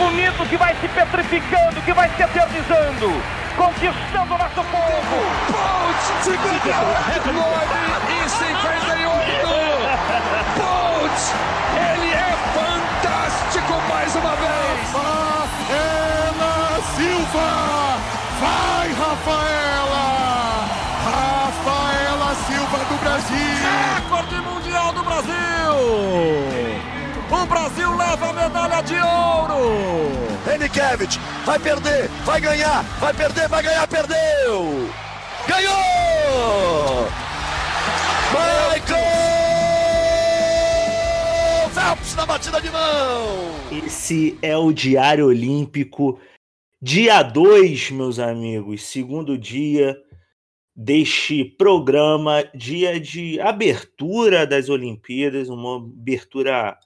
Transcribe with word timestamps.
bonito 0.00 0.48
que 0.48 0.56
vai 0.56 0.74
se 0.80 0.88
petrificando, 0.88 1.82
que 1.82 1.92
vai 1.92 2.08
se 2.16 2.22
eternizando, 2.22 3.22
conquistando 3.54 4.34
o 4.34 4.38
nosso 4.38 4.64
povo. 4.64 5.16
Bolt, 5.50 6.00
59, 6.22 6.72
e 8.08 8.28
58. 8.30 9.44
Bolt, 10.56 11.20
ele 11.76 12.10
é 12.14 12.32
fantástico 12.56 13.74
mais 13.90 14.14
uma 14.16 14.34
vez. 14.36 14.80
Rafaela 14.94 16.80
Silva, 16.96 17.48
vai 18.40 18.88
Rafaela, 18.94 20.06
Rafaela 21.04 22.34
Silva 22.46 22.78
do 22.88 22.96
Brasil. 23.00 23.60
Recorde 23.96 24.40
mundial 24.40 24.92
do 24.94 25.02
Brasil. 25.02 26.69
Brasil 27.50 27.96
leva 27.96 28.30
a 28.30 28.32
medalha 28.32 28.80
de 28.80 28.94
ouro! 28.94 30.12
Henriquevich 30.54 31.18
vai 31.44 31.58
perder, 31.58 32.06
vai 32.24 32.40
ganhar, 32.40 32.84
vai 33.00 33.12
perder, 33.12 33.48
vai 33.48 33.60
ganhar, 33.60 33.88
perdeu! 33.88 34.88
Ganhou! 35.48 37.08
Michael 38.30 39.00
Phelps 41.74 42.14
na 42.14 42.24
batida 42.24 42.60
de 42.60 42.70
mão! 42.70 43.50
Esse 43.84 44.38
é 44.40 44.56
o 44.56 44.72
Diário 44.72 45.26
Olímpico, 45.26 46.20
dia 46.80 47.20
2, 47.20 47.90
meus 47.90 48.20
amigos, 48.20 48.84
segundo 48.84 49.36
dia 49.36 50.00
deste 50.76 51.44
programa, 51.44 52.44
dia 52.54 53.00
de 53.00 53.40
abertura 53.40 54.46
das 54.46 54.68
Olimpíadas, 54.68 55.48
uma 55.48 55.78
abertura 55.78 56.78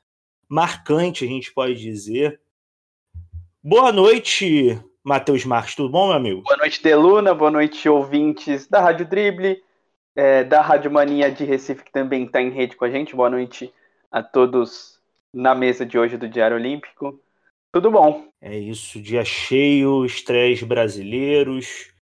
marcante, 0.48 1.24
a 1.24 1.28
gente 1.28 1.52
pode 1.52 1.74
dizer. 1.74 2.40
Boa 3.62 3.90
noite, 3.92 4.78
Matheus 5.02 5.44
Marques, 5.44 5.74
tudo 5.74 5.88
bom, 5.88 6.08
meu 6.08 6.16
amigo? 6.16 6.42
Boa 6.42 6.56
noite, 6.56 6.82
Deluna, 6.82 7.34
boa 7.34 7.50
noite, 7.50 7.88
ouvintes 7.88 8.66
da 8.66 8.80
Rádio 8.80 9.06
Drible, 9.06 9.62
é, 10.14 10.44
da 10.44 10.60
Rádio 10.60 10.91
Mania 10.91 11.30
de 11.30 11.44
Recife, 11.44 11.84
que 11.84 11.92
também 11.92 12.24
está 12.24 12.41
em 12.41 12.50
rede 12.50 12.77
com 12.77 12.84
a 12.84 12.91
gente. 12.91 13.16
Boa 13.16 13.30
noite 13.30 13.72
a 14.10 14.22
todos 14.22 15.00
na 15.32 15.54
mesa 15.54 15.84
de 15.84 15.98
hoje 15.98 16.16
do 16.16 16.28
Diário 16.28 16.56
Olímpico. 16.56 17.20
Tudo 17.72 17.91
bom? 17.91 18.28
É 18.41 18.56
isso, 18.56 19.00
dia 19.00 19.24
cheio, 19.24 20.04
estreias 20.04 20.62
brasileiros. 20.62 21.92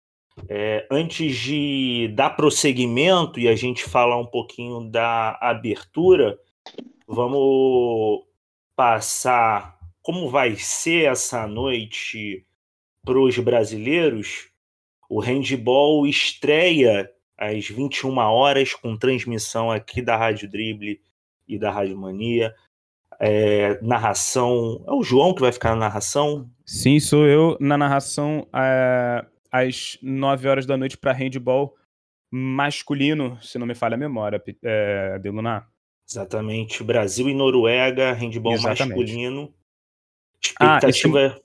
É, 0.48 0.86
antes 0.90 1.36
de 1.36 2.08
dar 2.14 2.30
prosseguimento 2.30 3.38
e 3.38 3.48
a 3.48 3.54
gente 3.54 3.84
falar 3.84 4.18
um 4.18 4.26
pouquinho 4.26 4.90
da 4.90 5.38
abertura, 5.40 6.38
vamos 7.06 8.24
passar 8.76 9.78
como 10.02 10.28
vai 10.28 10.56
ser 10.56 11.10
essa 11.10 11.46
noite 11.46 12.44
para 13.04 13.18
os 13.18 13.38
brasileiros, 13.38 14.48
o 15.08 15.20
handball 15.20 16.06
estreia 16.06 17.10
às 17.36 17.68
21 17.68 18.16
horas 18.18 18.74
com 18.74 18.96
transmissão 18.96 19.70
aqui 19.70 20.00
da 20.00 20.16
Rádio 20.16 20.48
Drible 20.48 21.00
e 21.46 21.58
da 21.58 21.70
Rádio 21.70 21.96
Mania. 21.98 22.54
É, 23.20 23.80
narração. 23.82 24.84
É 24.86 24.92
o 24.92 25.02
João 25.02 25.34
que 25.34 25.40
vai 25.40 25.52
ficar 25.52 25.70
na 25.70 25.76
narração? 25.76 26.50
Sim, 26.64 26.98
sou 26.98 27.26
eu 27.26 27.56
na 27.60 27.78
narração 27.78 28.48
é, 28.54 29.24
às 29.50 29.98
9 30.02 30.48
horas 30.48 30.66
da 30.66 30.76
noite 30.76 30.96
para 30.96 31.12
handball 31.12 31.74
masculino, 32.30 33.38
se 33.42 33.58
não 33.58 33.66
me 33.66 33.74
falha 33.74 33.94
a 33.94 33.98
memória, 33.98 34.42
é, 34.64 35.18
Delunar. 35.18 35.71
Exatamente. 36.08 36.82
Brasil 36.82 37.28
e 37.28 37.34
Noruega, 37.34 38.12
handball 38.12 38.54
Exatamente. 38.54 38.96
masculino. 38.96 39.54
Expectativa. 40.42 41.26
Ah, 41.26 41.34
sim... 41.34 41.42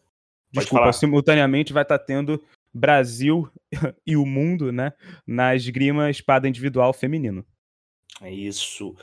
Desculpa, 0.51 0.83
falar. 0.83 0.93
simultaneamente 0.93 1.73
vai 1.73 1.83
estar 1.83 1.99
tá 1.99 2.05
tendo 2.05 2.41
Brasil 2.73 3.49
e 4.05 4.15
o 4.15 4.25
mundo, 4.25 4.71
né? 4.71 4.93
Na 5.25 5.55
esgrima 5.55 6.09
espada 6.09 6.47
individual 6.47 6.93
feminino. 6.93 7.45
É 8.21 8.31
isso. 8.31 8.95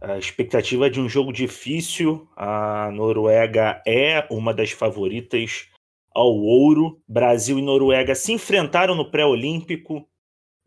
A 0.00 0.18
expectativa 0.18 0.86
é 0.86 0.90
de 0.90 1.00
um 1.00 1.08
jogo 1.08 1.32
difícil. 1.32 2.28
A 2.36 2.90
Noruega 2.92 3.82
é 3.86 4.26
uma 4.30 4.52
das 4.54 4.70
favoritas 4.70 5.68
ao 6.14 6.34
ouro. 6.34 7.00
Brasil 7.06 7.58
e 7.58 7.62
Noruega 7.62 8.14
se 8.14 8.32
enfrentaram 8.32 8.94
no 8.94 9.10
pré-olímpico 9.10 10.08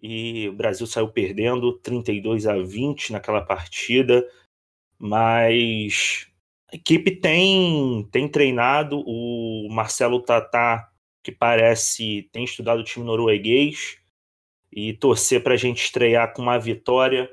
e 0.02 0.48
o 0.48 0.54
Brasil 0.54 0.88
saiu 0.88 1.10
perdendo 1.10 1.74
32 1.80 2.48
a 2.48 2.58
20 2.58 3.12
naquela 3.12 3.42
partida, 3.42 4.28
mas 4.98 6.28
a 6.72 6.76
equipe 6.76 7.12
tem, 7.12 8.08
tem 8.12 8.28
treinado, 8.28 9.04
o 9.06 9.68
Marcelo 9.72 10.22
Tatá, 10.22 10.90
que 11.24 11.32
parece, 11.32 12.30
tem 12.32 12.44
estudado 12.44 12.80
o 12.80 12.84
time 12.84 13.06
norueguês, 13.06 14.00
e 14.72 14.94
torcer 14.94 15.42
para 15.42 15.56
a 15.56 15.58
gente 15.58 15.84
estrear 15.84 16.34
com 16.34 16.42
uma 16.42 16.60
vitória, 16.60 17.30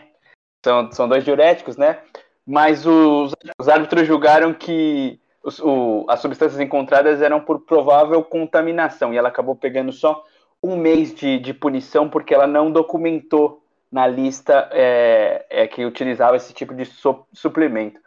são, 0.65 0.91
são 0.91 1.07
dois 1.07 1.23
diuréticos, 1.23 1.77
né? 1.77 1.99
Mas 2.45 2.85
os, 2.87 3.33
os 3.59 3.69
árbitros 3.69 4.07
julgaram 4.07 4.53
que 4.53 5.19
os, 5.43 5.59
o, 5.59 6.05
as 6.09 6.19
substâncias 6.19 6.59
encontradas 6.59 7.21
eram 7.21 7.39
por 7.39 7.59
provável 7.59 8.23
contaminação 8.23 9.13
e 9.13 9.17
ela 9.17 9.29
acabou 9.29 9.55
pegando 9.55 9.91
só 9.91 10.25
um 10.63 10.75
mês 10.75 11.13
de, 11.13 11.39
de 11.39 11.53
punição 11.53 12.09
porque 12.09 12.33
ela 12.33 12.47
não 12.47 12.71
documentou 12.71 13.63
na 13.91 14.05
lista 14.05 14.69
é, 14.71 15.45
é, 15.49 15.67
que 15.67 15.85
utilizava 15.85 16.35
esse 16.35 16.53
tipo 16.53 16.73
de 16.73 16.85
su 16.85 17.25
suplemento. 17.33 17.99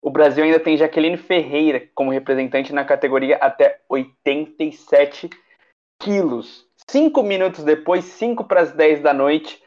O 0.00 0.10
Brasil 0.10 0.44
ainda 0.44 0.60
tem 0.60 0.76
Jaqueline 0.76 1.16
Ferreira 1.16 1.88
como 1.94 2.12
representante 2.12 2.72
na 2.72 2.84
categoria 2.84 3.36
até 3.36 3.80
87 3.88 5.28
quilos. 6.00 6.66
Cinco 6.88 7.22
minutos 7.22 7.64
depois, 7.64 8.04
5 8.04 8.44
para 8.44 8.60
as 8.60 8.72
10 8.72 9.00
da 9.02 9.12
noite, 9.12 9.60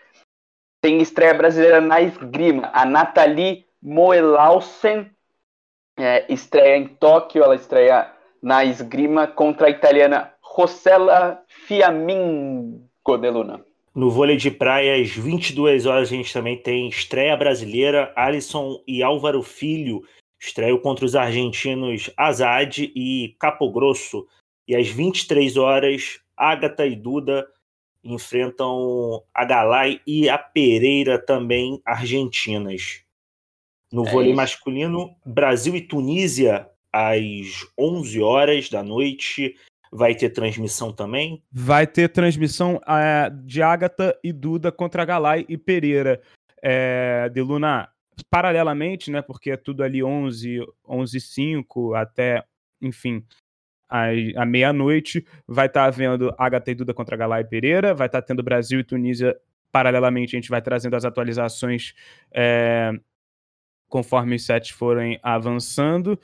tem 0.82 1.02
estreia 1.02 1.34
brasileira 1.34 1.82
na 1.82 2.02
esgrima. 2.02 2.70
A 2.74 2.86
Nathalie 2.86 3.66
Moelausen 3.82 5.12
é, 5.98 6.26
estreia 6.32 6.78
em 6.78 6.88
Tóquio, 6.88 7.44
ela 7.44 7.56
estreia 7.56 8.12
na 8.42 8.64
esgrima 8.64 9.28
contra 9.28 9.68
a 9.68 9.70
italiana 9.70 10.34
Rossella 10.59 11.42
Fiammingo 11.48 12.84
de 13.18 13.31
Luna. 13.31 13.66
No 13.95 14.10
vôlei 14.10 14.36
de 14.36 14.51
praia, 14.51 15.01
às 15.01 15.07
22 15.10 15.86
horas, 15.86 16.12
a 16.12 16.16
gente 16.18 16.34
também 16.34 16.57
tem 16.57 16.89
estreia 16.89 17.38
brasileira. 17.38 18.12
Alisson 18.13 18.84
e 18.86 19.01
Álvaro 19.01 19.42
Filho 19.42 20.04
estreiam 20.38 20.78
contra 20.78 21.06
os 21.06 21.16
argentinos 21.16 22.12
Azad 22.18 22.78
e 22.78 23.38
Capo 23.39 23.72
Grosso. 23.72 24.28
E 24.68 24.75
às 24.75 24.89
23 24.89 25.56
horas, 25.56 26.19
Agatha 26.36 26.86
e 26.86 26.94
Duda 26.94 27.48
enfrentam 28.04 29.24
a 29.34 29.45
Galay 29.45 30.01
e 30.06 30.28
a 30.28 30.38
Pereira, 30.38 31.18
também 31.18 31.81
argentinas. 31.86 33.01
No 33.94 34.06
é 34.06 34.12
vôlei 34.12 34.31
isso. 34.31 34.38
masculino, 34.38 35.16
Brasil 35.25 35.74
e 35.78 35.80
Tunísia 35.80 36.69
às 36.92 37.66
11 37.80 38.22
horas 38.22 38.69
da 38.69 38.84
noite. 38.84 39.56
Vai 39.91 40.13
ter 40.15 40.30
transmissão 40.30 40.94
também? 40.94 41.44
Vai 41.51 41.88
ter 41.88 42.09
transmissão 42.09 42.80
é, 42.88 43.30
de 43.30 43.62
Agatha 43.62 44.18
e 44.24 44.31
Duda 44.31 44.71
contra 44.71 45.06
Galay 45.06 45.45
e 45.50 45.57
Pereira. 45.57 46.21
É, 46.62 47.30
de 47.30 47.41
Luna, 47.41 47.89
paralelamente, 48.30 49.09
né, 49.09 49.21
porque 49.21 49.51
é 49.51 49.57
tudo 49.57 49.83
ali 49.83 50.03
11, 50.03 50.59
11 50.88 51.21
5 51.21 51.95
até, 51.95 52.44
enfim, 52.81 53.24
à 53.89 54.45
meia-noite. 54.45 55.25
Vai 55.47 55.68
estar 55.68 55.81
tá 55.81 55.88
havendo 55.88 56.36
HT 56.38 56.75
Duda 56.75 56.94
contra 56.94 57.18
Galay 57.18 57.44
Pereira, 57.44 57.94
vai 57.94 58.07
estar 58.07 58.21
tá 58.21 58.27
tendo 58.27 58.44
Brasil 58.44 58.80
e 58.80 58.83
Tunísia 58.83 59.36
paralelamente. 59.71 60.36
A 60.36 60.39
gente 60.39 60.50
vai 60.50 60.62
trazendo 60.62 60.95
as 60.95 61.06
atualizações 61.06 61.94
é, 62.31 62.91
conforme 63.88 64.36
os 64.36 64.45
sets 64.45 64.69
forem 64.69 65.19
avançando. 65.24 66.19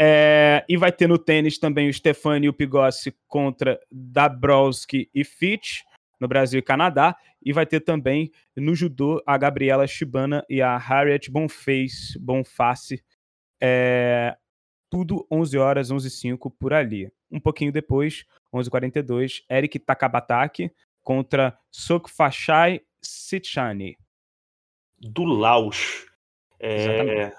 É, 0.00 0.64
e 0.68 0.76
vai 0.76 0.92
ter 0.92 1.08
no 1.08 1.18
tênis 1.18 1.58
também 1.58 1.88
o 1.88 1.92
Stefani 1.92 2.46
e 2.46 2.48
o 2.48 2.52
Pigossi 2.52 3.16
contra 3.26 3.80
Dabrowski 3.90 5.10
e 5.12 5.24
Fitch, 5.24 5.80
no 6.20 6.28
Brasil 6.28 6.58
e 6.60 6.62
Canadá. 6.62 7.16
E 7.44 7.52
vai 7.52 7.66
ter 7.66 7.80
também 7.80 8.30
no 8.56 8.74
judô 8.74 9.22
a 9.26 9.36
Gabriela 9.36 9.86
Shibana 9.86 10.44
e 10.48 10.60
a 10.62 10.76
Harriet 10.76 11.30
Bonface, 11.30 12.18
Bonface 12.18 13.02
é, 13.60 14.36
tudo 14.90 15.26
11 15.30 15.58
horas, 15.58 15.90
11 15.90 16.06
h 16.06 16.16
05 16.16 16.50
por 16.50 16.72
ali. 16.72 17.10
Um 17.30 17.40
pouquinho 17.40 17.72
depois, 17.72 18.24
11h42, 18.54 19.42
Eric 19.50 19.78
Takabataki 19.78 20.72
contra 21.02 21.58
Sokfashai 21.70 22.82
Sichani. 23.02 23.96
Do 24.98 25.24
Laos. 25.24 26.06
É... 26.58 27.32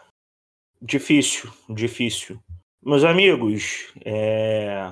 Difícil, 0.82 1.52
difícil. 1.70 2.42
Meus 2.90 3.04
amigos, 3.04 3.94
é... 4.04 4.92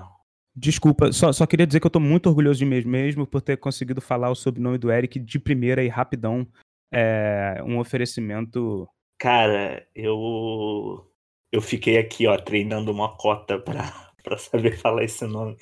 Desculpa, 0.56 1.12
só, 1.12 1.34
só 1.34 1.48
queria 1.48 1.66
dizer 1.66 1.80
que 1.80 1.88
eu 1.88 1.92
tô 1.92 2.00
muito 2.00 2.30
orgulhoso 2.30 2.60
de 2.60 2.66
mim 2.66 2.80
mesmo 2.86 3.26
por 3.26 3.42
ter 3.42 3.58
conseguido 3.58 4.00
falar 4.00 4.30
o 4.30 4.36
sobrenome 4.36 4.78
do 4.78 4.92
Eric 4.92 5.18
de 5.18 5.40
primeira 5.40 5.84
e 5.84 5.88
rapidão. 5.88 6.48
É 6.94 7.60
um 7.66 7.80
oferecimento. 7.80 8.88
Cara, 9.20 9.84
eu 9.96 11.10
eu 11.52 11.60
fiquei 11.60 11.98
aqui, 11.98 12.28
ó, 12.28 12.38
treinando 12.38 12.92
uma 12.92 13.18
cota 13.18 13.58
pra, 13.58 13.92
pra 14.24 14.38
saber 14.38 14.78
falar 14.78 15.04
esse 15.04 15.26
nome. 15.26 15.58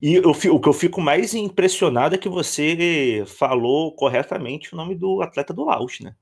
E 0.00 0.14
eu, 0.14 0.30
o 0.30 0.60
que 0.60 0.68
eu 0.68 0.72
fico 0.72 1.00
mais 1.00 1.34
impressionado 1.34 2.14
é 2.14 2.18
que 2.18 2.28
você 2.28 3.24
falou 3.26 3.92
corretamente 3.96 4.72
o 4.72 4.76
nome 4.76 4.94
do 4.94 5.20
atleta 5.20 5.52
do 5.52 5.64
Laos, 5.64 5.98
né? 5.98 6.14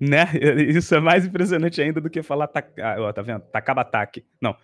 Né? 0.00 0.26
Isso 0.68 0.94
é 0.94 1.00
mais 1.00 1.24
impressionante 1.24 1.80
ainda 1.80 2.00
do 2.00 2.10
que 2.10 2.22
falar. 2.22 2.50
Ah, 2.54 2.96
ó, 2.98 3.12
tá 3.12 3.22
vendo? 3.22 3.42
Takabataki. 3.50 4.24
Não. 4.40 4.56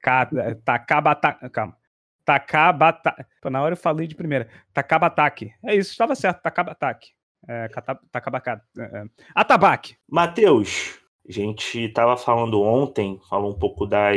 Ka... 0.00 0.28
Takabataki. 0.64 1.50
Calma. 1.50 1.76
Takabataki. 2.24 3.24
Na 3.44 3.62
hora 3.62 3.72
eu 3.72 3.78
falei 3.78 4.06
de 4.06 4.14
primeira. 4.14 4.48
Takabataki. 4.72 5.52
É 5.64 5.74
isso, 5.74 5.90
estava 5.90 6.14
certo. 6.14 6.42
Takabataki. 6.42 7.12
É, 7.48 7.68
Takabaka. 8.10 8.62
É, 8.78 8.82
é. 8.82 9.04
Atabaque. 9.34 9.96
Matheus, 10.08 10.98
a 11.28 11.32
gente 11.32 11.86
estava 11.86 12.16
falando 12.16 12.60
ontem, 12.60 13.20
falou 13.28 13.52
um 13.52 13.58
pouco 13.58 13.86
das, 13.86 14.16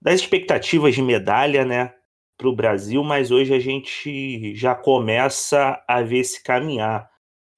das 0.00 0.20
expectativas 0.20 0.94
de 0.94 1.02
medalha, 1.02 1.64
né, 1.64 1.92
para 2.36 2.48
o 2.48 2.56
Brasil, 2.56 3.02
mas 3.02 3.30
hoje 3.30 3.54
a 3.54 3.58
gente 3.58 4.54
já 4.54 4.74
começa 4.74 5.82
a 5.88 6.02
ver 6.02 6.24
se 6.24 6.42
caminhar. 6.42 7.10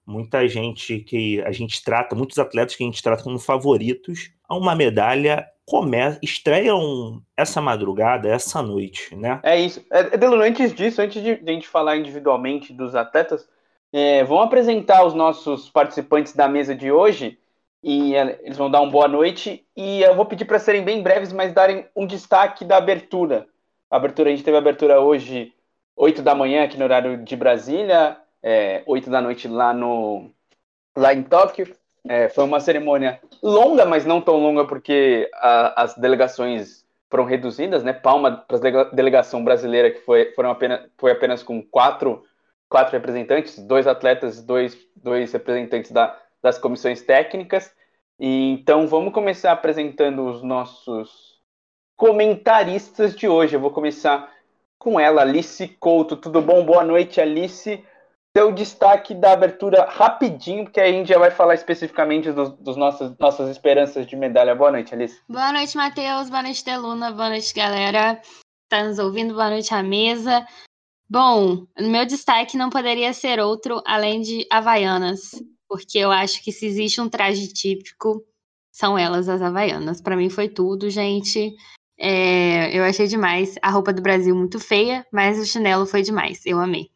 Muita 0.09 0.49
gente 0.49 1.01
que 1.01 1.43
a 1.43 1.53
gente 1.53 1.85
trata, 1.85 2.17
muitos 2.17 2.39
atletas 2.39 2.75
que 2.75 2.83
a 2.83 2.87
gente 2.87 3.03
trata 3.03 3.23
como 3.23 3.39
favoritos 3.39 4.31
a 4.49 4.57
uma 4.57 4.75
medalha 4.75 5.47
começa, 5.67 6.19
estreiam 6.23 7.21
essa 7.37 7.61
madrugada, 7.61 8.27
essa 8.27 8.63
noite, 8.63 9.15
né? 9.15 9.39
É 9.43 9.61
isso. 9.61 9.85
É, 9.91 10.17
Delano, 10.17 10.43
antes 10.43 10.73
disso, 10.73 11.03
antes 11.03 11.23
de, 11.23 11.33
a 11.33 11.53
gente 11.53 11.69
falar 11.69 11.99
individualmente 11.99 12.73
dos 12.73 12.95
atletas, 12.95 13.47
é, 13.93 14.25
vamos 14.25 14.47
apresentar 14.47 15.05
os 15.05 15.13
nossos 15.13 15.69
participantes 15.69 16.35
da 16.35 16.49
mesa 16.49 16.75
de 16.75 16.91
hoje 16.91 17.39
e 17.83 18.15
é, 18.15 18.41
eles 18.43 18.57
vão 18.57 18.71
dar 18.71 18.81
uma 18.81 18.91
boa 18.91 19.09
noite. 19.09 19.63
E 19.77 20.01
eu 20.01 20.15
vou 20.15 20.25
pedir 20.25 20.47
para 20.47 20.59
serem 20.59 20.83
bem 20.83 21.03
breves, 21.03 21.35
mas 21.35 21.53
darem 21.53 21.85
um 21.95 22.07
destaque 22.07 22.65
da 22.65 22.79
abertura. 22.79 23.47
A 23.91 23.97
abertura, 23.99 24.31
a 24.31 24.33
gente 24.33 24.43
teve 24.43 24.57
a 24.57 24.61
abertura 24.61 25.03
hoje, 25.03 25.53
8 25.95 26.23
da 26.23 26.35
manhã, 26.35 26.65
aqui 26.65 26.79
no 26.79 26.85
horário 26.85 27.23
de 27.23 27.37
Brasília, 27.37 28.17
é, 28.43 28.83
8 28.87 29.11
da 29.11 29.21
noite 29.21 29.49
lá, 29.49 29.73
no, 29.73 30.31
lá 30.97 31.15
em 31.15 31.23
Tóquio. 31.23 31.75
É, 32.09 32.29
foi 32.29 32.45
uma 32.45 32.61
cerimônia 32.61 33.21
longa, 33.43 33.85
mas 33.85 34.07
não 34.07 34.21
tão 34.21 34.37
longa, 34.37 34.65
porque 34.67 35.29
a, 35.35 35.83
as 35.83 35.95
delegações 35.97 36.85
foram 37.11 37.25
reduzidas, 37.25 37.83
né? 37.83 37.93
Palma 37.93 38.45
para 38.47 38.57
a 38.57 38.85
delegação 38.85 39.43
brasileira, 39.45 39.91
que 39.91 40.01
foi, 40.01 40.33
foram 40.33 40.51
apenas, 40.51 40.89
foi 40.97 41.11
apenas 41.11 41.43
com 41.43 41.63
quatro, 41.63 42.25
quatro 42.69 42.93
representantes, 42.93 43.59
dois 43.59 43.87
atletas, 43.87 44.43
dois, 44.43 44.77
dois 44.97 45.33
representantes 45.33 45.91
da, 45.91 46.19
das 46.43 46.59
comissões 46.59 47.03
técnicas. 47.03 47.73
E, 48.19 48.53
então 48.53 48.87
vamos 48.87 49.13
começar 49.13 49.53
apresentando 49.53 50.27
os 50.27 50.43
nossos 50.43 51.39
comentaristas 51.97 53.15
de 53.15 53.29
hoje. 53.29 53.57
Eu 53.57 53.61
vou 53.61 53.71
começar 53.71 54.33
com 54.79 55.01
ela, 55.01 55.23
Alice 55.23 55.67
Couto. 55.81 56.17
Tudo 56.17 56.41
bom? 56.41 56.65
Boa 56.65 56.85
noite, 56.85 57.21
Alice. 57.21 57.83
Seu 58.39 58.53
destaque 58.53 59.17
da 59.17 59.33
abertura 59.33 59.85
rapidinho, 59.91 60.63
porque 60.63 60.79
aí 60.79 61.01
a 61.01 61.05
já 61.05 61.19
vai 61.19 61.33
falar 61.33 61.55
especificamente 61.55 62.31
dos, 62.31 62.51
dos 62.59 62.77
nossos, 62.77 63.13
nossas 63.19 63.51
esperanças 63.51 64.07
de 64.07 64.15
medalha. 64.15 64.55
Boa 64.55 64.71
noite, 64.71 64.95
Alice. 64.95 65.21
Boa 65.29 65.53
noite, 65.53 65.77
Matheus. 65.77 66.31
Boa 66.31 66.45
noite, 66.45 66.65
Deluna. 66.65 67.11
Boa 67.11 67.31
noite, 67.31 67.53
galera. 67.53 68.23
Tá 68.69 68.85
nos 68.85 69.01
ouvindo? 69.01 69.35
Boa 69.35 69.51
noite 69.51 69.75
à 69.75 69.83
mesa. 69.83 70.47
Bom, 71.11 71.67
meu 71.81 72.07
destaque 72.07 72.57
não 72.57 72.71
poderia 72.71 73.13
ser 73.13 73.41
outro 73.41 73.83
além 73.85 74.21
de 74.21 74.47
Havaianas 74.53 75.33
porque 75.69 75.99
eu 75.99 76.13
acho 76.13 76.43
que 76.43 76.53
se 76.53 76.65
existe 76.65 77.01
um 77.01 77.09
traje 77.09 77.53
típico, 77.53 78.25
são 78.73 78.97
elas 78.97 79.29
as 79.29 79.43
havaianas. 79.43 80.01
Para 80.01 80.17
mim 80.17 80.31
foi 80.31 80.49
tudo, 80.49 80.89
gente. 80.89 81.55
É, 81.99 82.77
eu 82.77 82.85
achei 82.85 83.09
demais. 83.09 83.57
A 83.61 83.71
roupa 83.71 83.93
do 83.93 84.01
Brasil 84.01 84.35
muito 84.35 84.59
feia, 84.59 85.05
mas 85.13 85.39
o 85.39 85.45
chinelo 85.45 85.87
foi 85.87 86.03
demais. 86.03 86.47
Eu 86.47 86.59
amei. 86.59 86.89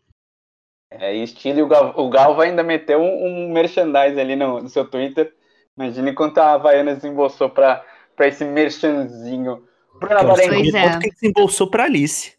É, 1.00 1.14
estilo 1.14 1.58
e 1.58 1.62
o, 1.62 1.66
Gal, 1.66 1.94
o 1.96 2.08
Galva 2.08 2.44
ainda 2.44 2.62
meteu 2.62 3.00
um, 3.00 3.26
um 3.26 3.52
merchandise 3.52 4.20
ali 4.20 4.36
no, 4.36 4.62
no, 4.62 4.68
seu 4.68 4.84
Twitter. 4.84 5.32
Imagine 5.76 6.12
quanto 6.12 6.38
a 6.38 6.52
Havaiana 6.52 6.94
desembolsou 6.94 7.48
para 7.48 7.84
esse 8.20 8.44
merchanzinho. 8.44 9.64
Bruna 9.98 10.22
Varenco, 10.22 10.76
é. 10.76 10.82
quanto 10.82 10.98
que 11.00 11.10
desembolsou 11.10 11.70
para 11.70 11.84
Alice? 11.84 12.34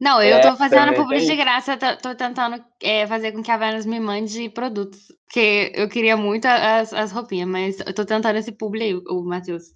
Não, 0.00 0.20
eu 0.20 0.36
é, 0.36 0.40
tô 0.40 0.56
fazendo 0.56 0.92
publi 0.94 1.24
de 1.24 1.36
graça, 1.36 1.76
tô, 1.76 1.96
tô 1.96 2.14
tentando 2.14 2.62
é, 2.82 3.06
fazer 3.06 3.32
com 3.32 3.42
que 3.42 3.50
a 3.50 3.56
Vênus 3.56 3.86
me 3.86 4.00
mande 4.00 4.48
produtos. 4.50 5.00
Porque 5.24 5.72
eu 5.74 5.88
queria 5.88 6.16
muito 6.16 6.46
as, 6.46 6.92
as 6.92 7.12
roupinhas, 7.12 7.48
mas 7.48 7.80
eu 7.80 7.94
tô 7.94 8.04
tentando 8.04 8.36
esse 8.36 8.52
publi 8.52 8.82
aí, 8.82 8.94
o 8.94 9.22
Matheus. 9.22 9.72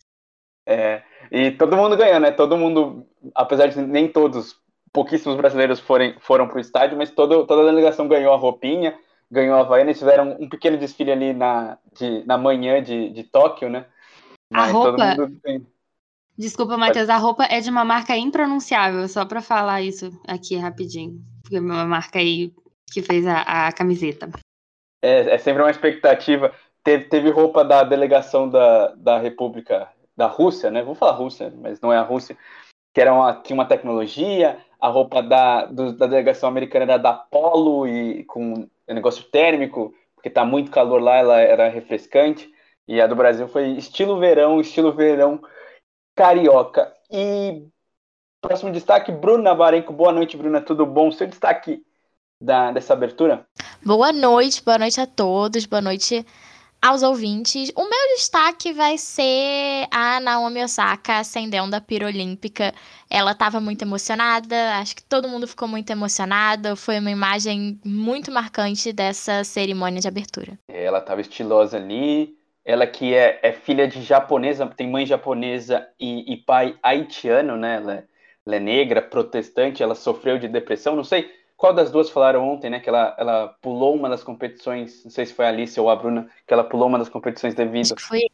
É, 0.66 1.02
e 1.32 1.52
todo 1.52 1.76
mundo 1.76 1.96
ganhou, 1.96 2.20
né? 2.20 2.31
Todo 2.31 2.58
mundo, 2.58 3.06
apesar 3.34 3.69
de 3.69 3.81
nem 3.81 4.06
todos, 4.06 4.54
pouquíssimos 4.93 5.37
brasileiros 5.37 5.81
forem, 5.81 6.14
foram 6.20 6.49
pro 6.49 6.61
estádio, 6.61 6.96
mas 6.96 7.10
todo, 7.10 7.46
toda 7.46 7.62
a 7.62 7.67
delegação 7.67 8.08
ganhou 8.08 8.32
a 8.32 8.36
roupinha, 8.36 8.98
ganhou 9.31 9.56
a 9.56 9.60
Havaiana, 9.60 9.91
eles 9.91 9.98
fizeram 9.98 10.36
um 10.41 10.48
pequeno 10.48 10.79
desfile 10.79 11.12
ali 11.12 11.32
na, 11.32 11.79
de, 11.98 12.24
na 12.27 12.39
manhã 12.39 12.82
de, 12.82 13.10
de 13.10 13.24
Tóquio, 13.24 13.69
né? 13.69 13.86
Mas 14.51 14.70
a 14.70 14.72
roupa... 14.72 15.17
Desculpa, 16.39 16.77
Matheus, 16.77 17.08
a 17.08 17.17
roupa 17.17 17.44
é 17.51 17.60
de 17.60 17.69
uma 17.69 17.84
marca 17.84 18.17
impronunciável, 18.17 19.08
só 19.08 19.24
para 19.24 19.43
falar 19.43 19.82
isso 19.82 20.12
aqui 20.24 20.56
rapidinho. 20.56 21.20
Porque 21.43 21.56
é 21.56 21.60
uma 21.60 21.84
marca 21.84 22.20
aí 22.20 22.55
que 22.93 23.03
fez 23.03 23.27
a, 23.27 23.67
a 23.67 23.72
camiseta. 23.72 24.31
É, 25.03 25.34
é, 25.34 25.39
sempre 25.39 25.62
uma 25.62 25.70
expectativa. 25.70 26.53
Teve, 26.84 27.05
teve 27.06 27.31
roupa 27.31 27.65
da 27.65 27.82
delegação 27.82 28.48
da, 28.48 28.94
da 28.94 29.19
República 29.19 29.89
da 30.17 30.27
Rússia, 30.27 30.70
né? 30.70 30.81
Vou 30.81 30.94
falar 30.94 31.12
Rússia, 31.12 31.53
mas 31.60 31.81
não 31.81 31.93
é 31.93 31.96
a 31.96 32.03
Rússia, 32.03 32.39
que 32.94 33.01
era 33.01 33.12
uma, 33.12 33.34
tinha 33.34 33.55
uma 33.55 33.67
tecnologia. 33.67 34.58
A 34.81 34.89
roupa 34.89 35.23
da, 35.23 35.67
do, 35.67 35.93
da 35.93 36.06
delegação 36.06 36.49
americana 36.49 36.85
era 36.85 36.97
da 36.99 37.13
Polo 37.13 37.87
e 37.87 38.25
com 38.25 38.69
negócio 38.87 39.25
térmico, 39.25 39.94
porque 40.15 40.31
tá 40.31 40.44
muito 40.44 40.70
calor 40.70 41.01
lá, 41.01 41.17
ela 41.17 41.41
era 41.41 41.69
refrescante. 41.69 42.51
E 42.87 43.01
a 43.01 43.06
do 43.06 43.17
Brasil 43.17 43.49
foi 43.49 43.70
estilo 43.73 44.19
verão, 44.19 44.61
estilo 44.61 44.93
verão 44.93 45.43
carioca. 46.17 46.93
E 47.11 47.67
próximo 48.41 48.73
destaque, 48.73 49.13
Bruna 49.13 49.55
Varenco. 49.55 49.93
Boa 49.93 50.13
noite, 50.13 50.37
Bruna. 50.37 50.61
Tudo 50.61 50.87
bom? 50.87 51.11
Seu 51.11 51.27
destaque 51.27 51.82
da, 52.41 52.73
dessa 52.73 52.93
abertura? 52.93 53.47
Boa 53.85 54.13
noite, 54.13 54.63
boa 54.65 54.79
noite 54.79 55.01
a 55.01 55.06
todos, 55.06 55.67
boa 55.67 55.82
noite 55.82 56.25
aos 56.81 57.03
ouvintes. 57.03 57.73
O 57.75 57.82
meu 57.82 58.17
destaque 58.17 58.73
vai 58.73 58.97
ser 58.97 59.87
a 59.91 60.20
Naomi 60.20 60.63
Osaka 60.63 61.19
acendendo 61.19 61.75
a 61.75 61.81
pira 61.81 62.06
olímpica. 62.06 62.73
Ela 63.11 63.32
estava 63.32 63.61
muito 63.61 63.82
emocionada, 63.82 64.77
acho 64.77 64.97
que 64.97 65.03
todo 65.03 65.29
mundo 65.29 65.47
ficou 65.47 65.69
muito 65.69 65.91
emocionado. 65.91 66.77
Foi 66.77 66.99
uma 66.99 67.11
imagem 67.11 67.79
muito 67.85 68.31
marcante 68.31 68.93
dessa 68.93 69.44
cerimônia 69.44 70.01
de 70.01 70.08
abertura. 70.08 70.58
Ela 70.69 70.99
estava 70.99 71.20
estilosa 71.20 71.77
ali, 71.77 72.37
ela 72.65 72.87
que 72.87 73.15
é, 73.15 73.41
é, 73.43 73.53
filha 73.53 73.89
de 73.89 74.03
japonesa, 74.03 74.67
tem 74.67 74.89
mãe 74.89 75.05
japonesa 75.05 75.87
e, 75.99 76.32
e 76.32 76.37
pai 76.37 76.77
haitiano, 76.82 77.56
né? 77.56 77.77
Ela, 77.77 77.94
é, 77.94 78.05
ela, 78.47 78.56
é 78.56 78.61
negra, 78.61 79.03
protestante, 79.03 79.82
ela 79.82 79.94
sofreu 79.94 80.39
de 80.39 80.49
depressão, 80.49 80.94
não 80.94 81.05
sei 81.05 81.39
qual 81.58 81.74
das 81.74 81.91
duas 81.91 82.08
falaram 82.08 82.48
ontem, 82.48 82.70
né? 82.70 82.79
Que 82.79 82.88
ela, 82.88 83.17
ela 83.19 83.48
pulou 83.60 83.94
uma 83.94 84.08
das 84.08 84.22
competições, 84.22 85.05
não 85.05 85.10
sei 85.10 85.27
se 85.27 85.34
foi 85.34 85.44
a 85.44 85.48
Alice 85.48 85.79
ou 85.79 85.91
a 85.91 85.96
Bruna, 85.96 86.31
que 86.46 86.55
ela 86.55 86.62
pulou 86.62 86.86
uma 86.86 86.98
das 86.98 87.08
competições 87.08 87.53
devido, 87.53 88.00
foi. 88.00 88.31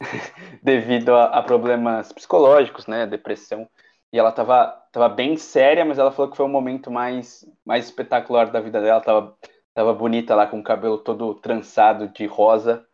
devido 0.62 1.14
a, 1.14 1.26
a, 1.26 1.42
problemas 1.42 2.10
psicológicos, 2.12 2.86
né? 2.86 3.06
Depressão. 3.06 3.68
e 4.10 4.18
ela 4.18 4.32
tava, 4.32 4.68
tava 4.90 5.06
bem 5.10 5.36
séria, 5.36 5.84
mas 5.84 5.98
ela 5.98 6.10
falou 6.10 6.30
que 6.30 6.36
foi 6.36 6.46
o 6.46 6.48
momento 6.48 6.90
mais, 6.90 7.46
mais 7.62 7.84
espetacular 7.84 8.50
da 8.50 8.60
vida 8.60 8.80
dela. 8.80 9.02
Tava, 9.02 9.36
tava 9.74 9.92
bonita 9.92 10.34
lá 10.34 10.46
com 10.46 10.58
o 10.58 10.64
cabelo 10.64 10.96
todo 10.96 11.34
trançado 11.34 12.08
de 12.08 12.24
rosa. 12.24 12.86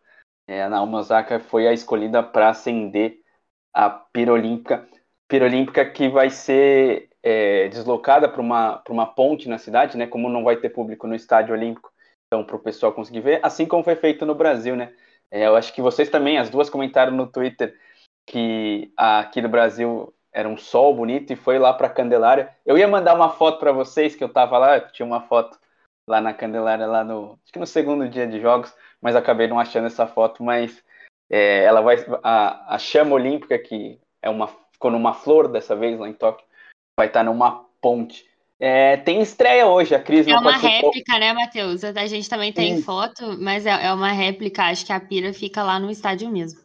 É, 0.49 0.65
a 0.65 0.69
Naomi 0.69 0.97
Osaka 0.97 1.39
foi 1.39 1.69
a 1.69 1.73
escolhida 1.73 2.21
para 2.21 2.49
acender 2.49 3.21
a 3.73 3.89
pira 3.89 4.33
olímpica. 4.33 4.89
Pira 5.29 5.45
olímpica 5.45 5.89
que 5.89 6.09
vai 6.09 6.31
ser 6.31 7.12
é, 7.23 7.69
deslocada 7.69 8.29
para 8.29 8.41
uma, 8.41 8.83
uma 8.89 9.07
ponte 9.07 9.49
na 9.49 9.59
cidade, 9.59 9.97
né? 9.97 10.07
Como 10.07 10.29
não 10.29 10.45
vai 10.45 10.57
ter 10.57 10.71
público 10.71 11.07
no 11.07 11.15
estádio 11.15 11.55
olímpico, 11.55 11.93
então 12.27 12.45
para 12.45 12.57
o 12.57 12.61
pessoal 12.61 12.93
conseguir 12.93 13.21
ver, 13.21 13.41
assim 13.43 13.67
como 13.67 13.85
foi 13.85 13.95
feito 13.97 14.27
no 14.27 14.35
Brasil, 14.35 14.75
né? 14.75 14.93
É, 15.31 15.47
eu 15.47 15.57
acho 15.57 15.73
que 15.73 15.81
vocês 15.81 16.11
também, 16.11 16.39
as 16.39 16.51
duas 16.51 16.69
comentaram 16.69 17.13
no 17.13 17.27
Twitter 17.27 17.75
que 18.27 18.93
aqui 18.97 19.41
no 19.41 19.49
Brasil 19.49 20.13
era 20.33 20.49
um 20.49 20.57
sol 20.57 20.95
bonito 20.95 21.33
e 21.33 21.37
foi 21.37 21.59
lá 21.59 21.73
para 21.73 21.89
Candelária. 21.89 22.55
Eu 22.65 22.79
ia 22.79 22.89
mandar 22.89 23.15
uma 23.15 23.31
foto 23.31 23.59
para 23.59 23.73
vocês 23.73 24.15
que 24.15 24.25
eu 24.25 24.29
tava 24.29 24.59
lá, 24.59 24.79
eu 24.79 24.93
tinha 24.93 25.07
uma 25.07 25.23
foto 25.23 25.59
lá 26.09 26.21
na 26.21 26.35
Candelária 26.35 26.87
lá 26.87 27.05
no, 27.05 27.39
acho 27.43 27.53
que 27.53 27.59
no 27.59 27.67
segundo 27.67 28.09
dia 28.09 28.27
de 28.27 28.41
jogos, 28.41 28.75
mas 29.01 29.17
acabei 29.17 29.47
não 29.47 29.59
achando 29.59 29.87
essa 29.87 30.07
foto, 30.07 30.43
mas 30.43 30.83
é, 31.31 31.65
ela 31.65 31.81
vai 31.81 31.97
a, 32.23 32.75
a 32.75 32.79
chama 32.79 33.15
olímpica 33.15 33.59
que 33.59 34.01
é 34.21 34.29
uma 34.29 34.49
ficou 34.73 34.91
numa 34.91 35.15
flor 35.15 35.49
dessa 35.49 35.77
vez 35.77 35.99
lá 35.99 36.09
em 36.09 36.13
Tóquio, 36.13 36.45
vai 36.99 37.07
estar 37.07 37.21
tá 37.21 37.25
numa 37.25 37.65
ponte. 37.81 38.25
É, 38.65 38.97
tem 38.97 39.21
estreia 39.21 39.67
hoje, 39.67 39.93
a 39.93 40.01
Cris 40.01 40.27
É 40.27 40.37
uma 40.37 40.57
réplica, 40.57 41.19
né, 41.19 41.33
Matheus? 41.33 41.83
A 41.83 42.07
gente 42.07 42.31
também 42.31 42.53
tem 42.53 42.81
foto, 42.81 43.37
mas 43.41 43.67
é, 43.67 43.87
é 43.87 43.93
uma 43.93 44.13
réplica, 44.13 44.65
acho 44.65 44.87
que 44.87 44.93
a 44.93 45.01
pira 45.01 45.33
fica 45.33 45.65
lá 45.65 45.81
no 45.81 45.91
estádio 45.91 46.31
mesmo. 46.31 46.61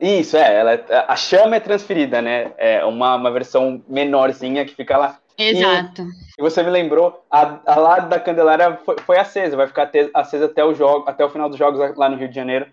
Isso, 0.00 0.36
é, 0.36 0.54
ela, 0.54 0.72
é, 0.74 1.04
a 1.08 1.16
chama 1.16 1.56
é 1.56 1.60
transferida, 1.60 2.20
né? 2.20 2.52
É 2.58 2.84
uma, 2.84 3.16
uma 3.16 3.30
versão 3.30 3.82
menorzinha 3.88 4.64
que 4.64 4.74
fica 4.74 4.96
lá. 4.98 5.18
Exato. 5.36 6.02
E, 6.38 6.42
você 6.42 6.62
me 6.62 6.70
lembrou, 6.70 7.24
a, 7.30 7.58
a 7.64 7.76
lá 7.76 7.98
da 8.00 8.20
Candelária 8.20 8.76
foi, 8.84 8.96
foi 8.98 9.18
acesa, 9.18 9.56
vai 9.56 9.66
ficar 9.66 9.90
acesa 10.14 10.44
até 10.44 10.64
o 10.64 10.74
jogo, 10.74 11.08
até 11.08 11.24
o 11.24 11.30
final 11.30 11.48
dos 11.48 11.58
jogos 11.58 11.96
lá 11.96 12.08
no 12.08 12.16
Rio 12.16 12.28
de 12.28 12.34
Janeiro. 12.34 12.66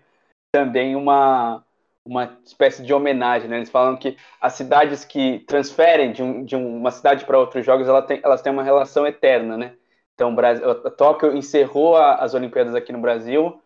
Também 0.52 0.94
uma, 0.94 1.64
uma 2.06 2.38
espécie 2.44 2.82
de 2.82 2.94
homenagem, 2.94 3.48
né? 3.48 3.56
Eles 3.56 3.70
falam 3.70 3.96
que 3.96 4.16
as 4.40 4.52
cidades 4.54 5.04
que 5.04 5.40
transferem 5.40 6.12
de, 6.12 6.22
um, 6.22 6.44
de 6.44 6.54
uma 6.54 6.90
cidade 6.90 7.24
para 7.24 7.38
outros 7.38 7.66
jogos, 7.66 7.88
ela 7.88 8.00
tem, 8.00 8.20
elas 8.22 8.40
têm 8.40 8.52
uma 8.52 8.62
relação 8.62 9.06
eterna, 9.06 9.56
né? 9.56 9.72
Então, 10.14 10.34
Brasil, 10.34 10.74
Tóquio 10.92 11.36
encerrou 11.36 11.96
a, 11.96 12.14
as 12.14 12.32
Olimpíadas 12.32 12.74
aqui 12.74 12.92
no 12.92 13.00
Brasil, 13.00 13.60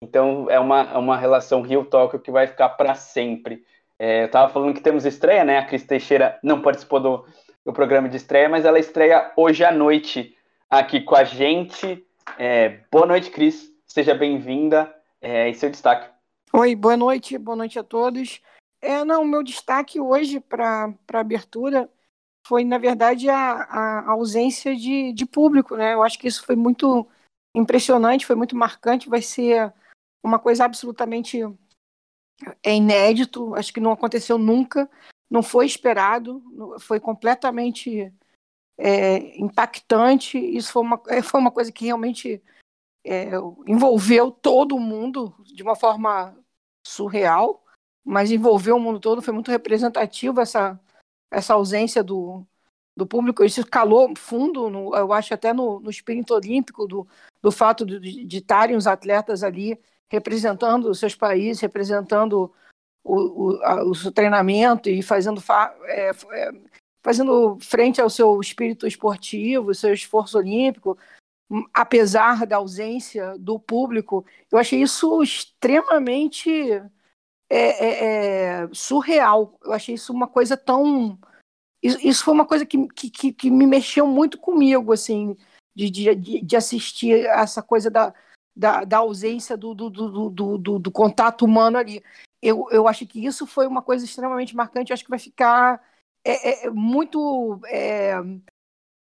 então 0.00 0.46
é 0.48 0.58
uma, 0.58 0.80
é 0.92 0.96
uma 0.96 1.16
relação 1.16 1.60
Rio-Tóquio 1.60 2.20
que 2.20 2.30
vai 2.30 2.46
ficar 2.46 2.70
para 2.70 2.94
sempre. 2.94 3.64
É, 3.98 4.22
eu 4.22 4.26
estava 4.26 4.52
falando 4.52 4.74
que 4.74 4.80
temos 4.80 5.04
estreia, 5.04 5.44
né? 5.44 5.58
A 5.58 5.66
Cris 5.66 5.84
Teixeira 5.84 6.38
não 6.42 6.62
participou 6.62 7.00
do, 7.00 7.26
do 7.64 7.72
programa 7.72 8.08
de 8.08 8.16
estreia, 8.16 8.48
mas 8.48 8.64
ela 8.64 8.78
estreia 8.78 9.32
hoje 9.36 9.64
à 9.64 9.72
noite 9.72 10.36
aqui 10.70 11.00
com 11.00 11.14
a 11.14 11.24
gente. 11.24 12.04
É, 12.38 12.78
boa 12.90 13.06
noite, 13.06 13.30
Cris. 13.30 13.70
Seja 13.86 14.14
bem-vinda. 14.14 14.92
É, 15.20 15.48
e 15.48 15.54
seu 15.54 15.70
destaque. 15.70 16.11
Oi, 16.54 16.76
boa 16.76 16.98
noite, 16.98 17.38
boa 17.38 17.56
noite 17.56 17.78
a 17.78 17.82
todos. 17.82 18.42
É, 18.82 19.02
não, 19.06 19.24
meu 19.24 19.42
destaque 19.42 19.98
hoje 19.98 20.38
para 20.38 20.94
a 21.10 21.18
abertura 21.18 21.90
foi, 22.46 22.62
na 22.62 22.76
verdade, 22.76 23.30
a, 23.30 23.54
a 23.62 24.10
ausência 24.10 24.76
de, 24.76 25.14
de 25.14 25.24
público, 25.24 25.76
né? 25.76 25.94
Eu 25.94 26.02
acho 26.02 26.18
que 26.18 26.28
isso 26.28 26.44
foi 26.44 26.54
muito 26.54 27.08
impressionante, 27.56 28.26
foi 28.26 28.36
muito 28.36 28.54
marcante, 28.54 29.08
vai 29.08 29.22
ser 29.22 29.72
uma 30.22 30.38
coisa 30.38 30.66
absolutamente 30.66 31.40
é 32.62 32.74
inédito, 32.74 33.54
acho 33.54 33.72
que 33.72 33.80
não 33.80 33.92
aconteceu 33.92 34.36
nunca, 34.36 34.90
não 35.30 35.42
foi 35.42 35.64
esperado, 35.64 36.42
foi 36.80 37.00
completamente 37.00 38.12
é, 38.76 39.38
impactante. 39.40 40.36
Isso 40.36 40.70
foi 40.70 40.82
uma, 40.82 41.00
foi 41.24 41.40
uma 41.40 41.50
coisa 41.50 41.72
que 41.72 41.86
realmente 41.86 42.42
é, 43.04 43.30
envolveu 43.66 44.30
todo 44.30 44.78
mundo 44.78 45.34
de 45.44 45.62
uma 45.62 45.74
forma 45.74 46.36
surreal, 46.86 47.64
mas 48.04 48.30
envolveu 48.30 48.76
o 48.76 48.80
mundo 48.80 49.00
todo, 49.00 49.22
foi 49.22 49.32
muito 49.32 49.50
representativo 49.50 50.40
essa, 50.40 50.78
essa 51.30 51.54
ausência 51.54 52.02
do, 52.02 52.46
do 52.96 53.06
público. 53.06 53.44
Isso 53.44 53.66
calou 53.66 54.12
fundo, 54.16 54.68
no, 54.68 54.94
eu 54.96 55.12
acho, 55.12 55.32
até 55.34 55.52
no, 55.52 55.80
no 55.80 55.90
espírito 55.90 56.34
olímpico, 56.34 56.86
do, 56.86 57.06
do 57.40 57.50
fato 57.50 57.84
de, 57.86 58.24
de 58.24 58.38
estarem 58.38 58.76
os 58.76 58.86
atletas 58.86 59.42
ali 59.42 59.78
representando 60.10 60.90
os 60.90 60.98
seus 60.98 61.14
países, 61.14 61.62
representando 61.62 62.52
o, 63.02 63.54
o, 63.54 63.62
a, 63.62 63.82
o 63.82 64.12
treinamento 64.12 64.90
e 64.90 65.02
fazendo, 65.02 65.40
fa, 65.40 65.74
é, 65.84 66.10
é, 66.10 66.52
fazendo 67.02 67.58
frente 67.60 68.00
ao 68.00 68.10
seu 68.10 68.38
espírito 68.40 68.86
esportivo, 68.86 69.74
seu 69.74 69.92
esforço 69.92 70.36
olímpico, 70.36 70.98
apesar 71.72 72.46
da 72.46 72.56
ausência 72.56 73.36
do 73.38 73.58
público, 73.58 74.24
eu 74.50 74.58
achei 74.58 74.80
isso 74.82 75.22
extremamente 75.22 76.50
é, 77.50 77.58
é, 77.58 78.04
é, 78.64 78.68
surreal. 78.72 79.58
Eu 79.62 79.72
achei 79.72 79.94
isso 79.94 80.12
uma 80.12 80.26
coisa 80.26 80.56
tão. 80.56 81.18
Isso, 81.82 82.24
foi 82.24 82.32
uma 82.32 82.46
coisa 82.46 82.64
que, 82.64 82.86
que, 82.88 83.32
que 83.32 83.50
me 83.50 83.66
mexeu 83.66 84.06
muito 84.06 84.38
comigo, 84.38 84.92
assim, 84.92 85.36
de, 85.74 85.90
de, 85.90 86.40
de 86.40 86.56
assistir 86.56 87.26
essa 87.26 87.60
coisa 87.60 87.90
da, 87.90 88.14
da, 88.56 88.84
da 88.84 88.98
ausência 88.98 89.56
do, 89.56 89.74
do, 89.74 89.90
do, 89.90 90.30
do, 90.58 90.78
do, 90.78 90.90
contato 90.90 91.44
humano 91.44 91.76
ali. 91.76 92.02
Eu, 92.40 92.68
eu 92.70 92.86
acho 92.86 93.06
que 93.06 93.24
isso 93.24 93.46
foi 93.46 93.66
uma 93.66 93.82
coisa 93.82 94.04
extremamente 94.04 94.54
marcante. 94.54 94.90
Eu 94.90 94.94
acho 94.94 95.04
que 95.04 95.10
vai 95.10 95.18
ficar 95.18 95.82
é, 96.24 96.66
é, 96.66 96.70
muito 96.70 97.60
é, 97.66 98.14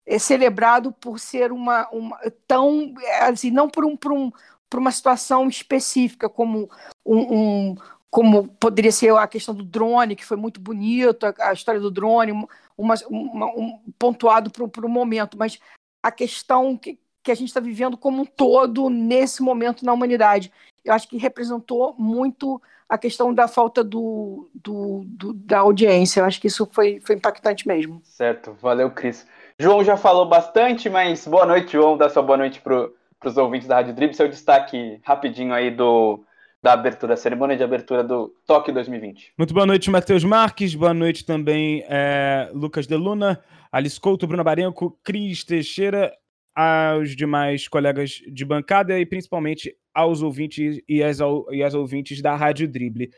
é 0.06 0.18
celebrado 0.18 0.92
por 0.92 1.20
ser 1.20 1.52
uma, 1.52 1.88
uma 1.90 2.18
tão 2.48 2.94
assim 3.22 3.52
não 3.52 3.70
por 3.70 3.86
um 3.86 3.96
por, 3.96 4.12
um, 4.12 4.32
por 4.70 4.80
uma 4.80 4.92
situação 4.92 5.48
específica 5.48 6.28
como 6.28 6.70
um, 7.06 7.20
um, 7.20 7.76
como 8.10 8.48
poderia 8.48 8.92
ser 8.92 9.16
a 9.16 9.28
questão 9.28 9.54
do 9.54 9.64
drone 9.64 10.16
que 10.16 10.26
foi 10.26 10.38
muito 10.38 10.60
bonito 10.60 11.26
a, 11.26 11.50
a 11.50 11.54
história 11.54 11.80
do 11.80 11.92
drone 11.92 12.32
uma, 12.78 12.96
uma 13.10 13.46
um 13.48 13.80
pontuado 13.98 14.50
para 14.50 14.86
um 14.86 14.90
momento 14.90 15.38
mas 15.38 15.60
a 16.02 16.12
questão 16.12 16.76
que, 16.76 17.00
que 17.24 17.32
a 17.32 17.36
gente 17.36 17.50
está 17.50 17.60
vivendo 17.60 17.98
como 17.98 18.24
um 18.24 18.26
todo 18.26 18.90
nesse 18.90 19.44
momento 19.44 19.86
na 19.86 19.94
humanidade 19.94 20.52
eu 20.84 20.94
acho 20.94 21.08
que 21.08 21.18
representou 21.18 21.94
muito 21.98 22.62
a 22.92 22.98
questão 22.98 23.34
da 23.34 23.48
falta 23.48 23.86
do, 23.86 24.50
do, 24.54 25.06
do, 25.06 25.34
da 25.34 25.60
audiência. 25.60 26.20
Eu 26.20 26.26
acho 26.26 26.42
que 26.42 26.48
isso 26.48 26.68
foi, 26.74 27.00
foi 27.00 27.16
impactante 27.16 27.66
mesmo. 27.66 28.02
Certo, 28.04 28.52
valeu, 28.62 28.92
Cris. 28.92 29.26
João 29.60 29.84
já 29.84 29.98
falou 29.98 30.28
bastante, 30.28 30.90
mas 30.90 31.28
boa 31.28 31.46
noite, 31.46 31.74
João. 31.74 31.98
Dá 31.98 32.10
sua 32.10 32.24
boa 32.24 32.38
noite 32.38 32.62
para 32.62 32.90
os 33.26 33.38
ouvintes 33.38 33.68
da 33.68 33.76
Rádio 33.76 33.94
Dribble. 33.94 34.16
Seu 34.16 34.28
destaque 34.28 35.00
rapidinho 35.04 35.54
aí 35.54 35.70
do, 35.70 36.24
da 36.62 36.74
abertura, 36.74 37.18
cerimônia 37.18 37.58
de 37.58 37.64
abertura 37.64 38.04
do 38.04 38.34
Toque 38.46 38.72
2020. 38.72 39.34
Muito 39.38 39.54
boa 39.54 39.66
noite, 39.66 39.90
Matheus 39.90 40.24
Marques. 40.24 40.76
Boa 40.76 40.94
noite 40.94 41.26
também, 41.26 41.84
é, 41.88 42.50
Lucas 42.54 42.88
Deluna, 42.88 43.42
Alice 43.72 44.00
Couto, 44.00 44.28
Bruno 44.28 44.44
Barenco, 44.44 44.98
Cris 45.04 45.44
Teixeira, 45.44 46.12
aos 46.56 47.16
demais 47.16 47.68
colegas 47.68 48.22
de 48.28 48.46
bancada 48.46 49.00
e 49.00 49.06
principalmente 49.06 49.76
aos 49.94 50.22
ouvintes 50.22 50.82
e 50.88 51.04
às, 51.04 51.20
e 51.52 51.64
às 51.64 51.74
ouvintes 51.74 52.22
da 52.22 52.36
Rádio 52.36 52.68
Dribble. 52.68 53.10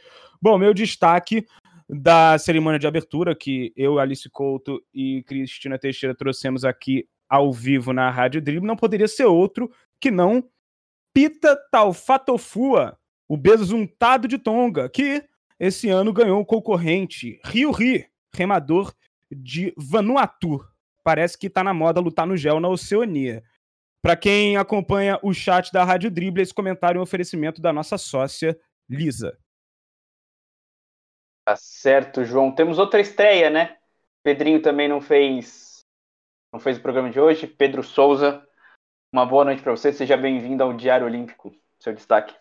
Bom, 0.42 0.58
meu 0.58 0.74
destaque 0.74 1.46
da 1.94 2.38
cerimônia 2.38 2.80
de 2.80 2.88
abertura 2.88 3.36
que 3.36 3.72
eu, 3.76 4.00
Alice 4.00 4.30
Couto 4.30 4.84
e 4.94 5.24
Cristina 5.24 5.78
Teixeira 5.78 6.16
trouxemos 6.16 6.66
aqui 6.66 7.08
ao 7.30 7.52
vivo 7.52 7.94
na 7.94 8.10
Rádio 8.10 8.42
Dribble 8.42 8.68
não 8.68 8.76
poderia 8.76 9.08
ser 9.08 9.26
outro 9.26 9.72
que 10.00 10.12
não 10.12 10.44
Pita 11.14 11.56
Taufatofua, 11.72 12.98
o 13.28 13.38
besuntado 13.38 14.28
de 14.28 14.40
Tonga, 14.40 14.90
que 14.90 15.24
esse 15.60 15.90
ano 15.90 16.12
ganhou 16.12 16.42
o 16.42 16.46
concorrente 16.46 17.40
Rio 17.46 17.72
Ri, 17.72 18.08
remador 18.34 18.92
de 19.32 19.72
Vanuatu. 19.78 20.60
Parece 21.04 21.38
que 21.38 21.48
está 21.48 21.64
na 21.64 21.74
moda 21.74 22.02
lutar 22.02 22.26
no 22.26 22.36
gel 22.36 22.60
na 22.60 22.68
Oceania. 22.68 23.44
Para 24.02 24.16
quem 24.16 24.58
acompanha 24.58 25.20
o 25.22 25.34
chat 25.34 25.72
da 25.72 25.84
Rádio 25.84 26.10
Dribble, 26.10 26.42
esse 26.42 26.54
comentário 26.54 26.98
é 26.98 27.00
um 27.00 27.04
oferecimento 27.04 27.62
da 27.62 27.72
nossa 27.72 27.98
sócia 27.98 28.58
Lisa. 28.90 29.38
Tá 31.46 31.56
certo, 31.58 32.24
João. 32.24 32.54
Temos 32.54 32.80
outra 32.80 33.02
estreia, 33.02 33.50
né? 33.50 33.76
Pedrinho 34.24 34.62
também 34.62 34.88
não 34.88 35.02
fez 35.02 35.74
não 36.54 36.60
fez 36.60 36.78
o 36.78 36.82
programa 36.82 37.10
de 37.10 37.20
hoje. 37.20 37.48
Pedro 37.48 37.84
Souza, 37.84 38.42
uma 39.12 39.26
boa 39.26 39.44
noite 39.44 39.62
para 39.62 39.72
você. 39.72 39.92
Seja 39.92 40.16
bem-vindo 40.16 40.64
ao 40.64 40.74
Diário 40.74 41.08
Olímpico. 41.08 41.52
Seu 41.80 41.94
destaque. 41.94 42.34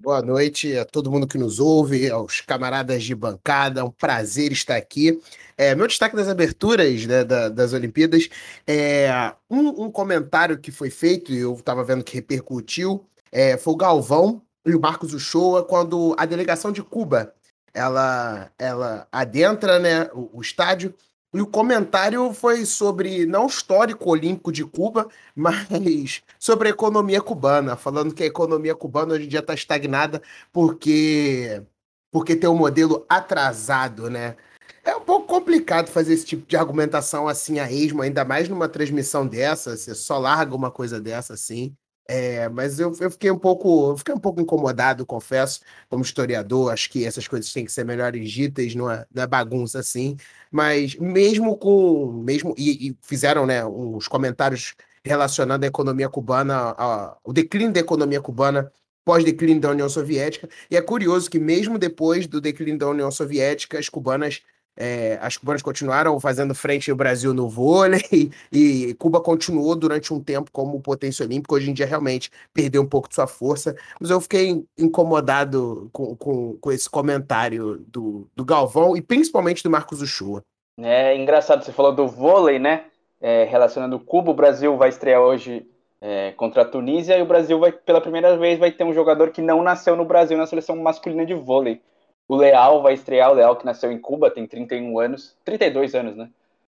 Boa 0.00 0.22
noite 0.22 0.78
a 0.78 0.84
todo 0.84 1.10
mundo 1.10 1.26
que 1.26 1.36
nos 1.36 1.58
ouve, 1.58 2.08
aos 2.08 2.40
camaradas 2.40 3.02
de 3.02 3.16
bancada, 3.16 3.80
é 3.80 3.84
um 3.84 3.90
prazer 3.90 4.52
estar 4.52 4.76
aqui. 4.76 5.20
É, 5.56 5.74
meu 5.74 5.88
destaque 5.88 6.14
das 6.14 6.28
aberturas 6.28 7.04
né, 7.04 7.24
da, 7.24 7.48
das 7.48 7.72
Olimpíadas 7.72 8.28
é 8.64 9.10
um, 9.50 9.86
um, 9.86 9.90
comentário 9.90 10.56
que 10.56 10.70
foi 10.70 10.88
feito, 10.88 11.32
e 11.32 11.38
eu 11.38 11.52
estava 11.52 11.82
vendo 11.82 12.04
que 12.04 12.14
repercutiu, 12.14 13.04
é, 13.32 13.56
foi 13.56 13.74
o 13.74 13.76
Galvão 13.76 14.40
e 14.64 14.72
o 14.72 14.80
Marcos 14.80 15.12
Uchoa, 15.12 15.64
quando 15.64 16.14
a 16.16 16.24
delegação 16.24 16.70
de 16.70 16.80
Cuba 16.80 17.34
ela, 17.74 18.50
ela 18.58 19.08
adentra 19.12 19.78
né, 19.78 20.10
o, 20.12 20.38
o 20.38 20.40
estádio 20.40 20.94
E 21.32 21.40
o 21.40 21.46
comentário 21.46 22.32
foi 22.32 22.64
sobre, 22.64 23.26
não 23.26 23.44
o 23.44 23.48
histórico 23.48 24.10
olímpico 24.10 24.50
de 24.52 24.64
Cuba, 24.64 25.08
mas 25.36 26.22
sobre 26.38 26.68
a 26.68 26.70
economia 26.70 27.20
cubana, 27.20 27.76
falando 27.76 28.14
que 28.14 28.22
a 28.22 28.26
economia 28.26 28.74
cubana 28.74 29.14
hoje 29.14 29.26
em 29.26 29.28
dia 29.28 29.40
está 29.40 29.54
estagnada 29.54 30.22
porque, 30.52 31.62
porque 32.10 32.36
tem 32.36 32.48
um 32.48 32.56
modelo 32.56 33.04
atrasado, 33.08 34.10
né? 34.10 34.36
É 34.84 34.96
um 34.96 35.02
pouco 35.02 35.26
complicado 35.26 35.88
fazer 35.90 36.14
esse 36.14 36.24
tipo 36.24 36.46
de 36.46 36.56
argumentação 36.56 37.28
assim 37.28 37.58
a 37.60 37.70
esmo, 37.70 38.02
ainda 38.02 38.24
mais 38.24 38.48
numa 38.48 38.68
transmissão 38.68 39.26
dessa, 39.26 39.76
você 39.76 39.94
só 39.94 40.18
larga 40.18 40.54
uma 40.54 40.70
coisa 40.70 41.00
dessa 41.00 41.34
assim. 41.34 41.76
É, 42.10 42.48
mas 42.48 42.80
eu, 42.80 42.90
eu, 43.00 43.10
fiquei 43.10 43.30
um 43.30 43.38
pouco, 43.38 43.94
fiquei 43.98 44.14
um 44.14 44.18
pouco 44.18 44.40
incomodado, 44.40 45.04
confesso, 45.04 45.60
como 45.90 46.02
historiador, 46.02 46.72
acho 46.72 46.88
que 46.88 47.04
essas 47.04 47.28
coisas 47.28 47.52
têm 47.52 47.66
que 47.66 47.72
ser 47.72 47.84
melhores 47.84 48.30
ditas, 48.30 48.74
não 48.74 48.90
é, 48.90 49.06
não 49.14 49.22
é 49.22 49.26
bagunça 49.26 49.78
assim. 49.78 50.16
Mas 50.50 50.94
mesmo 50.96 51.54
com, 51.58 52.10
mesmo 52.24 52.54
e, 52.56 52.88
e 52.88 52.98
fizeram, 53.02 53.44
né, 53.44 53.62
uns 53.64 54.08
comentários 54.08 54.74
relacionando 55.04 55.64
a 55.64 55.68
economia 55.68 56.08
cubana, 56.08 56.74
a, 56.78 57.18
o 57.22 57.32
declínio 57.32 57.72
da 57.72 57.80
economia 57.80 58.22
cubana 58.22 58.72
pós-declínio 59.04 59.60
da 59.60 59.70
União 59.70 59.88
Soviética. 59.88 60.48
E 60.70 60.76
é 60.76 60.82
curioso 60.82 61.30
que 61.30 61.38
mesmo 61.38 61.78
depois 61.78 62.26
do 62.26 62.40
declínio 62.40 62.78
da 62.78 62.88
União 62.88 63.10
Soviética, 63.10 63.78
as 63.78 63.88
cubanas 63.88 64.42
é, 64.80 65.18
as 65.20 65.36
cubanas 65.36 65.60
continuaram 65.60 66.20
fazendo 66.20 66.54
frente 66.54 66.88
ao 66.88 66.96
Brasil 66.96 67.34
no 67.34 67.48
vôlei 67.48 68.30
e 68.52 68.94
Cuba 68.94 69.20
continuou 69.20 69.74
durante 69.74 70.14
um 70.14 70.22
tempo 70.22 70.52
como 70.52 70.80
potência 70.80 71.26
olímpica. 71.26 71.56
Hoje 71.56 71.68
em 71.68 71.74
dia, 71.74 71.84
realmente, 71.84 72.30
perdeu 72.54 72.80
um 72.80 72.86
pouco 72.86 73.08
de 73.08 73.16
sua 73.16 73.26
força. 73.26 73.74
Mas 74.00 74.10
eu 74.10 74.20
fiquei 74.20 74.64
incomodado 74.78 75.90
com, 75.92 76.14
com, 76.14 76.56
com 76.60 76.72
esse 76.72 76.88
comentário 76.88 77.84
do, 77.88 78.28
do 78.36 78.44
Galvão 78.44 78.96
e 78.96 79.02
principalmente 79.02 79.64
do 79.64 79.70
Marcos 79.70 80.00
Uchoa. 80.00 80.42
É 80.80 81.16
engraçado, 81.16 81.64
você 81.64 81.72
falou 81.72 81.92
do 81.92 82.06
vôlei, 82.06 82.60
né? 82.60 82.84
É, 83.20 83.42
relacionando 83.42 83.98
Cuba, 83.98 84.30
o 84.30 84.34
Brasil 84.34 84.76
vai 84.76 84.90
estrear 84.90 85.20
hoje 85.20 85.66
é, 86.00 86.30
contra 86.36 86.62
a 86.62 86.64
Tunísia 86.64 87.18
e 87.18 87.22
o 87.22 87.26
Brasil 87.26 87.58
vai, 87.58 87.72
pela 87.72 88.00
primeira 88.00 88.36
vez, 88.36 88.60
vai 88.60 88.70
ter 88.70 88.84
um 88.84 88.92
jogador 88.92 89.30
que 89.30 89.42
não 89.42 89.60
nasceu 89.60 89.96
no 89.96 90.04
Brasil 90.04 90.38
na 90.38 90.46
seleção 90.46 90.76
masculina 90.76 91.26
de 91.26 91.34
vôlei. 91.34 91.80
O 92.28 92.36
Leal 92.36 92.82
vai 92.82 92.92
estrear, 92.92 93.30
o 93.30 93.34
Leal 93.34 93.56
que 93.56 93.64
nasceu 93.64 93.90
em 93.90 93.98
Cuba, 93.98 94.30
tem 94.30 94.46
31 94.46 94.98
anos, 94.98 95.36
32 95.44 95.94
anos, 95.94 96.14
né? 96.14 96.30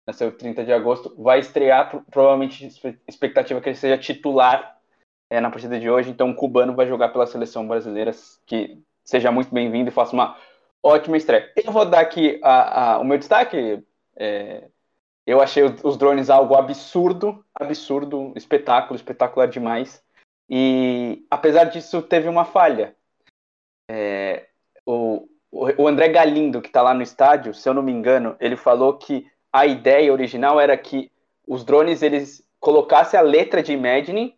Nasceu 0.07 0.31
30 0.31 0.65
de 0.65 0.73
agosto, 0.73 1.15
vai 1.19 1.41
estrear, 1.41 2.05
provavelmente 2.11 2.67
expectativa 3.07 3.61
que 3.61 3.69
ele 3.69 3.77
seja 3.77 3.99
titular 3.99 4.79
é, 5.29 5.41
na 5.41 5.51
partida 5.51 5.79
de 5.79 5.91
hoje, 5.91 6.11
então 6.11 6.31
o 6.31 6.35
cubano 6.35 6.75
vai 6.75 6.87
jogar 6.87 7.11
pela 7.11 7.27
seleção 7.27 7.67
brasileira, 7.67 8.13
que 8.47 8.83
seja 9.05 9.31
muito 9.31 9.53
bem-vindo 9.53 9.91
e 9.91 9.93
faça 9.93 10.13
uma 10.13 10.37
ótima 10.83 11.17
estreia. 11.17 11.53
Eu 11.57 11.73
vou 11.73 11.85
dar 11.85 12.01
aqui 12.01 12.41
a, 12.43 12.95
a, 12.95 12.99
o 12.99 13.05
meu 13.05 13.19
destaque, 13.19 13.83
é, 14.17 14.69
eu 15.27 15.41
achei 15.41 15.63
os 15.63 15.97
drones 15.97 16.31
algo 16.31 16.55
absurdo, 16.55 17.45
absurdo, 17.55 18.33
espetáculo, 18.37 18.97
espetacular 18.97 19.47
demais, 19.47 20.03
e 20.49 21.25
apesar 21.31 21.65
disso 21.65 22.03
teve 22.03 22.29
uma 22.29 22.45
falha. 22.45 22.97
É, 23.89 24.30
o, 25.51 25.89
André 25.89 26.09
Galindo, 26.09 26.61
que 26.61 26.69
está 26.69 26.81
lá 26.81 26.95
no 26.95 27.03
estádio, 27.03 27.53
se 27.53 27.69
eu 27.69 27.75
não 27.75 27.83
me 27.83 27.93
engano, 27.93 28.37
ele 28.39 28.57
falou 28.57 28.95
que 28.95 29.27
a 29.53 29.67
ideia 29.67 30.13
original 30.13 30.61
era 30.61 30.77
que 30.77 31.11
os 31.47 31.65
drones 31.65 32.03
eles 32.03 32.47
colocassem 32.61 33.19
a 33.19 33.23
letra 33.23 33.63
de 33.63 33.73
Imagine 33.73 34.37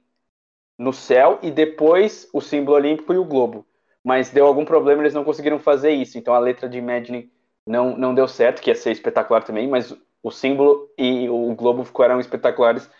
no 0.78 0.92
céu 0.92 1.38
e 1.42 1.50
depois 1.50 2.28
o 2.33 2.40
símbolo 2.40 2.76
olímpico 2.76 3.12
e 3.12 3.19
o 3.19 3.25
globo. 3.25 3.66
Mas 4.02 4.31
deu 4.31 4.47
algum 4.47 4.64
problema, 4.64 5.02
eles 5.02 5.14
não 5.14 5.25
conseguiram 5.25 5.59
fazer 5.59 5.90
isso. 5.90 6.16
Então 6.16 6.35
a 6.35 6.38
letra 6.38 6.69
de 6.69 6.78
Imagine 6.78 7.31
não, 7.66 7.97
não 7.97 8.14
deu 8.14 8.26
certo, 8.26 8.62
que 8.62 8.71
ia 8.71 8.75
ser 8.75 8.92
espetacular 8.92 9.45
também, 9.45 9.69
mas 9.69 9.95
o 10.23 10.31
símbolo 10.31 10.90
e 10.97 11.28
o 11.28 11.54
globo 11.54 11.85
ficaram 11.85 12.19
espetaculares. 12.19 12.90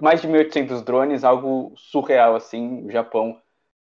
Mais 0.00 0.20
de 0.20 0.28
1.800 0.28 0.82
drones, 0.82 1.22
algo 1.22 1.72
surreal 1.76 2.34
assim, 2.34 2.84
o 2.84 2.90
Japão. 2.90 3.40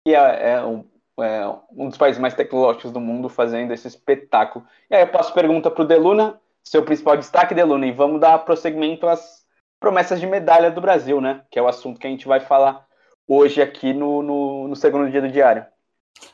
E 0.08 0.15
é, 0.15 0.52
é 0.52 0.63
um, 0.63 0.86
é, 1.24 1.48
um 1.72 1.90
dos 1.90 1.98
países 1.98 2.20
mais 2.20 2.34
tecnológicos 2.34 2.92
do 2.92 3.00
mundo 3.00 3.30
fazendo 3.30 3.74
esse 3.74 3.88
espetáculo. 3.88 4.66
E 4.90 4.96
aí 4.96 5.02
eu 5.02 5.08
passo 5.08 5.34
pergunta 5.34 5.70
para 5.70 5.84
o 5.84 5.88
Deluna, 5.88 6.40
seu 6.64 6.84
principal 6.84 7.18
destaque, 7.18 7.56
Deluna, 7.56 7.86
e 7.86 7.92
vamos 7.92 8.20
dar 8.20 8.40
prosseguimento 8.40 9.08
às 9.08 9.46
promessas 9.80 10.20
de 10.20 10.28
medalha 10.28 10.70
do 10.70 10.82
Brasil, 10.82 11.22
né? 11.22 11.44
Que 11.50 11.58
é 11.58 11.62
o 11.62 11.68
assunto 11.68 12.00
que 12.00 12.08
a 12.08 12.10
gente 12.10 12.28
vai 12.28 12.40
falar 12.40 12.86
hoje 13.28 13.62
aqui 13.62 13.94
no, 13.94 14.22
no, 14.22 14.68
no 14.68 14.76
segundo 14.76 15.10
dia 15.10 15.22
do 15.22 15.32
diário. 15.32 15.66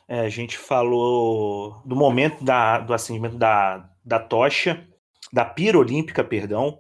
É, 0.08 0.22
a 0.22 0.30
gente 0.30 0.58
falou 0.58 1.82
do 1.86 1.96
momento 1.96 2.44
da, 2.44 2.80
do 2.80 2.94
acendimento 2.94 3.38
da, 3.38 3.90
da 4.04 4.20
tocha, 4.20 4.88
da 5.32 5.46
pira 5.46 5.78
olímpica, 5.78 6.24
perdão, 6.24 6.80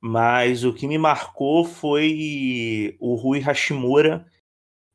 mas 0.00 0.64
o 0.64 0.72
que 0.72 0.86
me 0.86 0.98
marcou 0.98 1.64
foi 1.64 2.96
o 2.98 3.14
Rui 3.14 3.38
Hashimura, 3.38 4.26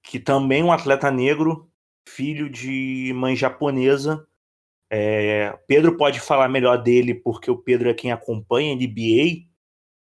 que 0.04 0.20
também 0.20 0.62
é 0.62 0.66
um 0.66 0.72
atleta 0.72 1.10
negro, 1.10 1.70
filho 2.08 2.50
de 2.50 3.12
mãe 3.16 3.36
japonesa. 3.36 4.26
É, 4.90 5.52
Pedro 5.68 5.98
pode 5.98 6.20
falar 6.20 6.48
melhor 6.48 6.82
dele 6.82 7.14
porque 7.14 7.52
o 7.52 7.58
Pedro 7.58 7.90
é 7.90 7.94
quem 7.94 8.12
acompanha 8.12 8.74
a 8.74 8.76
NBA, 8.76 9.46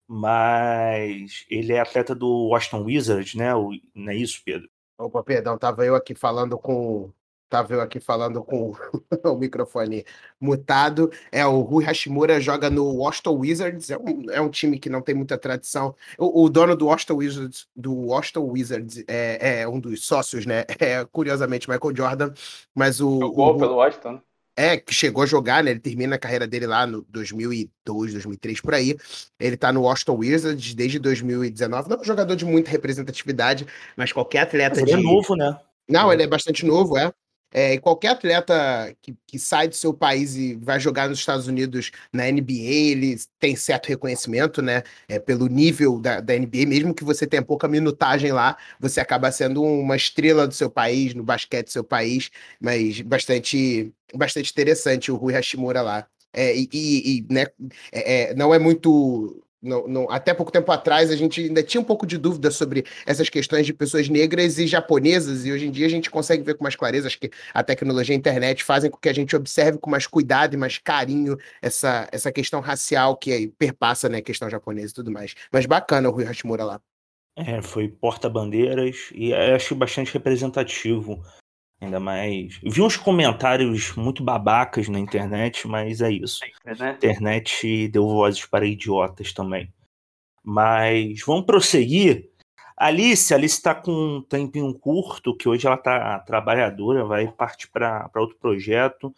mas 0.08 1.44
ele 1.50 1.72
é 1.72 1.80
atleta 1.80 2.14
do 2.14 2.48
Washington 2.48 2.84
Wizards, 2.84 3.34
né? 3.34 3.50
Não 3.94 4.12
é 4.12 4.14
isso, 4.14 4.40
Pedro? 4.44 4.68
Opa, 4.98 5.22
perdão, 5.22 5.58
tava 5.58 5.84
eu 5.84 5.94
aqui 5.94 6.14
falando 6.14 6.56
com 6.56 7.12
Tava 7.48 7.74
eu 7.74 7.80
aqui 7.80 8.00
falando 8.00 8.42
com 8.42 8.74
o 9.24 9.36
microfone 9.36 10.04
mutado. 10.40 11.10
É, 11.30 11.46
o 11.46 11.60
Rui 11.60 11.84
Hashimura 11.84 12.40
joga 12.40 12.68
no 12.68 12.84
Washington 12.96 13.38
Wizards, 13.38 13.90
é 13.90 13.96
um, 13.96 14.30
é 14.30 14.40
um 14.40 14.50
time 14.50 14.78
que 14.78 14.90
não 14.90 15.00
tem 15.00 15.14
muita 15.14 15.38
tradição. 15.38 15.94
O, 16.18 16.44
o 16.44 16.50
dono 16.50 16.74
do 16.74 16.86
Washington 16.86 17.14
Wizards, 17.14 17.68
do 17.74 17.94
Washington 17.94 18.50
Wizards 18.50 19.04
é, 19.06 19.60
é, 19.60 19.68
um 19.68 19.78
dos 19.78 20.04
sócios, 20.04 20.44
né? 20.46 20.64
É, 20.86 21.04
curiosamente, 21.06 21.68
Michael 21.68 21.96
Jordan, 21.96 22.32
mas 22.74 23.00
o. 23.00 23.18
Jogou 23.18 23.54
o, 23.54 23.58
pelo 23.58 23.76
Washington. 23.76 24.20
É, 24.56 24.76
que 24.76 24.94
chegou 24.94 25.22
a 25.22 25.26
jogar, 25.26 25.62
né? 25.62 25.70
Ele 25.70 25.80
termina 25.80 26.16
a 26.16 26.18
carreira 26.18 26.46
dele 26.46 26.66
lá 26.66 26.86
no 26.86 27.02
2002, 27.08 28.12
2003, 28.12 28.60
por 28.60 28.74
aí. 28.74 28.96
Ele 29.38 29.56
tá 29.56 29.72
no 29.72 29.82
Washington 29.82 30.16
Wizards 30.16 30.74
desde 30.74 30.98
2019. 30.98 31.88
Não 31.88 31.96
é 31.96 32.00
um 32.00 32.04
jogador 32.04 32.36
de 32.36 32.44
muita 32.44 32.70
representatividade, 32.70 33.66
mas 33.96 34.12
qualquer 34.12 34.40
atleta 34.40 34.80
mas 34.80 34.82
ele 34.82 34.92
é 34.92 34.96
de... 34.96 35.00
é 35.00 35.04
novo, 35.04 35.34
né? 35.34 35.58
Não, 35.88 36.12
ele 36.12 36.22
é 36.22 36.26
bastante 36.26 36.64
novo, 36.64 36.96
é. 36.96 37.12
É, 37.58 37.72
e 37.72 37.80
qualquer 37.80 38.08
atleta 38.08 38.94
que, 39.00 39.16
que 39.26 39.38
sai 39.38 39.66
do 39.66 39.74
seu 39.74 39.94
país 39.94 40.36
e 40.36 40.54
vai 40.56 40.78
jogar 40.78 41.08
nos 41.08 41.18
Estados 41.18 41.46
Unidos 41.46 41.90
na 42.12 42.30
NBA, 42.30 42.52
ele 42.52 43.16
tem 43.38 43.56
certo 43.56 43.86
reconhecimento, 43.88 44.60
né? 44.60 44.82
É, 45.08 45.18
pelo 45.18 45.46
nível 45.46 45.98
da, 45.98 46.20
da 46.20 46.34
NBA, 46.34 46.66
mesmo 46.66 46.94
que 46.94 47.02
você 47.02 47.26
tenha 47.26 47.42
pouca 47.42 47.66
minutagem 47.66 48.30
lá, 48.30 48.58
você 48.78 49.00
acaba 49.00 49.32
sendo 49.32 49.62
uma 49.62 49.96
estrela 49.96 50.46
do 50.46 50.52
seu 50.52 50.68
país, 50.68 51.14
no 51.14 51.22
basquete 51.22 51.68
do 51.68 51.72
seu 51.72 51.82
país, 51.82 52.30
mas 52.60 53.00
bastante, 53.00 53.90
bastante 54.14 54.50
interessante 54.50 55.10
o 55.10 55.16
Rui 55.16 55.32
Hashimura 55.32 55.80
lá. 55.80 56.06
É, 56.34 56.54
e, 56.54 56.68
e, 56.74 57.26
né, 57.30 57.46
é, 57.90 58.32
é 58.32 58.34
não 58.34 58.52
é 58.52 58.58
muito 58.58 59.42
não, 59.62 59.88
não, 59.88 60.10
até 60.10 60.34
pouco 60.34 60.52
tempo 60.52 60.70
atrás 60.70 61.10
a 61.10 61.16
gente 61.16 61.40
ainda 61.40 61.62
tinha 61.62 61.80
um 61.80 61.84
pouco 61.84 62.06
de 62.06 62.18
dúvida 62.18 62.50
sobre 62.50 62.84
essas 63.04 63.28
questões 63.28 63.66
de 63.66 63.72
pessoas 63.72 64.08
negras 64.08 64.58
e 64.58 64.66
japonesas, 64.66 65.44
e 65.44 65.52
hoje 65.52 65.66
em 65.66 65.70
dia 65.70 65.86
a 65.86 65.90
gente 65.90 66.10
consegue 66.10 66.42
ver 66.42 66.54
com 66.54 66.64
mais 66.64 66.76
clareza. 66.76 67.06
Acho 67.06 67.18
que 67.18 67.30
a 67.52 67.62
tecnologia 67.62 68.14
e 68.14 68.16
a 68.16 68.18
internet 68.18 68.62
fazem 68.62 68.90
com 68.90 68.98
que 68.98 69.08
a 69.08 69.14
gente 69.14 69.34
observe 69.34 69.78
com 69.78 69.90
mais 69.90 70.06
cuidado 70.06 70.54
e 70.54 70.56
mais 70.56 70.78
carinho 70.78 71.36
essa, 71.60 72.08
essa 72.12 72.30
questão 72.30 72.60
racial 72.60 73.16
que 73.16 73.48
perpassa 73.58 74.08
né, 74.08 74.18
a 74.18 74.22
questão 74.22 74.48
japonesa 74.48 74.92
e 74.92 74.94
tudo 74.94 75.10
mais. 75.10 75.34
Mas 75.52 75.66
bacana 75.66 76.08
o 76.08 76.12
Rui 76.12 76.24
Hashimura 76.24 76.64
lá. 76.64 76.80
É, 77.36 77.60
foi 77.60 77.88
porta-bandeiras 77.88 79.10
e 79.14 79.34
acho 79.34 79.74
bastante 79.74 80.12
representativo 80.12 81.22
Ainda 81.80 82.00
mais. 82.00 82.58
Vi 82.62 82.80
uns 82.80 82.96
comentários 82.96 83.94
muito 83.94 84.24
babacas 84.24 84.88
na 84.88 84.98
internet, 84.98 85.68
mas 85.68 86.00
é 86.00 86.10
isso. 86.10 86.40
A 86.64 86.90
internet 86.90 87.88
deu 87.88 88.06
vozes 88.08 88.44
para 88.46 88.64
idiotas 88.64 89.32
também. 89.32 89.72
Mas 90.42 91.20
vamos 91.26 91.44
prosseguir. 91.44 92.30
Alice, 92.76 93.32
Alice 93.32 93.56
está 93.56 93.74
com 93.74 93.90
um 93.90 94.22
tempinho 94.22 94.72
curto, 94.78 95.36
que 95.36 95.48
hoje 95.48 95.66
ela 95.66 95.76
está 95.76 96.18
trabalhadora, 96.20 97.04
vai 97.04 97.26
partir 97.30 97.68
para 97.68 98.10
outro 98.16 98.36
projeto. 98.38 99.14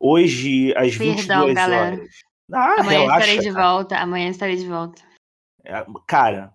Hoje, 0.00 0.72
às 0.76 0.96
Perdão, 0.96 1.46
22 1.46 1.54
galera. 1.54 1.96
horas. 1.96 2.10
Ah, 2.52 2.80
amanhã 2.80 3.00
relaxa, 3.00 3.20
estarei 3.20 3.38
de 3.38 3.52
cara. 3.52 3.66
volta. 3.66 3.98
Amanhã 3.98 4.30
estarei 4.30 4.56
de 4.56 4.66
volta. 4.66 5.02
É, 5.64 5.86
cara, 6.06 6.54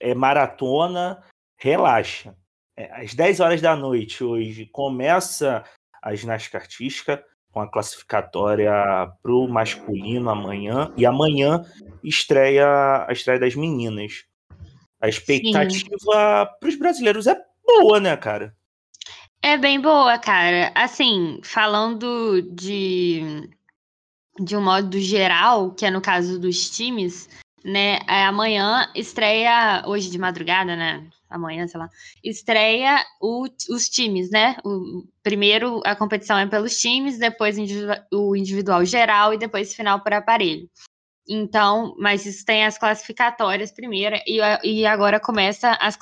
é 0.00 0.14
maratona, 0.14 1.22
relaxa 1.58 2.34
é, 2.76 3.02
às 3.02 3.14
10 3.14 3.40
horas 3.40 3.60
da 3.60 3.74
noite 3.74 4.22
hoje 4.22 4.66
começa 4.66 5.64
a 6.02 6.14
ginástica 6.14 6.58
artística 6.58 7.24
com 7.50 7.60
a 7.60 7.70
classificatória 7.70 8.70
para 9.22 9.32
o 9.32 9.48
masculino 9.48 10.28
amanhã 10.28 10.92
e 10.96 11.06
amanhã 11.06 11.64
estreia 12.04 13.06
a 13.08 13.12
estreia 13.12 13.40
das 13.40 13.54
meninas. 13.54 14.24
A 15.00 15.08
expectativa 15.08 16.46
para 16.60 16.68
os 16.68 16.76
brasileiros 16.76 17.26
é 17.26 17.36
boa, 17.64 17.98
né, 17.98 18.14
cara? 18.16 18.54
É 19.42 19.56
bem 19.56 19.80
boa, 19.80 20.18
cara. 20.18 20.70
Assim, 20.74 21.40
falando 21.42 22.42
de 22.42 23.48
de 24.38 24.54
um 24.54 24.62
modo 24.62 24.98
geral, 24.98 25.70
que 25.70 25.86
é 25.86 25.90
no 25.90 26.02
caso 26.02 26.38
dos 26.38 26.68
times, 26.68 27.26
né? 27.66 27.98
É, 28.08 28.24
amanhã 28.24 28.88
estreia, 28.94 29.82
hoje 29.86 30.08
de 30.08 30.18
madrugada, 30.18 30.76
né? 30.76 31.04
Amanhã, 31.28 31.66
sei 31.66 31.80
lá, 31.80 31.90
estreia 32.22 33.04
o, 33.20 33.48
os 33.70 33.88
times, 33.88 34.30
né? 34.30 34.56
O, 34.64 35.04
primeiro 35.20 35.82
a 35.84 35.96
competição 35.96 36.38
é 36.38 36.46
pelos 36.46 36.78
times, 36.78 37.18
depois 37.18 37.56
o 38.12 38.36
individual 38.36 38.84
geral 38.84 39.34
e 39.34 39.38
depois 39.38 39.74
final 39.74 40.00
por 40.00 40.14
aparelho. 40.14 40.70
Então, 41.28 41.96
mas 41.98 42.24
isso 42.24 42.44
tem 42.44 42.64
as 42.64 42.78
classificatórias 42.78 43.72
primeiro 43.72 44.14
e, 44.24 44.38
e 44.62 44.86
agora 44.86 45.18
começa 45.18 45.72
as 45.80 45.96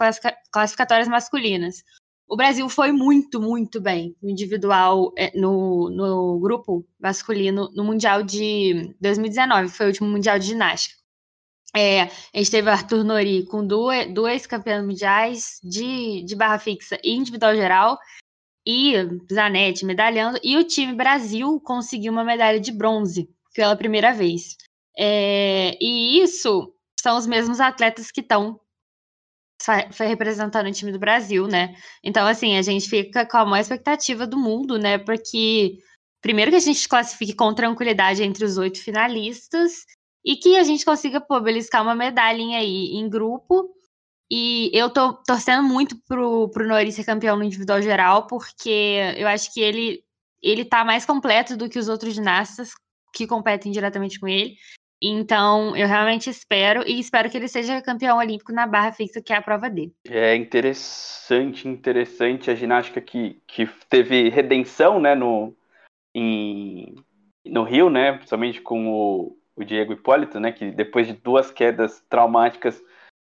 classificatórias 0.53 1.09
masculinas. 1.09 1.83
O 2.29 2.37
Brasil 2.37 2.69
foi 2.69 2.93
muito, 2.93 3.41
muito 3.41 3.81
bem 3.81 4.15
no 4.23 4.29
individual, 4.29 5.13
é, 5.17 5.33
no, 5.39 5.89
no 5.89 6.39
grupo 6.41 6.87
masculino, 7.01 7.71
no 7.75 7.85
Mundial 7.85 8.23
de 8.23 8.95
2019, 9.01 9.69
foi 9.69 9.87
o 9.87 9.89
último 9.89 10.11
Mundial 10.11 10.39
de 10.39 10.47
Ginástica. 10.47 11.04
É, 11.77 12.03
a 12.03 12.09
gente 12.37 12.51
teve 12.53 12.69
o 12.69 12.73
Arthur 12.73 13.03
Nori 13.03 13.45
com 13.47 13.67
duas, 13.67 14.13
duas 14.15 14.47
campeãs 14.47 14.85
mundiais 14.85 15.59
de, 15.63 16.23
de 16.23 16.37
barra 16.37 16.59
fixa 16.59 16.99
e 17.03 17.13
individual 17.13 17.55
geral, 17.57 17.99
e 18.67 18.95
Zanetti 19.33 19.85
medalhando, 19.85 20.39
e 20.43 20.57
o 20.57 20.65
time 20.65 20.95
Brasil 20.95 21.61
conseguiu 21.61 22.13
uma 22.13 22.25
medalha 22.25 22.61
de 22.61 22.73
bronze 22.73 23.29
pela 23.55 23.77
primeira 23.77 24.13
vez. 24.13 24.57
É, 24.97 25.77
e 25.81 26.23
isso 26.23 26.73
são 27.01 27.19
os 27.19 27.27
mesmos 27.27 27.61
atletas 27.61 28.11
que 28.11 28.21
estão 28.21 28.61
representando 29.99 30.69
o 30.69 30.73
time 30.73 30.93
do 30.93 30.99
Brasil, 30.99 31.47
né? 31.47 31.75
Então, 32.03 32.27
assim, 32.27 32.57
a 32.57 32.63
gente 32.63 32.89
fica 32.89 33.27
com 33.27 33.37
a 33.37 33.45
maior 33.45 33.63
expectativa 33.63 34.27
do 34.27 34.37
mundo, 34.37 34.79
né? 34.79 34.99
Porque, 34.99 35.79
primeiro, 36.21 36.51
que 36.51 36.57
a 36.57 36.61
gente 36.61 36.89
classifique 36.89 37.35
com 37.35 37.55
tranquilidade 37.55 38.23
entre 38.23 38.45
os 38.45 38.59
oito 38.59 38.83
finalistas 38.83 39.85
e 40.25 40.37
que 40.37 40.57
a 40.57 40.63
gente 40.63 40.85
consiga, 40.85 41.21
pô, 41.21 41.41
beliscar 41.41 41.83
uma 41.83 41.95
medalhinha 41.95 42.59
aí 42.59 42.95
em 42.95 43.09
grupo. 43.09 43.71
E 44.31 44.71
eu 44.73 44.89
tô 44.89 45.13
torcendo 45.13 45.63
muito 45.63 45.97
pro, 46.09 46.49
pro 46.49 46.67
Nori 46.67 46.91
ser 46.91 47.05
campeão 47.05 47.37
no 47.37 47.45
individual 47.45 47.83
geral, 47.83 48.27
porque 48.27 49.15
eu 49.17 49.29
acho 49.29 49.53
que 49.53 49.61
ele, 49.61 50.03
ele 50.43 50.65
tá 50.65 50.83
mais 50.85 51.05
completo 51.05 51.57
do 51.57 51.69
que 51.69 51.79
os 51.79 51.89
outros 51.89 52.15
ginastas 52.15 52.73
que 53.13 53.27
competem 53.27 53.71
diretamente 53.71 54.19
com 54.19 54.27
ele. 54.27 54.57
Então, 55.03 55.77
eu 55.77 55.87
realmente 55.87 56.31
espero 56.31 56.83
e 56.89 56.99
espero 56.99 57.29
que 57.29 57.37
ele 57.37 57.47
seja 57.47 57.83
campeão 57.83 58.17
olímpico 58.17 58.53
na 58.53 58.67
barra 58.67 58.93
fixa, 58.93 59.21
que 59.21 59.35
é 59.35 59.37
a 59.37 59.43
prova 59.43 59.69
dele. 59.69 59.95
É 60.09 60.35
interessante, 60.35 61.69
interessante 61.69 62.51
a 62.51 62.55
ginástica 62.55 63.03
que, 63.03 63.43
que 63.47 63.69
teve 63.91 64.31
redenção, 64.31 64.99
né, 64.99 65.15
no, 65.15 65.55
em, 66.15 66.95
no 67.45 67.65
Rio, 67.65 67.91
né, 67.91 68.13
principalmente 68.13 68.63
com 68.63 68.89
o, 68.89 69.37
o 69.57 69.65
Diego 69.65 69.93
Hipólito, 69.93 70.41
né, 70.41 70.53
que 70.53 70.71
depois 70.71 71.07
de 71.07 71.13
duas 71.13 71.51
quedas 71.51 72.05
traumáticas 72.09 72.83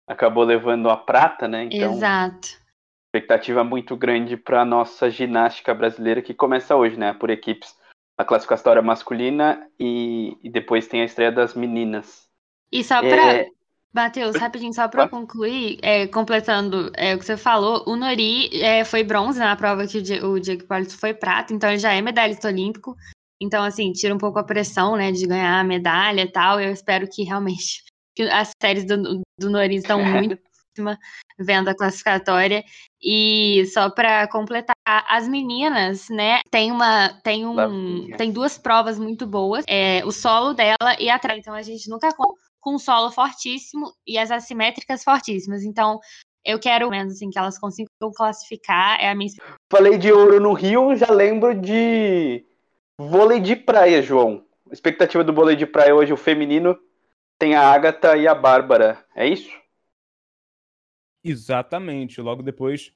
acabou 0.07 0.43
levando 0.43 0.89
a 0.89 0.97
prata, 0.97 1.47
né, 1.47 1.65
então... 1.65 1.93
Exato. 1.93 2.65
Expectativa 3.09 3.63
muito 3.63 3.95
grande 3.95 4.35
para 4.35 4.65
nossa 4.65 5.09
ginástica 5.09 5.73
brasileira 5.73 6.21
que 6.21 6.33
começa 6.33 6.75
hoje, 6.75 6.97
né, 6.97 7.13
por 7.13 7.29
equipes 7.29 7.75
a 8.17 8.25
classificatória 8.25 8.81
masculina 8.81 9.69
e, 9.79 10.35
e 10.43 10.49
depois 10.49 10.87
tem 10.87 11.01
a 11.01 11.05
estreia 11.05 11.31
das 11.31 11.53
meninas. 11.53 12.27
E 12.71 12.83
só 12.83 12.99
pra. 12.99 13.35
É... 13.35 13.47
Matheus, 13.93 14.35
rapidinho, 14.35 14.73
só 14.73 14.87
para 14.87 15.07
concluir, 15.07 15.79
é, 15.81 16.05
completando 16.07 16.91
é, 16.95 17.15
o 17.15 17.19
que 17.19 17.25
você 17.25 17.37
falou, 17.37 17.83
o 17.87 17.95
Nori 17.95 18.49
é, 18.61 18.83
foi 18.83 19.03
bronze 19.03 19.39
na 19.39 19.55
prova 19.55 19.87
que 19.87 19.97
o, 19.97 20.33
o 20.33 20.39
Diego 20.39 20.63
Hipólito 20.63 20.99
foi 20.99 21.15
prata, 21.15 21.53
então 21.53 21.69
ele 21.69 21.79
já 21.79 21.93
é 21.93 22.01
medalhista 22.01 22.47
olímpico. 22.47 22.95
Então, 23.41 23.63
assim, 23.63 23.91
tira 23.91 24.13
um 24.13 24.17
pouco 24.17 24.39
a 24.39 24.43
pressão, 24.43 24.95
né, 24.95 25.11
de 25.11 25.25
ganhar 25.27 25.59
a 25.59 25.63
medalha 25.63 26.21
e 26.21 26.31
tal. 26.31 26.59
Eu 26.59 26.71
espero 26.71 27.07
que 27.07 27.23
realmente 27.23 27.83
que 28.15 28.23
as 28.23 28.51
séries 28.61 28.85
do, 28.85 29.21
do 29.39 29.49
Nori 29.49 29.75
estão 29.75 29.99
muito 30.03 30.39
vendo 31.39 31.69
a 31.69 31.75
classificatória. 31.75 32.63
E 33.01 33.65
só 33.73 33.89
para 33.89 34.27
completar, 34.27 34.75
as 34.85 35.27
meninas, 35.27 36.09
né, 36.09 36.39
tem 36.51 36.71
uma 36.71 37.09
tem 37.23 37.45
um 37.45 38.09
tem 38.17 38.31
duas 38.31 38.57
provas 38.57 38.97
muito 38.97 39.25
boas, 39.27 39.63
é 39.67 40.03
o 40.05 40.11
solo 40.11 40.53
dela 40.53 40.95
e 40.99 41.09
a 41.09 41.19
trave. 41.19 41.39
Então 41.39 41.53
a 41.53 41.61
gente 41.61 41.89
nunca 41.89 42.13
com, 42.15 42.33
com 42.59 42.75
um 42.75 42.79
solo 42.79 43.11
fortíssimo 43.11 43.91
e 44.05 44.17
as 44.17 44.31
assimétricas 44.31 45.03
fortíssimas. 45.03 45.63
Então 45.63 45.99
eu 46.43 46.59
quero 46.59 46.89
menos 46.89 47.13
assim 47.13 47.29
que 47.29 47.37
elas 47.37 47.59
consigam 47.59 47.89
classificar, 48.15 48.99
é 49.01 49.09
a 49.09 49.15
minha 49.15 49.29
Falei 49.71 49.97
de 49.97 50.11
ouro 50.11 50.39
no 50.39 50.53
Rio, 50.53 50.95
já 50.95 51.11
lembro 51.11 51.53
de 51.53 52.45
vôlei 52.97 53.39
de 53.39 53.55
praia, 53.55 54.01
João. 54.01 54.45
Expectativa 54.71 55.23
do 55.23 55.33
vôlei 55.33 55.55
de 55.55 55.65
praia 55.65 55.95
hoje 55.95 56.11
o 56.11 56.17
feminino 56.17 56.77
tem 57.37 57.55
a 57.55 57.61
Agatha 57.61 58.17
e 58.17 58.27
a 58.27 58.33
Bárbara. 58.33 59.05
É 59.15 59.27
isso? 59.27 59.51
Exatamente. 61.23 62.19
Logo 62.19 62.41
depois 62.41 62.93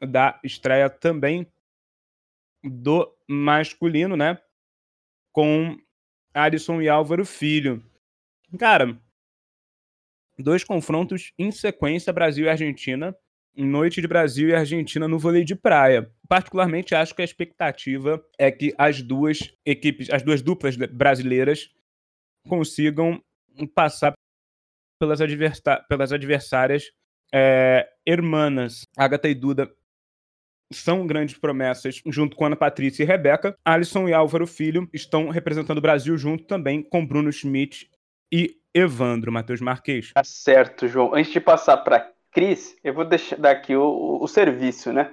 da 0.00 0.38
estreia 0.44 0.90
também 0.90 1.50
do 2.62 3.16
masculino, 3.26 4.16
né? 4.16 4.40
Com 5.32 5.78
Alisson 6.34 6.80
e 6.80 6.88
Álvaro 6.88 7.24
Filho. 7.24 7.82
Cara, 8.58 9.00
dois 10.38 10.64
confrontos 10.64 11.32
em 11.38 11.50
sequência, 11.50 12.12
Brasil 12.12 12.46
e 12.46 12.48
Argentina. 12.48 13.16
Noite 13.64 14.00
de 14.00 14.06
Brasil 14.06 14.48
e 14.48 14.54
Argentina 14.54 15.08
no 15.08 15.18
vôlei 15.18 15.44
de 15.44 15.56
praia. 15.56 16.10
Particularmente 16.28 16.94
acho 16.94 17.14
que 17.14 17.22
a 17.22 17.24
expectativa 17.24 18.24
é 18.38 18.52
que 18.52 18.72
as 18.78 19.02
duas 19.02 19.52
equipes, 19.66 20.08
as 20.10 20.22
duas 20.22 20.40
duplas 20.40 20.76
brasileiras 20.76 21.68
consigam 22.46 23.20
passar 23.74 24.12
pelas, 25.00 25.20
pelas 25.88 26.12
adversárias 26.12 26.84
é, 27.34 27.88
Hermanas, 28.06 28.82
Agatha 28.96 29.28
e 29.28 29.34
Duda, 29.34 29.68
são 30.72 31.06
grandes 31.06 31.36
promessas, 31.38 32.00
junto 32.06 32.36
com 32.36 32.44
Ana 32.44 32.56
Patrícia 32.56 33.02
e 33.02 33.06
Rebeca. 33.06 33.56
Alisson 33.64 34.08
e 34.08 34.12
Álvaro 34.12 34.46
Filho 34.46 34.88
estão 34.92 35.30
representando 35.30 35.78
o 35.78 35.82
Brasil 35.82 36.16
junto 36.16 36.44
também 36.44 36.82
com 36.82 37.04
Bruno 37.04 37.32
Schmidt 37.32 37.90
e 38.32 38.56
Evandro 38.74 39.32
Matheus 39.32 39.60
Marques. 39.60 40.12
Tá 40.12 40.22
certo, 40.22 40.86
João. 40.86 41.14
Antes 41.14 41.32
de 41.32 41.40
passar 41.40 41.78
para 41.78 42.12
Cris, 42.38 42.76
eu 42.84 42.94
vou 42.94 43.04
deixar 43.04 43.36
daqui 43.36 43.74
o, 43.74 44.18
o, 44.22 44.28
serviço, 44.28 44.92
né? 44.92 45.12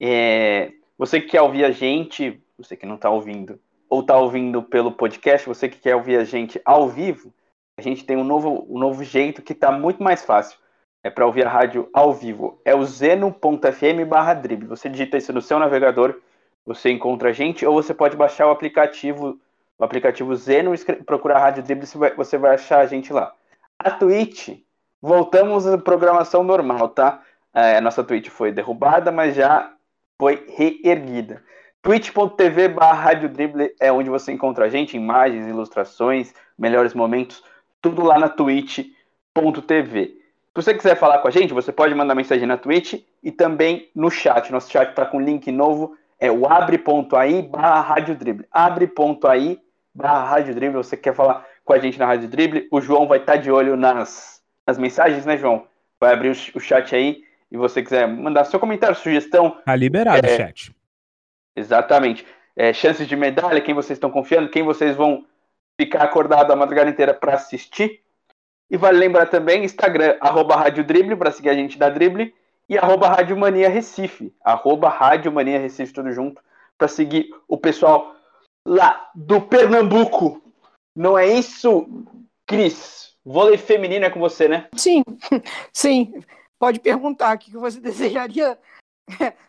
É, 0.00 0.72
você 0.98 1.20
que 1.20 1.28
quer 1.28 1.40
ouvir 1.40 1.64
a 1.64 1.70
gente, 1.70 2.42
você 2.58 2.76
que 2.76 2.84
não 2.84 2.96
está 2.96 3.08
ouvindo, 3.08 3.60
ou 3.88 4.00
está 4.00 4.18
ouvindo 4.18 4.60
pelo 4.60 4.90
podcast, 4.90 5.46
você 5.46 5.68
que 5.68 5.78
quer 5.78 5.94
ouvir 5.94 6.18
a 6.18 6.24
gente 6.24 6.60
ao 6.64 6.88
vivo, 6.88 7.32
a 7.78 7.80
gente 7.80 8.04
tem 8.04 8.16
um 8.16 8.24
novo, 8.24 8.66
um 8.68 8.76
novo 8.76 9.04
jeito 9.04 9.40
que 9.40 9.52
está 9.52 9.70
muito 9.70 10.02
mais 10.02 10.24
fácil 10.24 10.58
é 11.04 11.10
para 11.10 11.24
ouvir 11.24 11.46
a 11.46 11.48
rádio 11.48 11.88
ao 11.94 12.12
vivo. 12.12 12.60
É 12.64 12.74
o 12.74 12.84
zeno.fm 12.84 14.04
barra 14.08 14.34
drible. 14.34 14.66
Você 14.66 14.88
digita 14.88 15.16
isso 15.16 15.32
no 15.32 15.40
seu 15.40 15.60
navegador, 15.60 16.20
você 16.66 16.90
encontra 16.90 17.28
a 17.28 17.32
gente, 17.32 17.64
ou 17.64 17.80
você 17.80 17.94
pode 17.94 18.16
baixar 18.16 18.48
o 18.48 18.50
aplicativo, 18.50 19.38
o 19.78 19.84
aplicativo 19.84 20.34
Zeno, 20.34 20.72
procurar 21.06 21.36
a 21.36 21.40
Rádio 21.40 21.62
Drible, 21.62 21.86
você 22.16 22.36
vai 22.36 22.56
achar 22.56 22.80
a 22.80 22.86
gente 22.86 23.12
lá. 23.12 23.32
A 23.78 23.92
Twitch, 23.92 24.58
voltamos 25.04 25.66
à 25.66 25.76
programação 25.76 26.42
normal, 26.42 26.88
tá? 26.88 27.20
É, 27.52 27.78
nossa 27.78 28.02
Twitch 28.02 28.30
foi 28.30 28.50
derrubada, 28.50 29.12
mas 29.12 29.34
já 29.34 29.70
foi 30.18 30.46
reerguida. 30.48 31.42
twitch.tv 31.82 32.68
barra 32.68 33.10
é 33.80 33.92
onde 33.92 34.08
você 34.08 34.32
encontra 34.32 34.64
a 34.64 34.68
gente, 34.70 34.96
imagens, 34.96 35.46
ilustrações, 35.46 36.32
melhores 36.58 36.94
momentos, 36.94 37.44
tudo 37.82 38.02
lá 38.02 38.18
na 38.18 38.30
twitch.tv. 38.30 40.06
Se 40.06 40.62
você 40.62 40.72
quiser 40.72 40.96
falar 40.96 41.18
com 41.18 41.28
a 41.28 41.30
gente, 41.30 41.52
você 41.52 41.70
pode 41.70 41.94
mandar 41.94 42.14
mensagem 42.14 42.46
na 42.46 42.56
Twitch 42.56 42.94
e 43.22 43.30
também 43.30 43.90
no 43.94 44.10
chat. 44.10 44.50
Nosso 44.50 44.70
chat 44.70 44.88
está 44.88 45.04
com 45.04 45.20
link 45.20 45.52
novo, 45.52 45.98
é 46.18 46.30
o 46.30 46.46
abre.ai 46.46 47.42
barra 47.42 47.80
Rádio 47.80 48.14
Drible. 48.14 48.46
Abre.ai 48.50 49.60
barra 49.94 50.24
Rádio 50.24 50.54
Drible. 50.54 50.78
Você 50.78 50.96
quer 50.96 51.14
falar 51.14 51.44
com 51.62 51.74
a 51.74 51.78
gente 51.78 51.98
na 51.98 52.06
Rádio 52.06 52.28
Drible? 52.28 52.68
O 52.70 52.80
João 52.80 53.06
vai 53.06 53.18
estar 53.18 53.34
tá 53.34 53.38
de 53.38 53.50
olho 53.50 53.76
nas, 53.76 54.34
nas 54.66 54.78
mensagens, 54.78 55.24
né, 55.26 55.36
João? 55.36 55.66
Vai 56.00 56.12
abrir 56.12 56.30
o, 56.30 56.56
o 56.56 56.60
chat 56.60 56.94
aí 56.94 57.24
e 57.50 57.56
você 57.56 57.82
quiser 57.82 58.08
mandar 58.08 58.44
seu 58.44 58.58
comentário, 58.58 58.96
sugestão. 58.96 59.58
Tá 59.64 59.76
liberado 59.76 60.26
é, 60.26 60.34
o 60.34 60.36
chat. 60.36 60.74
Exatamente. 61.56 62.26
É, 62.56 62.72
chances 62.72 63.06
de 63.06 63.16
medalha, 63.16 63.60
quem 63.60 63.74
vocês 63.74 63.96
estão 63.96 64.10
confiando, 64.10 64.48
quem 64.48 64.62
vocês 64.62 64.96
vão 64.96 65.24
ficar 65.80 66.02
acordado 66.02 66.52
a 66.52 66.56
madrugada 66.56 66.90
inteira 66.90 67.14
para 67.14 67.34
assistir. 67.34 68.00
E 68.70 68.76
vale 68.76 68.98
lembrar 68.98 69.26
também, 69.26 69.64
Instagram, 69.64 70.16
arroba 70.20 70.56
Rádio 70.56 70.84
Drible, 70.84 71.16
para 71.16 71.30
seguir 71.30 71.50
a 71.50 71.54
gente 71.54 71.78
da 71.78 71.88
Drible, 71.88 72.34
e 72.68 72.78
arroba 72.78 73.08
Rádio 73.08 73.36
Mania 73.36 73.68
Recife, 73.68 74.34
arroba 74.42 74.88
Rádio 74.88 75.30
Mania 75.30 75.58
Recife, 75.58 75.92
tudo 75.92 76.10
junto, 76.12 76.42
para 76.78 76.88
seguir 76.88 77.28
o 77.46 77.58
pessoal 77.58 78.16
lá 78.66 79.10
do 79.14 79.40
Pernambuco. 79.40 80.42
Não 80.96 81.18
é 81.18 81.26
isso, 81.26 81.86
Cris? 82.46 83.13
Vôlei 83.24 83.56
feminino 83.56 84.04
é 84.04 84.10
com 84.10 84.20
você, 84.20 84.46
né? 84.48 84.68
Sim, 84.76 85.02
sim. 85.72 86.22
Pode 86.58 86.80
perguntar 86.80 87.34
o 87.34 87.38
que 87.38 87.50
você 87.50 87.80
desejaria 87.80 88.58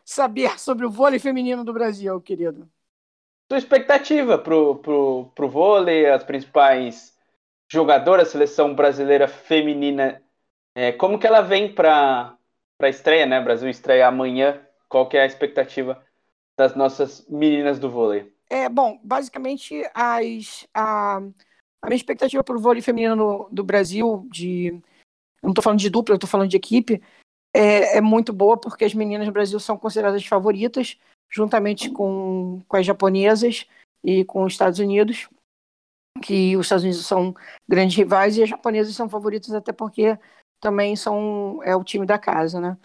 saber 0.04 0.60
sobre 0.60 0.86
o 0.86 0.90
vôlei 0.90 1.20
feminino 1.20 1.64
do 1.64 1.74
Brasil, 1.74 2.20
querido. 2.22 2.70
sua 3.50 3.58
expectativa 3.58 4.38
pro, 4.38 4.76
pro, 4.76 5.32
pro 5.36 5.50
vôlei, 5.50 6.10
as 6.10 6.24
principais 6.24 7.16
jogadoras, 7.72 8.30
seleção 8.30 8.74
brasileira 8.76 9.28
feminina, 9.28 10.22
é, 10.76 10.92
como 10.92 11.18
que 11.18 11.26
ela 11.26 11.42
vem 11.42 11.74
para 11.74 12.38
a 12.82 12.90
estreia, 12.90 13.26
né? 13.26 13.40
O 13.40 13.44
Brasil 13.44 13.70
estreia 13.70 14.08
amanhã. 14.08 14.62
Qual 14.90 15.08
que 15.08 15.18
é 15.18 15.22
a 15.22 15.26
expectativa 15.26 16.04
das 16.58 16.76
nossas 16.76 17.26
meninas 17.28 17.80
do 17.80 17.90
vôlei? 17.90 18.32
É, 18.50 18.70
bom, 18.70 19.00
basicamente 19.04 19.84
as, 19.94 20.68
a, 20.74 21.22
a 21.86 21.88
minha 21.88 21.98
expectativa 21.98 22.44
para 22.44 22.58
o 22.58 22.60
vôlei 22.60 22.82
feminino 22.82 23.48
do 23.52 23.64
Brasil, 23.64 24.28
de, 24.32 24.72
não 25.42 25.52
estou 25.52 25.64
falando 25.64 25.80
de 25.80 25.90
dupla, 25.90 26.14
eu 26.14 26.18
estou 26.18 26.30
falando 26.30 26.50
de 26.50 26.58
equipe, 26.58 27.02
é, 27.54 27.98
é, 27.98 28.02
muito 28.02 28.34
boa 28.34 28.58
porque 28.60 28.84
as 28.84 28.94
meninas 28.94 29.28
do 29.28 29.32
Brasil 29.32 29.60
são 29.60 29.78
consideradas 29.78 30.26
favoritas, 30.26 30.98
juntamente 31.30 31.92
com, 31.92 32.64
com 32.68 32.78
as 32.78 32.86
japonesas 32.86 33.68
e 34.04 34.26
com 34.26 34.44
os 34.44 34.54
Estados 34.54 34.80
Unidos, 34.80 35.30
que 36.24 36.58
os 36.58 36.66
Estados 36.66 36.84
Unidos 36.84 37.06
são 37.06 37.36
grandes 37.68 37.96
rivais 37.96 38.36
e 38.36 38.44
as 38.44 38.50
japonesas 38.50 38.96
são 38.96 39.08
favoritas 39.08 39.54
até 39.54 39.72
porque 39.72 40.18
também 40.60 40.96
são 40.96 41.62
é 41.64 41.76
o 41.76 41.84
time 41.84 42.06
da 42.06 42.18
casa, 42.18 42.60
né? 42.60 42.78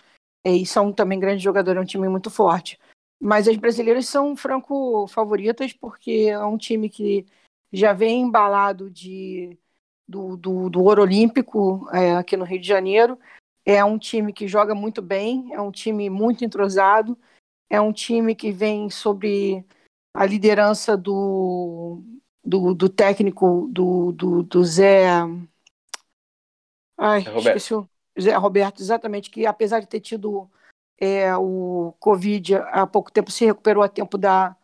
E 0.44 0.66
são 0.66 0.92
também 0.92 1.18
grandes 1.18 1.42
jogadores, 1.42 1.78
é 1.78 1.82
um 1.82 1.86
time 1.86 2.08
muito 2.08 2.30
forte. 2.30 2.78
Mas 3.18 3.48
as 3.48 3.56
brasileiras 3.56 4.06
são 4.06 4.36
franco 4.36 5.06
favoritas 5.08 5.72
porque 5.72 6.26
é 6.28 6.38
um 6.44 6.58
time 6.58 6.90
que 6.90 7.26
já 7.72 7.92
vem 7.92 8.22
embalado 8.22 8.90
de, 8.90 9.58
do, 10.06 10.36
do, 10.36 10.68
do 10.68 10.82
ouro 10.82 11.02
olímpico 11.02 11.88
é, 11.92 12.16
aqui 12.16 12.36
no 12.36 12.44
Rio 12.44 12.60
de 12.60 12.66
Janeiro. 12.66 13.18
É 13.64 13.84
um 13.84 13.98
time 13.98 14.32
que 14.32 14.48
joga 14.48 14.74
muito 14.74 15.00
bem, 15.00 15.52
é 15.52 15.60
um 15.60 15.70
time 15.70 16.10
muito 16.10 16.44
entrosado, 16.44 17.16
é 17.68 17.80
um 17.80 17.92
time 17.92 18.34
que 18.34 18.50
vem 18.50 18.90
sobre 18.90 19.64
a 20.14 20.26
liderança 20.26 20.96
do, 20.96 22.02
do, 22.44 22.74
do 22.74 22.88
técnico 22.88 23.68
do, 23.70 24.12
do, 24.12 24.42
do 24.42 24.64
Zé. 24.64 25.06
Ai, 26.98 27.20
Roberto. 27.20 27.46
esqueci 27.46 27.74
o 27.74 27.88
Zé 28.20 28.34
Roberto, 28.34 28.80
exatamente, 28.82 29.30
que 29.30 29.46
apesar 29.46 29.80
de 29.80 29.86
ter 29.86 30.00
tido 30.00 30.50
é, 30.98 31.34
o 31.36 31.94
Covid 31.98 32.56
há 32.56 32.86
pouco 32.86 33.12
tempo, 33.12 33.30
se 33.30 33.46
recuperou 33.46 33.82
a 33.82 33.88
tempo 33.88 34.18
da, 34.18 34.56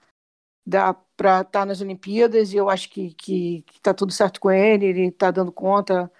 da, 0.66 0.94
para 1.16 1.40
estar 1.40 1.64
nas 1.64 1.80
Olimpíadas, 1.80 2.52
e 2.52 2.56
eu 2.56 2.68
acho 2.68 2.90
que 2.90 3.14
está 3.74 3.94
tudo 3.94 4.12
certo 4.12 4.40
com 4.40 4.50
ele, 4.50 4.86
ele 4.86 5.06
está 5.06 5.30
dando 5.30 5.50
conta. 5.50 6.10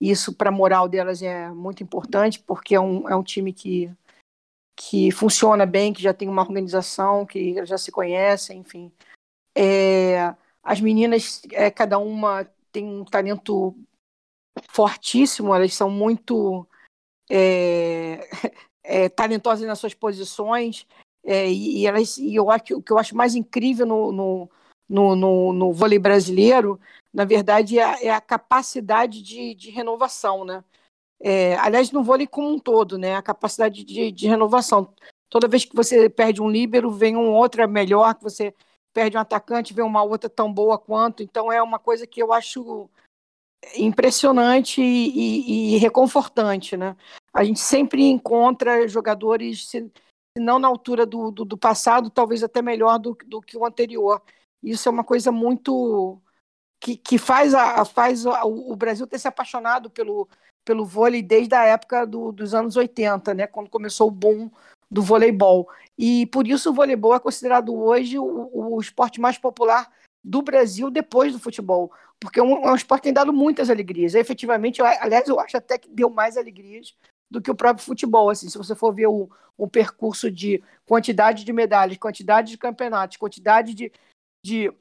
Isso, 0.00 0.34
para 0.34 0.48
a 0.48 0.52
moral 0.52 0.88
delas, 0.88 1.22
é 1.22 1.48
muito 1.50 1.82
importante, 1.82 2.38
porque 2.40 2.74
é 2.74 2.80
um, 2.80 3.08
é 3.08 3.14
um 3.14 3.22
time 3.22 3.52
que, 3.52 3.90
que 4.74 5.10
funciona 5.10 5.66
bem, 5.66 5.92
que 5.92 6.02
já 6.02 6.12
tem 6.12 6.28
uma 6.28 6.42
organização, 6.42 7.26
que 7.26 7.64
já 7.66 7.78
se 7.78 7.92
conhece, 7.92 8.54
enfim. 8.54 8.90
É, 9.54 10.34
as 10.62 10.80
meninas, 10.80 11.42
é, 11.52 11.70
cada 11.70 11.98
uma 11.98 12.44
tem 12.72 12.84
um 12.84 13.04
talento 13.04 13.74
fortíssimo, 14.68 15.54
elas 15.54 15.74
são 15.74 15.90
muito 15.90 16.66
é, 17.30 18.28
é, 18.82 19.08
talentosas 19.08 19.66
nas 19.66 19.78
suas 19.78 19.94
posições, 19.94 20.86
é, 21.26 21.50
e, 21.50 21.80
e, 21.80 21.86
elas, 21.86 22.16
e 22.18 22.34
eu 22.36 22.50
acho 22.50 22.76
o 22.76 22.82
que 22.82 22.92
eu 22.92 22.98
acho 22.98 23.16
mais 23.16 23.34
incrível 23.34 23.84
no, 23.84 24.12
no, 24.12 24.50
no, 24.88 25.16
no, 25.16 25.52
no 25.52 25.72
vôlei 25.72 25.98
brasileiro, 25.98 26.80
na 27.12 27.24
verdade, 27.24 27.78
é 27.78 27.82
a, 27.82 28.02
é 28.02 28.10
a 28.10 28.20
capacidade 28.20 29.22
de, 29.22 29.54
de, 29.54 29.70
renovação, 29.70 30.44
né? 30.44 30.62
É, 31.18 31.56
aliás, 31.56 31.90
no 31.90 32.04
vôlei 32.04 32.26
como 32.26 32.48
um 32.48 32.58
todo, 32.58 32.96
né? 32.96 33.16
A 33.16 33.22
capacidade 33.22 33.84
de, 33.84 34.12
de, 34.12 34.28
renovação. 34.28 34.94
Toda 35.28 35.48
vez 35.48 35.64
que 35.64 35.74
você 35.74 36.08
perde 36.08 36.40
um 36.40 36.48
líbero, 36.48 36.90
vem 36.90 37.16
um 37.16 37.32
outro 37.32 37.62
é 37.62 37.66
melhor, 37.66 38.14
que 38.14 38.22
você 38.22 38.54
perde 38.92 39.16
um 39.16 39.20
atacante, 39.20 39.74
vem 39.74 39.84
uma 39.84 40.02
outra 40.02 40.30
tão 40.30 40.52
boa 40.52 40.78
quanto. 40.78 41.22
Então 41.22 41.50
é 41.50 41.60
uma 41.60 41.78
coisa 41.78 42.06
que 42.06 42.22
eu 42.22 42.32
acho 42.32 42.88
impressionante 43.74 44.80
e, 44.80 45.72
e, 45.72 45.74
e 45.74 45.78
reconfortante, 45.78 46.76
né? 46.76 46.96
A 47.32 47.42
gente 47.42 47.60
sempre 47.60 48.04
encontra 48.04 48.86
jogadores, 48.86 49.68
se, 49.68 49.90
se 50.36 50.40
não 50.40 50.58
na 50.58 50.68
altura 50.68 51.06
do, 51.06 51.30
do, 51.30 51.44
do, 51.46 51.56
passado, 51.56 52.10
talvez 52.10 52.42
até 52.42 52.60
melhor 52.60 52.98
do, 52.98 53.16
do 53.26 53.40
que 53.40 53.56
o 53.56 53.64
anterior. 53.64 54.22
Isso 54.62 54.86
é 54.86 54.92
uma 54.92 55.02
coisa 55.02 55.32
muito 55.32 56.20
que, 56.78 56.94
que 56.94 57.16
faz, 57.16 57.54
a, 57.54 57.82
faz 57.86 58.26
a, 58.26 58.44
o 58.44 58.76
Brasil 58.76 59.06
ter 59.06 59.18
se 59.18 59.26
apaixonado 59.26 59.88
pelo, 59.88 60.28
pelo 60.62 60.84
vôlei 60.84 61.22
desde 61.22 61.54
a 61.54 61.64
época 61.64 62.06
do, 62.06 62.32
dos 62.32 62.52
anos 62.52 62.76
80, 62.76 63.32
né? 63.32 63.46
Quando 63.46 63.70
começou 63.70 64.08
o 64.08 64.10
boom 64.10 64.50
do 64.90 65.02
voleibol. 65.02 65.70
E 65.96 66.26
por 66.26 66.46
isso 66.46 66.68
o 66.68 66.74
voleibol 66.74 67.14
é 67.14 67.18
considerado 67.18 67.74
hoje 67.74 68.18
o, 68.18 68.50
o 68.52 68.78
esporte 68.78 69.18
mais 69.18 69.38
popular 69.38 69.90
do 70.22 70.42
Brasil 70.42 70.90
depois 70.90 71.32
do 71.32 71.38
futebol, 71.38 71.90
porque 72.20 72.40
é 72.40 72.42
um, 72.42 72.66
é 72.66 72.72
um 72.72 72.74
esporte 72.74 73.02
que 73.02 73.08
tem 73.08 73.14
dado 73.14 73.32
muitas 73.32 73.70
alegrias. 73.70 74.12
E, 74.14 74.18
efetivamente, 74.18 74.80
eu, 74.80 74.86
aliás, 74.86 75.26
eu 75.28 75.40
acho 75.40 75.56
até 75.56 75.78
que 75.78 75.88
deu 75.88 76.10
mais 76.10 76.36
alegrias 76.36 76.94
do 77.30 77.40
que 77.40 77.50
o 77.50 77.54
próprio 77.54 77.84
futebol. 77.84 78.30
Assim, 78.30 78.48
se 78.48 78.58
você 78.58 78.74
for 78.74 78.94
ver 78.94 79.06
o, 79.06 79.30
o 79.56 79.68
percurso 79.68 80.30
de 80.30 80.62
quantidade 80.84 81.44
de 81.44 81.52
medalhas, 81.52 81.98
quantidade 81.98 82.50
de 82.50 82.58
campeonatos, 82.58 83.16
quantidade 83.16 83.74
de, 83.74 83.92
de, 84.44 84.72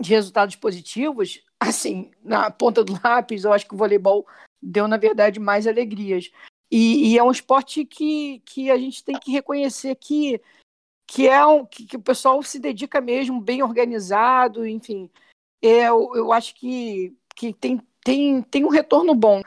de 0.00 0.10
resultados 0.10 0.56
positivos, 0.56 1.42
assim, 1.58 2.10
na 2.22 2.50
ponta 2.50 2.84
do 2.84 2.98
lápis, 3.02 3.44
eu 3.44 3.52
acho 3.52 3.66
que 3.66 3.74
o 3.74 3.78
voleibol 3.78 4.26
deu, 4.62 4.88
na 4.88 4.96
verdade, 4.96 5.38
mais 5.40 5.66
alegrias. 5.66 6.30
E, 6.70 7.12
e, 7.12 7.18
é 7.18 7.22
um 7.22 7.30
esporte 7.30 7.84
que, 7.84 8.40
que 8.40 8.70
a 8.70 8.76
gente 8.76 9.04
tem 9.04 9.18
que 9.18 9.30
reconhecer 9.30 9.94
que 9.94 10.40
que 11.06 11.28
é 11.28 11.44
um, 11.44 11.64
que, 11.64 11.84
que, 11.86 11.96
o 11.96 12.02
pessoal 12.02 12.42
se 12.42 12.58
dedica 12.58 13.00
mesmo, 13.00 13.40
bem 13.40 13.62
organizado, 13.62 14.66
enfim. 14.66 15.10
É, 15.62 15.88
eu, 15.88 16.12
eu 16.14 16.32
acho 16.32 16.54
que, 16.54 17.16
que 17.34 17.52
tem, 17.52 17.80
tem, 18.02 18.42
tem 18.42 18.64
um 18.64 18.70
retorno 18.70 19.14
bom. 19.14 19.42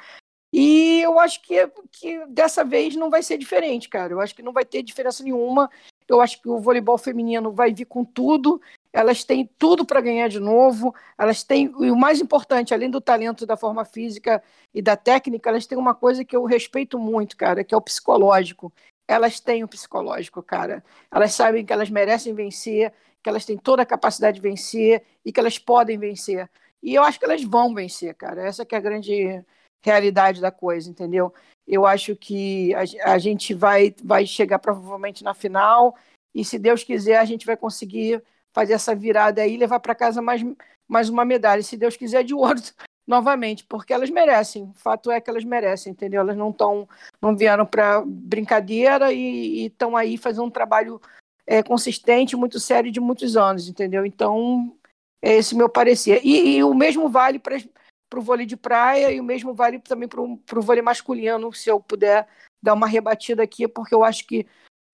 E 0.59 1.01
eu 1.03 1.19
acho 1.19 1.39
que, 1.43 1.69
que 1.91 2.25
dessa 2.25 2.65
vez 2.65 2.95
não 2.95 3.11
vai 3.11 3.21
ser 3.21 3.37
diferente, 3.37 3.87
cara. 3.87 4.11
Eu 4.11 4.19
acho 4.19 4.33
que 4.33 4.41
não 4.41 4.51
vai 4.51 4.65
ter 4.65 4.81
diferença 4.81 5.23
nenhuma. 5.23 5.69
Eu 6.07 6.19
acho 6.19 6.41
que 6.41 6.49
o 6.49 6.59
voleibol 6.59 6.97
feminino 6.97 7.51
vai 7.51 7.71
vir 7.71 7.85
com 7.85 8.03
tudo. 8.03 8.59
Elas 8.91 9.23
têm 9.23 9.47
tudo 9.59 9.85
para 9.85 10.01
ganhar 10.01 10.27
de 10.29 10.39
novo. 10.39 10.95
Elas 11.15 11.43
têm, 11.43 11.71
e 11.79 11.91
o 11.91 11.95
mais 11.95 12.19
importante, 12.19 12.73
além 12.73 12.89
do 12.89 12.99
talento 12.99 13.45
da 13.45 13.55
forma 13.55 13.85
física 13.85 14.41
e 14.73 14.81
da 14.81 14.97
técnica, 14.97 15.47
elas 15.47 15.67
têm 15.67 15.77
uma 15.77 15.93
coisa 15.93 16.25
que 16.25 16.35
eu 16.35 16.43
respeito 16.43 16.97
muito, 16.97 17.37
cara, 17.37 17.63
que 17.63 17.75
é 17.75 17.77
o 17.77 17.81
psicológico 17.81 18.73
elas 19.09 19.39
têm 19.39 19.63
o 19.63 19.69
psicológico, 19.69 20.43
cara. 20.43 20.83
Elas 21.09 21.33
sabem 21.33 21.65
que 21.65 21.71
elas 21.71 21.89
merecem 21.89 22.33
vencer, 22.33 22.91
que 23.23 23.29
elas 23.29 23.45
têm 23.45 23.57
toda 23.57 23.81
a 23.81 23.85
capacidade 23.85 24.35
de 24.35 24.41
vencer 24.41 25.01
e 25.23 25.31
que 25.31 25.39
elas 25.39 25.57
podem 25.57 25.97
vencer. 25.97 26.49
E 26.83 26.93
eu 26.93 27.03
acho 27.03 27.17
que 27.17 27.23
elas 27.23 27.41
vão 27.41 27.73
vencer, 27.73 28.13
cara. 28.15 28.45
Essa 28.45 28.65
que 28.65 28.75
é 28.75 28.77
a 28.77 28.81
grande 28.81 29.41
realidade 29.83 30.41
da 30.41 30.51
coisa, 30.51 30.89
entendeu? 30.89 31.33
Eu 31.67 31.85
acho 31.85 32.15
que 32.15 32.73
a, 32.75 33.13
a 33.13 33.17
gente 33.17 33.53
vai, 33.53 33.93
vai 34.03 34.25
chegar 34.25 34.59
provavelmente 34.59 35.23
na 35.23 35.33
final 35.33 35.95
e, 36.33 36.45
se 36.45 36.59
Deus 36.59 36.83
quiser, 36.83 37.17
a 37.17 37.25
gente 37.25 37.45
vai 37.45 37.57
conseguir 37.57 38.23
fazer 38.53 38.73
essa 38.73 38.95
virada 38.95 39.41
aí 39.41 39.55
e 39.55 39.57
levar 39.57 39.79
para 39.79 39.95
casa 39.95 40.21
mais, 40.21 40.43
mais 40.87 41.09
uma 41.09 41.25
medalha. 41.25 41.61
Se 41.61 41.77
Deus 41.77 41.97
quiser, 41.97 42.23
de 42.23 42.33
ouro 42.35 42.61
novamente, 43.07 43.63
porque 43.63 43.93
elas 43.93 44.09
merecem. 44.09 44.63
O 44.63 44.73
fato 44.73 45.09
é 45.09 45.21
que 45.21 45.29
elas 45.29 45.43
merecem, 45.43 45.91
entendeu? 45.91 46.21
Elas 46.21 46.35
não 46.35 46.49
estão, 46.49 46.87
não 47.21 47.35
vieram 47.35 47.65
para 47.65 48.03
brincadeira 48.05 49.13
e 49.13 49.67
estão 49.67 49.95
aí 49.95 50.17
fazendo 50.17 50.45
um 50.45 50.51
trabalho 50.51 51.01
é, 51.45 51.63
consistente, 51.63 52.35
muito 52.35 52.59
sério 52.59 52.91
de 52.91 52.99
muitos 52.99 53.37
anos, 53.37 53.69
entendeu? 53.69 54.05
Então, 54.05 54.75
é 55.21 55.35
esse 55.35 55.55
meu 55.55 55.69
parecer. 55.69 56.21
E, 56.23 56.57
e 56.57 56.63
o 56.63 56.73
mesmo 56.73 57.07
vale 57.07 57.39
para 57.39 57.57
o 58.15 58.21
vôlei 58.21 58.45
de 58.45 58.55
praia 58.55 59.11
e 59.11 59.19
o 59.19 59.23
mesmo 59.23 59.53
vale 59.53 59.79
também 59.79 60.07
para 60.07 60.21
o 60.21 60.61
vôlei 60.61 60.81
masculino, 60.81 61.51
se 61.53 61.69
eu 61.69 61.79
puder 61.79 62.27
dar 62.61 62.73
uma 62.73 62.87
rebatida 62.87 63.43
aqui, 63.43 63.67
porque 63.67 63.93
eu 63.93 64.03
acho 64.03 64.25
que 64.25 64.45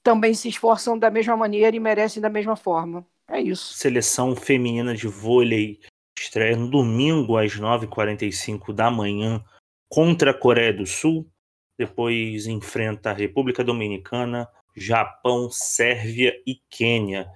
também 0.04 0.34
se 0.34 0.50
esforçam 0.50 0.98
da 0.98 1.10
mesma 1.10 1.38
maneira 1.38 1.76
e 1.76 1.80
merecem 1.80 2.22
da 2.22 2.30
mesma 2.30 2.56
forma. 2.56 3.06
É 3.28 3.40
isso. 3.40 3.74
Seleção 3.74 4.36
feminina 4.36 4.94
de 4.94 5.08
vôlei 5.08 5.80
estreia 6.18 6.56
no 6.56 6.70
domingo 6.70 7.38
às 7.38 7.54
9h45 7.54 8.74
da 8.74 8.92
manhã 8.92 9.44
contra 9.90 10.32
a 10.32 10.38
Coreia 10.38 10.74
do 10.74 10.86
Sul. 10.86 11.30
Depois 11.78 12.46
enfrenta 12.46 13.10
a 13.10 13.14
República 13.14 13.64
Dominicana, 13.64 14.48
Japão, 14.76 15.50
Sérvia 15.50 16.34
e 16.46 16.62
Quênia. 16.70 17.32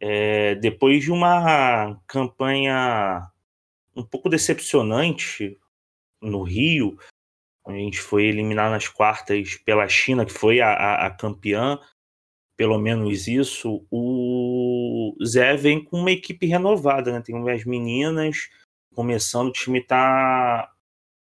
É, 0.00 0.54
depois 0.54 1.04
de 1.04 1.12
uma 1.12 2.00
campanha 2.06 3.30
um 4.00 4.06
pouco 4.06 4.28
decepcionante 4.28 5.58
no 6.20 6.42
Rio, 6.42 6.98
a 7.66 7.72
gente 7.72 8.00
foi 8.00 8.24
eliminar 8.24 8.70
nas 8.70 8.88
quartas 8.88 9.56
pela 9.64 9.88
China, 9.88 10.24
que 10.24 10.32
foi 10.32 10.60
a, 10.60 10.68
a, 10.68 11.06
a 11.06 11.10
campeã, 11.10 11.78
pelo 12.56 12.78
menos 12.78 13.26
isso, 13.26 13.86
o 13.90 15.16
Zé 15.24 15.56
vem 15.56 15.82
com 15.82 15.98
uma 15.98 16.10
equipe 16.10 16.46
renovada, 16.46 17.12
né? 17.12 17.22
Tem 17.22 17.34
as 17.50 17.64
meninas 17.64 18.50
começando, 18.94 19.48
o 19.48 19.52
time 19.52 19.80
tá. 19.82 20.70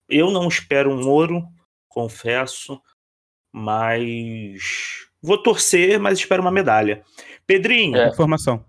Eu 0.08 0.32
não 0.32 0.48
espero 0.48 0.92
um 0.92 1.08
ouro, 1.08 1.44
confesso, 1.88 2.82
mas 3.54 5.08
vou 5.22 5.42
torcer, 5.42 6.00
mas 6.00 6.18
espero 6.18 6.42
uma 6.42 6.52
medalha. 6.52 7.04
Pedrinho. 7.46 7.96
É. 7.98 8.10
Informação. 8.10 8.66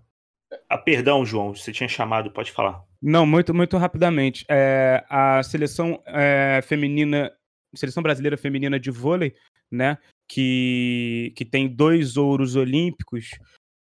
Ah, 0.69 0.77
perdão, 0.77 1.25
João, 1.25 1.55
você 1.55 1.71
tinha 1.71 1.87
chamado, 1.87 2.31
pode 2.31 2.51
falar. 2.51 2.83
Não, 3.01 3.25
muito, 3.25 3.53
muito 3.53 3.77
rapidamente. 3.77 4.45
É, 4.49 5.03
a 5.09 5.41
seleção 5.43 6.01
é, 6.05 6.61
feminina, 6.63 7.31
seleção 7.75 8.03
brasileira 8.03 8.37
feminina 8.37 8.79
de 8.79 8.91
vôlei, 8.91 9.33
né, 9.71 9.97
que, 10.29 11.33
que 11.35 11.45
tem 11.45 11.67
dois 11.67 12.17
ouros 12.17 12.55
olímpicos 12.55 13.29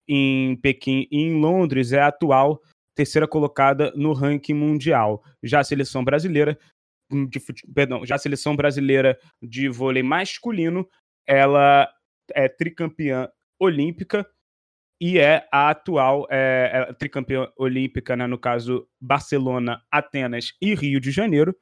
em 0.09 0.57
Pequim 0.57 1.07
e 1.11 1.19
em 1.19 1.41
Londres, 1.41 1.93
é 1.93 2.01
a 2.01 2.09
atual 2.09 2.61
terceira 2.95 3.27
colocada 3.27 3.93
no 3.97 4.13
ranking 4.13 4.55
mundial. 4.55 5.23
Já 5.43 5.61
a 5.61 5.65
seleção 5.65 6.05
brasileira 6.05 6.59
de 7.29 7.41
perdão, 7.75 8.07
já 8.07 8.15
a 8.15 8.19
seleção 8.19 8.55
brasileira 8.55 9.19
de 9.43 9.69
vôlei 9.69 10.03
masculino, 10.03 10.89
ela 11.27 11.89
é 12.33 12.49
tricampeã 12.49 13.29
olímpica 13.59 14.27
e 15.01 15.19
é 15.19 15.49
a 15.51 15.71
atual 15.71 16.27
é, 16.31 16.87
é 16.91 16.93
tricampeã 16.93 17.49
olímpica, 17.57 18.15
né, 18.17 18.27
no 18.27 18.39
caso 18.39 18.87
Barcelona, 19.01 19.81
Atenas 19.91 20.53
e 20.61 20.75
Rio 20.75 21.01
de 21.01 21.11
Janeiro, 21.11 21.57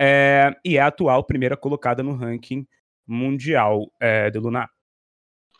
é, 0.00 0.50
e 0.64 0.78
é 0.78 0.80
a 0.80 0.86
atual 0.86 1.22
primeira 1.24 1.56
colocada 1.56 2.02
no 2.02 2.14
ranking 2.14 2.66
mundial 3.06 3.92
é, 4.00 4.30
de 4.30 4.38
Lunar. 4.38 4.70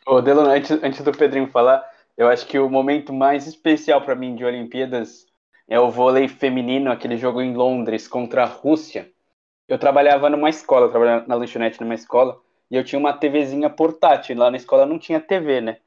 Ô, 0.07 0.21
Deluna, 0.21 0.55
antes, 0.55 0.71
antes 0.71 1.03
do 1.03 1.13
Pedrinho 1.13 1.47
falar, 1.47 1.85
eu 2.17 2.29
acho 2.29 2.47
que 2.47 2.59
o 2.59 2.69
momento 2.69 3.13
mais 3.13 3.47
especial 3.47 4.01
para 4.01 4.17
mim 4.17 4.35
de 4.35 4.45
Olimpíadas 4.45 5.27
é 5.69 5.79
o 5.79 5.91
vôlei 5.91 6.29
feminino, 6.29 6.91
aquele 6.91 7.17
jogo 7.17 7.41
em 7.41 7.55
Londres 7.55 8.09
contra 8.09 8.43
a 8.43 8.47
Rússia. 8.47 9.11
Eu 9.69 9.79
trabalhava 9.79 10.29
numa 10.29 10.51
escola, 10.51 10.91
trabalhava 10.91 11.27
na 11.29 11.35
lanchonete 11.35 11.81
numa 11.81 11.95
escola, 11.95 12.41
e 12.71 12.77
eu 12.77 12.85
tinha 12.85 12.99
uma 12.99 13.13
TVzinha 13.13 13.71
portátil. 13.71 14.37
Lá 14.37 14.51
na 14.51 14.57
escola 14.57 14.85
não 14.85 14.99
tinha 14.99 15.21
TV, 15.21 15.61
né? 15.61 15.79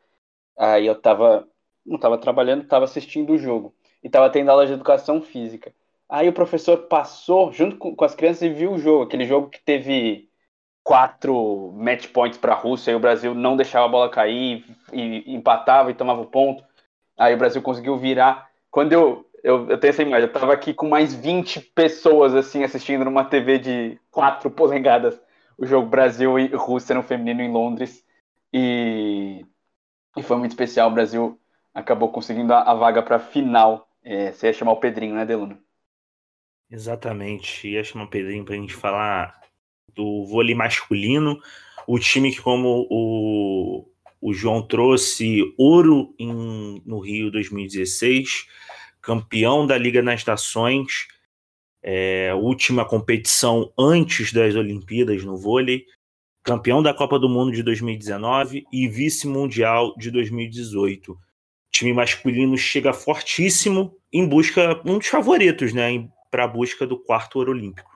Aí 0.57 0.87
eu 0.87 0.95
tava, 0.95 1.47
não 1.85 1.97
tava 1.97 2.17
trabalhando, 2.17 2.67
tava 2.67 2.85
assistindo 2.85 3.33
o 3.33 3.37
jogo. 3.37 3.73
E 4.03 4.09
tava 4.09 4.29
tendo 4.29 4.49
aula 4.49 4.65
de 4.65 4.73
educação 4.73 5.21
física. 5.21 5.73
Aí 6.07 6.29
o 6.29 6.33
professor 6.33 6.77
passou 6.87 7.51
junto 7.51 7.77
com, 7.77 7.95
com 7.95 8.05
as 8.05 8.15
crianças 8.15 8.43
e 8.43 8.49
viu 8.49 8.73
o 8.73 8.77
jogo, 8.77 9.03
aquele 9.03 9.25
jogo 9.25 9.49
que 9.49 9.59
teve 9.59 10.29
quatro 10.83 11.71
match 11.73 12.07
points 12.09 12.37
para 12.37 12.53
a 12.53 12.57
Rússia 12.57 12.91
e 12.91 12.95
o 12.95 12.99
Brasil 12.99 13.33
não 13.33 13.57
deixava 13.57 13.85
a 13.85 13.89
bola 13.89 14.09
cair 14.09 14.63
e, 14.93 15.31
e 15.31 15.35
empatava 15.35 15.89
e 15.89 15.95
tomava 15.95 16.21
o 16.21 16.27
ponto. 16.27 16.63
Aí 17.17 17.33
o 17.33 17.37
Brasil 17.37 17.61
conseguiu 17.61 17.97
virar. 17.97 18.47
Quando 18.69 18.93
eu, 18.93 19.25
eu, 19.43 19.67
eu 19.69 19.79
tenho 19.79 19.89
essa 19.89 20.03
imagem, 20.03 20.27
eu 20.27 20.33
tava 20.33 20.53
aqui 20.53 20.73
com 20.73 20.87
mais 20.87 21.13
20 21.15 21.59
pessoas 21.73 22.35
assim 22.35 22.63
assistindo 22.63 23.03
numa 23.03 23.25
TV 23.25 23.57
de 23.57 23.99
4 24.11 24.51
polegadas 24.51 25.19
o 25.57 25.65
jogo 25.65 25.87
Brasil 25.87 26.37
e 26.37 26.47
Rússia 26.47 26.93
no 26.93 27.01
feminino 27.01 27.41
em 27.41 27.51
Londres 27.51 28.05
e, 28.53 29.45
e 30.15 30.23
foi 30.23 30.37
muito 30.37 30.51
especial. 30.51 30.89
O 30.89 30.93
Brasil 30.93 31.39
acabou 31.73 32.11
conseguindo 32.11 32.53
a, 32.53 32.61
a 32.61 32.73
vaga 32.73 33.01
para 33.01 33.19
final. 33.19 33.89
É, 34.03 34.31
você 34.31 34.47
ia 34.47 34.53
chamar 34.53 34.73
o 34.73 34.79
Pedrinho, 34.79 35.15
né, 35.15 35.25
Deluno? 35.25 35.57
Exatamente, 36.69 37.67
ia 37.67 37.83
chamar 37.83 38.05
o 38.05 38.09
Pedrinho 38.09 38.43
para 38.43 38.55
a 38.55 38.57
gente 38.57 38.73
falar 38.73 39.39
do 39.93 40.25
vôlei 40.25 40.55
masculino, 40.55 41.39
o 41.87 41.97
time 41.99 42.31
que, 42.31 42.41
como 42.41 42.85
o, 42.89 43.87
o 44.19 44.33
João 44.33 44.61
trouxe, 44.61 45.41
ouro 45.57 46.13
em, 46.19 46.81
no 46.85 46.99
Rio 46.99 47.31
2016 47.31 48.47
campeão 49.05 49.67
da 49.67 49.77
Liga 49.77 50.01
das 50.01 50.25
Nações, 50.25 51.07
é, 51.83 52.33
última 52.33 52.83
competição 52.83 53.71
antes 53.77 54.33
das 54.33 54.55
Olimpíadas 54.55 55.23
no 55.23 55.37
vôlei, 55.37 55.85
campeão 56.45 56.83
da 56.83 56.93
Copa 56.93 57.17
do 57.17 57.27
Mundo 57.27 57.51
de 57.51 57.63
2019 57.63 58.65
e 58.71 58.87
vice-mundial 58.87 59.95
de 59.97 60.11
2018. 60.11 61.11
O 61.11 61.17
time 61.71 61.91
masculino 61.91 62.55
chega 62.55 62.93
fortíssimo 62.93 63.97
em 64.13 64.29
busca, 64.29 64.79
um 64.85 64.99
dos 64.99 65.07
favoritos, 65.07 65.73
né, 65.73 66.07
para 66.29 66.43
a 66.43 66.47
busca 66.47 66.85
do 66.85 66.99
quarto 66.99 67.39
ouro 67.39 67.51
olímpico. 67.51 67.91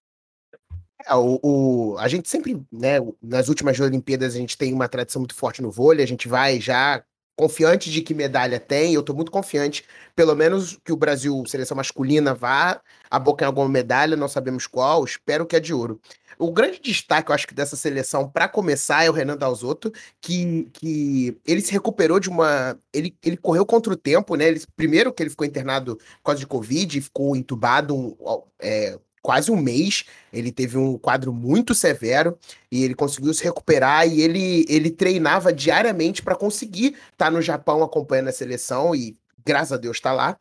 É, 1.06 1.14
o, 1.14 1.40
o, 1.44 1.98
a 2.00 2.08
gente 2.08 2.28
sempre, 2.28 2.60
né, 2.72 2.98
nas 3.22 3.48
últimas 3.48 3.80
Olimpíadas, 3.80 4.36
a 4.36 4.40
gente 4.40 4.58
tem 4.58 4.74
uma 4.74 4.90
tradição 4.90 5.22
muito 5.22 5.36
forte 5.36 5.62
no 5.62 5.72
vôlei, 5.72 6.04
a 6.04 6.08
gente 6.08 6.28
vai 6.28 6.60
já 6.60 7.04
confiante 7.40 7.90
de 7.90 8.02
que 8.02 8.14
medalha 8.14 8.60
tem, 8.60 8.94
eu 8.94 9.00
estou 9.00 9.16
muito 9.16 9.32
confiante, 9.32 9.86
pelo 10.14 10.36
menos 10.36 10.78
que 10.84 10.92
o 10.92 10.98
Brasil, 10.98 11.42
seleção 11.48 11.78
masculina, 11.78 12.34
vá 12.34 12.82
abocar 13.10 13.48
alguma 13.48 13.70
medalha, 13.70 14.18
não 14.18 14.28
sabemos 14.28 14.68
qual, 14.68 15.06
espero 15.06 15.46
que 15.46 15.56
é 15.56 15.60
de 15.62 15.74
ouro. 15.74 16.02
O 16.38 16.52
grande 16.52 16.82
destaque, 16.82 17.32
eu 17.32 17.36
acho 17.36 17.48
que 17.48 17.54
dessa 17.54 17.78
seleção, 17.78 18.30
para 18.30 18.50
começar, 18.50 19.06
é 19.06 19.10
o 19.10 19.14
Renan 19.14 19.38
Dalzotto, 19.38 19.90
que, 20.20 20.70
que 20.74 21.38
ele 21.46 21.62
se 21.62 21.72
recuperou 21.72 22.20
de 22.20 22.28
uma. 22.28 22.78
Ele, 22.92 23.16
ele 23.24 23.38
correu 23.38 23.66
contra 23.66 23.94
o 23.94 23.98
tempo, 23.98 24.36
né? 24.36 24.50
Ele, 24.50 24.62
primeiro 24.76 25.14
que 25.14 25.24
ele 25.24 25.30
ficou 25.30 25.48
internado 25.48 25.96
por 25.96 26.24
causa 26.26 26.40
de 26.40 26.48
Covid, 26.48 27.00
ficou 27.02 27.38
entubado 27.38 28.18
é, 28.60 29.00
quase 29.22 29.52
um 29.52 29.58
mês. 29.58 30.06
Ele 30.32 30.52
teve 30.52 30.78
um 30.78 30.98
quadro 30.98 31.34
muito 31.34 31.74
severo 31.74 32.38
e 32.72 32.84
ele 32.84 32.96
conseguiu 32.96 33.34
se 33.34 33.44
recuperar 33.44 34.08
e 34.08 34.22
ele, 34.22 34.66
ele 34.70 34.90
treinava 34.90 35.52
diariamente 35.52 36.22
para 36.22 36.36
conseguir 36.36 36.96
estar 37.12 37.26
tá 37.26 37.32
no 37.32 37.42
Japão 37.42 37.84
acompanhando 37.84 38.30
a 38.30 38.34
seleção 38.34 38.96
e 38.96 39.16
graças 39.46 39.74
a 39.74 39.78
Deus 39.78 39.98
está 39.98 40.12
lá 40.12 40.38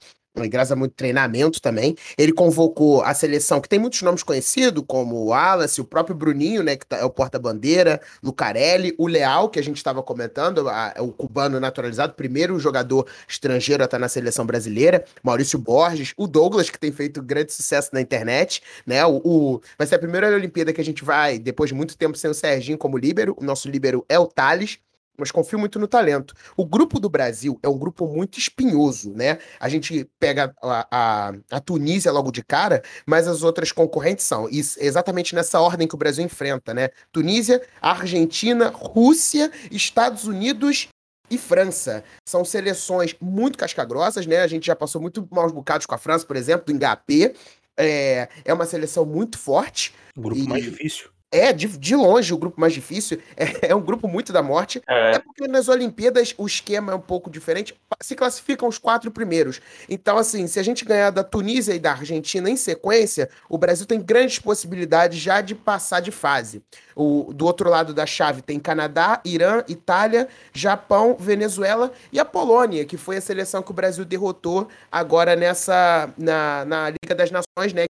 graças 0.46 0.72
a 0.72 0.76
muito 0.76 0.94
treinamento 0.94 1.60
também. 1.60 1.96
Ele 2.16 2.32
convocou 2.32 3.02
a 3.02 3.14
seleção, 3.14 3.60
que 3.60 3.68
tem 3.68 3.78
muitos 3.78 4.02
nomes 4.02 4.22
conhecidos, 4.22 4.84
como 4.86 5.16
o 5.16 5.26
Wallace, 5.28 5.80
o 5.80 5.84
próprio 5.84 6.14
Bruninho, 6.14 6.62
né, 6.62 6.76
que 6.76 6.86
tá, 6.86 6.98
é 6.98 7.04
o 7.04 7.10
porta-bandeira, 7.10 8.00
Lucarelli, 8.22 8.94
o 8.98 9.06
Leal, 9.06 9.48
que 9.48 9.58
a 9.58 9.62
gente 9.62 9.78
estava 9.78 10.02
comentando, 10.02 10.68
a, 10.68 10.94
o 10.98 11.12
cubano 11.12 11.58
naturalizado, 11.58 12.14
primeiro 12.14 12.58
jogador 12.58 13.06
estrangeiro 13.26 13.82
a 13.82 13.86
estar 13.86 13.98
na 13.98 14.08
seleção 14.08 14.46
brasileira, 14.46 15.04
Maurício 15.22 15.58
Borges, 15.58 16.12
o 16.16 16.26
Douglas, 16.26 16.70
que 16.70 16.78
tem 16.78 16.92
feito 16.92 17.22
grande 17.22 17.52
sucesso 17.52 17.90
na 17.92 18.00
internet, 18.00 18.62
né, 18.86 19.04
o, 19.06 19.20
o 19.24 19.60
vai 19.76 19.86
ser 19.86 19.96
a 19.96 19.98
primeira 19.98 20.28
Olimpíada 20.28 20.72
que 20.72 20.80
a 20.80 20.84
gente 20.84 21.04
vai, 21.04 21.38
depois 21.38 21.70
de 21.70 21.74
muito 21.74 21.96
tempo 21.96 22.16
sem 22.16 22.30
o 22.30 22.34
Serginho 22.34 22.78
como 22.78 22.98
líbero, 22.98 23.34
o 23.38 23.44
nosso 23.44 23.68
líbero 23.68 24.04
é 24.08 24.18
o 24.18 24.26
Thales, 24.26 24.78
mas 25.18 25.32
confio 25.32 25.58
muito 25.58 25.78
no 25.78 25.88
talento. 25.88 26.34
O 26.56 26.64
grupo 26.64 27.00
do 27.00 27.10
Brasil 27.10 27.58
é 27.62 27.68
um 27.68 27.76
grupo 27.76 28.06
muito 28.06 28.38
espinhoso, 28.38 29.12
né? 29.12 29.38
A 29.58 29.68
gente 29.68 30.08
pega 30.18 30.54
a, 30.62 30.86
a, 30.90 31.32
a 31.50 31.60
Tunísia 31.60 32.12
logo 32.12 32.30
de 32.30 32.42
cara, 32.42 32.82
mas 33.04 33.26
as 33.26 33.42
outras 33.42 33.72
concorrentes 33.72 34.24
são 34.24 34.48
isso, 34.48 34.78
exatamente 34.80 35.34
nessa 35.34 35.60
ordem 35.60 35.88
que 35.88 35.94
o 35.94 35.98
Brasil 35.98 36.24
enfrenta, 36.24 36.72
né? 36.72 36.90
Tunísia, 37.10 37.60
Argentina, 37.82 38.68
Rússia, 38.68 39.50
Estados 39.70 40.24
Unidos 40.24 40.88
e 41.30 41.36
França. 41.36 42.04
São 42.26 42.44
seleções 42.44 43.14
muito 43.20 43.58
cascagrossas, 43.58 44.26
né? 44.26 44.38
A 44.38 44.46
gente 44.46 44.66
já 44.66 44.76
passou 44.76 45.00
muito 45.00 45.26
maus 45.30 45.52
bocados 45.52 45.86
com 45.86 45.94
a 45.94 45.98
França, 45.98 46.24
por 46.24 46.36
exemplo, 46.36 46.66
do 46.66 46.72
Engapé. 46.72 47.34
É, 47.76 48.28
é 48.44 48.54
uma 48.54 48.66
seleção 48.66 49.04
muito 49.04 49.38
forte. 49.38 49.94
O 50.16 50.22
grupo 50.22 50.40
e... 50.40 50.48
mais 50.48 50.64
difícil. 50.64 51.10
É, 51.30 51.52
de, 51.52 51.68
de 51.68 51.94
longe, 51.94 52.32
o 52.32 52.38
grupo 52.38 52.58
mais 52.58 52.72
difícil. 52.72 53.20
É, 53.36 53.68
é 53.70 53.74
um 53.74 53.80
grupo 53.80 54.08
muito 54.08 54.32
da 54.32 54.42
morte. 54.42 54.82
É. 54.88 55.12
é. 55.12 55.18
porque 55.18 55.46
nas 55.46 55.68
Olimpíadas 55.68 56.34
o 56.36 56.46
esquema 56.46 56.92
é 56.92 56.94
um 56.94 57.00
pouco 57.00 57.30
diferente. 57.30 57.74
Se 58.00 58.16
classificam 58.16 58.68
os 58.68 58.78
quatro 58.78 59.10
primeiros. 59.10 59.60
Então, 59.88 60.16
assim, 60.16 60.46
se 60.46 60.58
a 60.58 60.62
gente 60.62 60.84
ganhar 60.84 61.10
da 61.10 61.22
Tunísia 61.22 61.74
e 61.74 61.78
da 61.78 61.92
Argentina 61.92 62.48
em 62.50 62.56
sequência, 62.56 63.28
o 63.48 63.58
Brasil 63.58 63.86
tem 63.86 64.00
grandes 64.00 64.38
possibilidades 64.38 65.18
já 65.18 65.40
de 65.40 65.54
passar 65.54 66.00
de 66.00 66.10
fase. 66.10 66.62
O, 66.96 67.32
do 67.32 67.46
outro 67.46 67.68
lado 67.68 67.92
da 67.94 68.06
chave 68.06 68.42
tem 68.42 68.58
Canadá, 68.58 69.20
Irã, 69.24 69.62
Itália, 69.68 70.28
Japão, 70.52 71.16
Venezuela 71.18 71.92
e 72.10 72.18
a 72.18 72.24
Polônia, 72.24 72.84
que 72.84 72.96
foi 72.96 73.18
a 73.18 73.20
seleção 73.20 73.62
que 73.62 73.70
o 73.70 73.74
Brasil 73.74 74.04
derrotou 74.04 74.68
agora 74.90 75.36
nessa 75.36 76.12
na, 76.16 76.64
na 76.64 76.90
Liga 76.90 77.14
das 77.14 77.30
Nações, 77.30 77.72
né? 77.72 77.84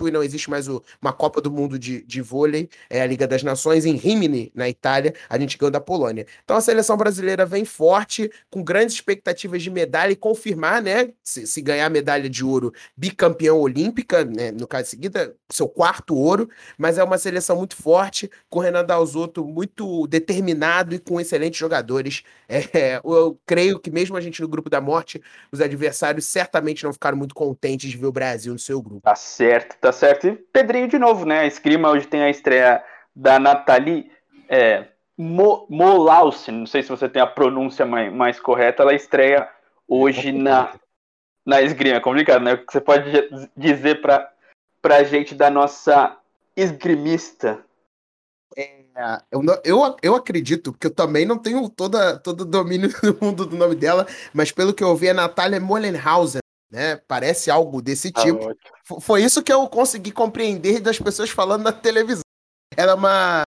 E 0.00 0.10
não 0.10 0.22
existe 0.22 0.48
mais 0.48 0.68
o, 0.68 0.82
uma 1.00 1.12
Copa 1.12 1.40
do 1.40 1.50
Mundo 1.50 1.78
de, 1.78 2.02
de 2.02 2.22
vôlei, 2.22 2.68
é 2.88 3.02
a 3.02 3.06
Liga 3.06 3.26
das 3.26 3.42
Nações 3.42 3.84
em 3.84 3.96
Rimini, 3.96 4.50
na 4.54 4.68
Itália, 4.68 5.14
a 5.28 5.38
gente 5.38 5.58
ganhou 5.58 5.70
da 5.70 5.80
Polônia. 5.80 6.26
Então 6.44 6.56
a 6.56 6.60
seleção 6.60 6.96
brasileira 6.96 7.44
vem 7.44 7.64
forte, 7.64 8.30
com 8.50 8.62
grandes 8.62 8.94
expectativas 8.94 9.62
de 9.62 9.70
medalha 9.70 10.12
e 10.12 10.16
confirmar, 10.16 10.82
né, 10.82 11.10
se, 11.22 11.46
se 11.46 11.60
ganhar 11.60 11.86
a 11.86 11.90
medalha 11.90 12.28
de 12.28 12.44
ouro, 12.44 12.72
bicampeão 12.96 13.58
olímpica, 13.58 14.24
né, 14.24 14.50
no 14.50 14.66
caso 14.66 14.88
seguida, 14.88 15.34
seu 15.50 15.68
quarto 15.68 16.14
ouro, 16.14 16.48
mas 16.78 16.98
é 16.98 17.04
uma 17.04 17.18
seleção 17.18 17.56
muito 17.56 17.76
forte, 17.76 18.30
com 18.48 18.60
o 18.60 18.62
Renan 18.62 18.84
Dalzotto 18.84 19.44
muito 19.44 20.06
determinado 20.06 20.94
e 20.94 20.98
com 20.98 21.20
excelentes 21.20 21.58
jogadores. 21.58 22.22
É, 22.48 23.00
eu 23.04 23.38
creio 23.46 23.78
que 23.78 23.90
mesmo 23.90 24.16
a 24.16 24.20
gente 24.20 24.42
no 24.42 24.48
grupo 24.48 24.68
da 24.68 24.80
morte, 24.80 25.22
os 25.52 25.60
adversários 25.60 26.26
certamente 26.26 26.84
não 26.84 26.92
ficaram 26.92 27.16
muito 27.16 27.34
contentes 27.34 27.90
de 27.90 27.96
ver 27.96 28.06
o 28.06 28.12
Brasil 28.12 28.52
no 28.52 28.58
seu 28.58 28.82
grupo. 28.82 29.02
Tá 29.02 29.14
certo, 29.14 29.76
tá 29.80 29.92
certo. 29.92 30.26
E 30.26 30.32
Pedrinho 30.32 30.88
de 30.88 30.98
novo, 30.98 31.24
né? 31.24 31.40
A 31.40 31.46
esgrima 31.46 31.90
hoje 31.90 32.06
tem 32.06 32.22
a 32.22 32.30
estreia 32.30 32.84
da 33.14 33.38
Nathalie 33.38 34.10
é, 34.48 34.86
Mo, 35.16 35.66
Molausen, 35.68 36.54
não 36.54 36.66
sei 36.66 36.82
se 36.82 36.88
você 36.88 37.08
tem 37.08 37.20
a 37.20 37.26
pronúncia 37.26 37.84
mais, 37.84 38.12
mais 38.12 38.40
correta, 38.40 38.82
ela 38.82 38.94
estreia 38.94 39.48
hoje 39.86 40.32
na, 40.32 40.74
na 41.44 41.62
esgrima. 41.62 41.96
É 41.96 42.00
complicado, 42.00 42.42
né? 42.42 42.54
O 42.54 42.66
que 42.66 42.72
você 42.72 42.80
pode 42.80 43.10
dizer 43.56 44.00
para 44.00 44.30
pra 44.82 45.04
gente 45.04 45.34
da 45.34 45.50
nossa 45.50 46.16
esgrimista 46.56 47.62
É, 48.56 48.80
eu, 49.30 49.42
eu, 49.64 49.96
eu 50.02 50.14
acredito, 50.14 50.72
que 50.72 50.86
eu 50.86 50.94
também 50.94 51.24
não 51.24 51.38
tenho 51.38 51.68
toda, 51.68 52.18
todo 52.18 52.42
o 52.42 52.44
domínio 52.44 52.88
do 53.02 53.16
mundo 53.20 53.46
do 53.46 53.56
nome 53.56 53.74
dela, 53.74 54.06
mas 54.32 54.50
pelo 54.50 54.74
que 54.74 54.82
eu 54.82 54.96
vi, 54.96 55.08
é 55.08 55.12
Natália 55.12 55.60
Mollenhausen, 55.60 56.40
né? 56.70 56.96
Parece 56.96 57.50
algo 57.50 57.82
desse 57.82 58.12
Ah, 58.14 58.22
tipo. 58.22 59.00
Foi 59.00 59.22
isso 59.22 59.42
que 59.42 59.52
eu 59.52 59.68
consegui 59.68 60.12
compreender 60.12 60.80
das 60.80 60.98
pessoas 60.98 61.30
falando 61.30 61.62
na 61.62 61.72
televisão. 61.72 62.22
Ela 62.76 62.92
é 62.92 62.94
uma 62.94 63.42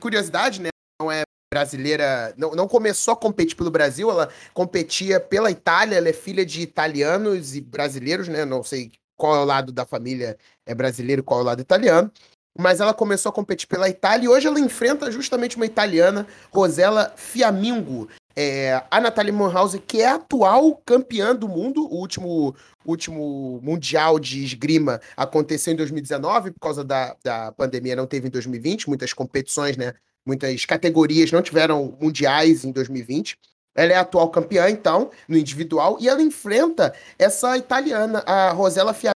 curiosidade, 0.00 0.60
né? 0.60 0.68
Não 1.00 1.10
é 1.10 1.22
brasileira, 1.52 2.34
não, 2.36 2.52
não 2.52 2.68
começou 2.68 3.12
a 3.12 3.16
competir 3.16 3.56
pelo 3.56 3.70
Brasil, 3.70 4.10
ela 4.10 4.28
competia 4.52 5.18
pela 5.18 5.50
Itália, 5.50 5.96
ela 5.96 6.08
é 6.08 6.12
filha 6.12 6.44
de 6.44 6.60
italianos 6.60 7.56
e 7.56 7.60
brasileiros, 7.60 8.28
né? 8.28 8.44
Não 8.44 8.62
sei 8.62 8.92
qual 9.16 9.34
é 9.34 9.38
o 9.40 9.44
lado 9.44 9.72
da 9.72 9.86
família 9.86 10.38
é 10.66 10.74
brasileiro, 10.74 11.24
qual 11.24 11.40
é 11.40 11.42
o 11.42 11.46
lado 11.46 11.60
italiano. 11.60 12.12
Mas 12.56 12.80
ela 12.80 12.92
começou 12.92 13.30
a 13.30 13.32
competir 13.32 13.68
pela 13.68 13.88
Itália 13.88 14.26
e 14.26 14.28
hoje 14.28 14.46
ela 14.46 14.60
enfrenta 14.60 15.10
justamente 15.10 15.56
uma 15.56 15.66
italiana, 15.66 16.26
Rosella 16.52 17.12
Fiamingo. 17.16 18.08
É, 18.40 18.84
a 18.88 19.00
Natalie 19.00 19.32
Monhausen, 19.32 19.80
que 19.84 20.00
é 20.00 20.06
a 20.06 20.14
atual 20.14 20.76
campeã 20.86 21.34
do 21.34 21.48
mundo, 21.48 21.84
o 21.92 21.96
último, 21.96 22.54
último 22.86 23.58
Mundial 23.60 24.16
de 24.20 24.44
Esgrima 24.44 25.00
aconteceu 25.16 25.72
em 25.72 25.76
2019, 25.76 26.52
por 26.52 26.60
causa 26.60 26.84
da, 26.84 27.16
da 27.20 27.50
pandemia 27.50 27.96
não 27.96 28.06
teve 28.06 28.28
em 28.28 28.30
2020, 28.30 28.88
muitas 28.88 29.12
competições, 29.12 29.76
né? 29.76 29.92
Muitas 30.24 30.64
categorias 30.64 31.32
não 31.32 31.42
tiveram 31.42 31.98
mundiais 32.00 32.64
em 32.64 32.70
2020. 32.70 33.36
Ela 33.74 33.92
é 33.94 33.96
a 33.96 34.02
atual 34.02 34.30
campeã, 34.30 34.70
então, 34.70 35.10
no 35.26 35.36
individual, 35.36 35.98
e 36.00 36.08
ela 36.08 36.22
enfrenta 36.22 36.94
essa 37.18 37.56
italiana, 37.56 38.20
a 38.20 38.52
Rosella 38.52 38.94
Fiamingo. 38.94 39.14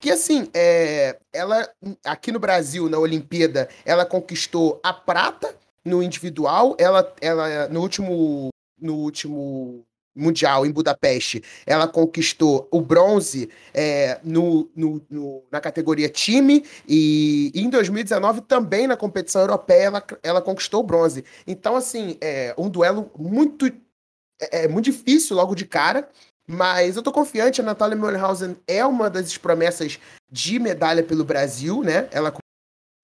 Que 0.00 0.10
assim, 0.10 0.50
é, 0.52 1.16
ela 1.32 1.70
aqui 2.04 2.32
no 2.32 2.40
Brasil, 2.40 2.88
na 2.88 2.98
Olimpíada, 2.98 3.68
ela 3.84 4.04
conquistou 4.04 4.80
a 4.82 4.92
prata 4.92 5.54
no 5.88 6.02
individual, 6.02 6.76
ela, 6.78 7.12
ela 7.20 7.68
no 7.68 7.80
último 7.80 8.48
no 8.80 8.94
último 8.96 9.84
mundial 10.14 10.66
em 10.66 10.72
Budapeste, 10.72 11.42
ela 11.66 11.86
conquistou 11.88 12.68
o 12.72 12.80
bronze 12.80 13.48
é, 13.72 14.20
no, 14.24 14.68
no, 14.74 15.00
no- 15.08 15.44
na 15.50 15.60
categoria 15.60 16.08
time 16.08 16.64
e, 16.88 17.52
em 17.54 17.70
2019 17.70 18.40
também 18.42 18.86
na 18.88 18.96
competição 18.96 19.42
europeia 19.42 19.84
ela, 19.84 20.06
ela 20.22 20.42
conquistou 20.42 20.80
o 20.80 20.84
bronze. 20.84 21.24
Então 21.46 21.76
assim, 21.76 22.16
é 22.20 22.54
um 22.58 22.68
duelo 22.68 23.10
muito 23.16 23.66
é, 24.40 24.64
é 24.64 24.68
muito 24.68 24.86
difícil 24.86 25.36
logo 25.36 25.54
de 25.54 25.66
cara. 25.66 26.08
Mas 26.50 26.96
eu 26.96 27.02
tô 27.02 27.12
confiante, 27.12 27.60
a 27.60 27.64
Natália 27.64 27.94
Mühlhausen 27.96 28.56
é 28.66 28.84
uma 28.86 29.10
das 29.10 29.36
promessas 29.36 29.98
de 30.30 30.58
medalha 30.58 31.02
pelo 31.04 31.22
Brasil, 31.24 31.82
né? 31.82 32.08
Ela 32.10 32.32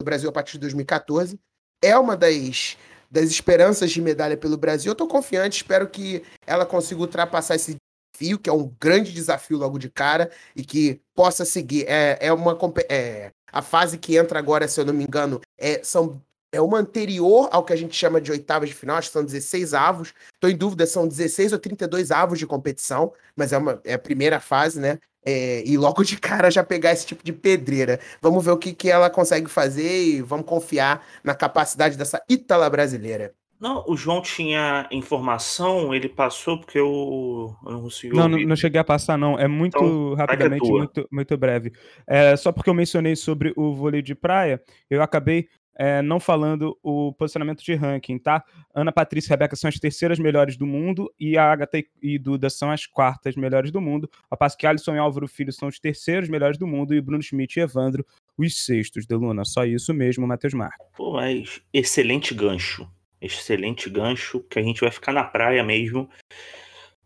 no 0.01 0.05
Brasil 0.05 0.28
a 0.30 0.32
partir 0.32 0.53
de 0.53 0.61
2014. 0.61 1.39
É 1.83 1.97
uma 1.99 2.16
das, 2.16 2.77
das 3.11 3.31
esperanças 3.31 3.91
de 3.91 4.01
medalha 4.01 4.37
pelo 4.37 4.57
Brasil. 4.57 4.91
Eu 4.91 4.97
tô 4.97 5.07
confiante, 5.07 5.57
espero 5.57 5.89
que 5.89 6.22
ela 6.47 6.66
consiga 6.66 7.01
ultrapassar 7.01 7.55
esse 7.55 7.77
desafio, 8.14 8.39
que 8.39 8.51
é 8.51 8.53
um 8.53 8.72
grande 8.81 9.12
desafio 9.12 9.59
logo 9.59 9.79
de 9.79 9.91
cara, 9.91 10.31
e 10.55 10.64
que 10.64 11.01
possa 11.14 11.45
seguir. 11.45 11.85
É, 11.89 12.18
é 12.20 12.33
uma 12.33 12.59
é, 12.89 13.31
a 13.53 13.62
fase 13.62 13.99
que 13.99 14.16
entra 14.16 14.39
agora, 14.39 14.66
se 14.66 14.81
eu 14.81 14.85
não 14.85 14.95
me 14.95 15.05
engano, 15.05 15.41
é, 15.59 15.83
são, 15.83 16.20
é 16.55 16.61
uma 16.61 16.78
anterior 16.78 17.48
ao 17.50 17.64
que 17.64 17.72
a 17.72 17.76
gente 17.76 17.96
chama 17.96 18.20
de 18.20 18.30
oitavas 18.30 18.68
de 18.68 18.74
final, 18.74 18.96
acho 18.96 19.09
que 19.09 19.12
são 19.12 19.24
16 19.24 19.74
avos. 19.74 20.14
Estou 20.34 20.48
em 20.48 20.57
dúvida, 20.57 20.86
são 20.86 21.07
16 21.09 21.52
ou 21.52 21.59
32 21.59 22.11
avos 22.11 22.38
de 22.38 22.46
competição, 22.46 23.12
mas 23.34 23.52
é, 23.52 23.59
uma, 23.59 23.80
é 23.84 23.94
a 23.94 23.98
primeira 23.98 24.38
fase, 24.40 24.80
né? 24.80 24.98
É, 25.26 25.62
e 25.66 25.76
logo 25.78 26.05
de 26.05 26.18
cara 26.18 26.50
já 26.50 26.62
pegar 26.62 26.92
esse 26.92 27.07
tipo 27.07 27.24
de 27.24 27.32
pedreira. 27.32 27.98
Vamos 28.20 28.44
ver 28.44 28.52
o 28.52 28.59
que, 28.59 28.72
que 28.72 28.90
ela 28.90 29.11
consegue 29.11 29.48
fazer 29.48 30.05
e 30.05 30.22
vamos 30.22 30.46
confiar 30.46 31.05
na 31.24 31.34
capacidade 31.34 31.96
dessa 31.96 32.22
Ítala 32.28 32.68
brasileira. 32.68 33.34
Não, 33.61 33.82
o 33.86 33.96
João 33.96 34.20
tinha 34.20 34.86
informação, 34.90 35.94
ele 35.94 36.09
passou 36.09 36.59
porque 36.59 36.78
eu, 36.78 37.57
eu 37.64 37.72
não 37.72 37.80
consegui 37.80 38.14
Não, 38.14 38.28
não, 38.28 38.38
não 38.38 38.57
cheguei 38.57 38.78
a 38.78 38.84
passar, 38.84 39.16
não. 39.16 39.38
É 39.38 39.48
muito 39.48 39.78
Então, 39.78 40.12
é 40.12 40.16
rapidamente, 40.16 40.68
tua. 40.68 40.78
muito, 40.78 41.09
muito 41.11 41.36
breve. 41.38 41.72
É, 42.07 42.36
só 42.36 42.52
porque 42.52 42.68
eu 42.68 42.74
mencionei 42.74 43.16
sobre 43.16 43.55
o 43.57 43.72
vôlei 43.72 44.02
de 44.02 44.14
praia, 44.14 44.62
eu 44.90 45.00
acabei 45.00 45.48
é, 45.77 46.01
não 46.03 46.20
falando 46.20 46.79
o 46.83 47.12
posicionamento 47.12 47.62
de 47.62 47.75
ranking, 47.75 48.18
tá? 48.18 48.45
Ana 48.75 48.93
Patrícia 48.93 49.29
e 49.29 49.31
Rebeca 49.31 49.57
são 49.57 49.68
as 49.68 49.79
terceiras 49.79 50.18
melhores 50.18 50.57
do 50.57 50.66
mundo 50.66 51.12
e 51.18 51.37
a 51.37 51.51
Agatha 51.51 51.83
e- 52.03 52.18
Duda 52.18 52.49
são 52.51 52.70
as 52.70 52.87
quartas 52.87 53.37
melhores 53.37 53.70
do 53.70 53.81
mundo. 53.81 54.11
A 54.31 54.37
passo 54.37 54.57
que 54.57 54.66
Alisson 54.66 54.95
e 54.95 54.99
Álvaro 54.99 55.27
Filho 55.29 55.53
são 55.53 55.68
os 55.68 55.79
terceiros 55.79 56.29
melhores 56.29 56.57
do 56.59 56.66
mundo 56.66 56.95
e 56.95 57.01
Bruno 57.01 57.22
Schmidt 57.22 57.59
e 57.59 57.62
Evandro 57.62 58.05
os 58.37 58.64
sextos 58.64 59.07
de 59.07 59.14
Luna. 59.14 59.45
Só 59.45 59.64
isso 59.64 59.93
mesmo, 59.95 60.27
Matheus 60.27 60.55
Marques. 60.55 60.87
Pô, 60.97 61.12
mas 61.12 61.61
excelente 61.72 62.35
gancho. 62.35 62.89
Excelente 63.20 63.89
gancho, 63.89 64.41
que 64.51 64.59
a 64.59 64.62
gente 64.62 64.81
vai 64.81 64.91
ficar 64.91 65.12
na 65.12 65.25
praia 65.25 65.62
mesmo. 65.64 66.09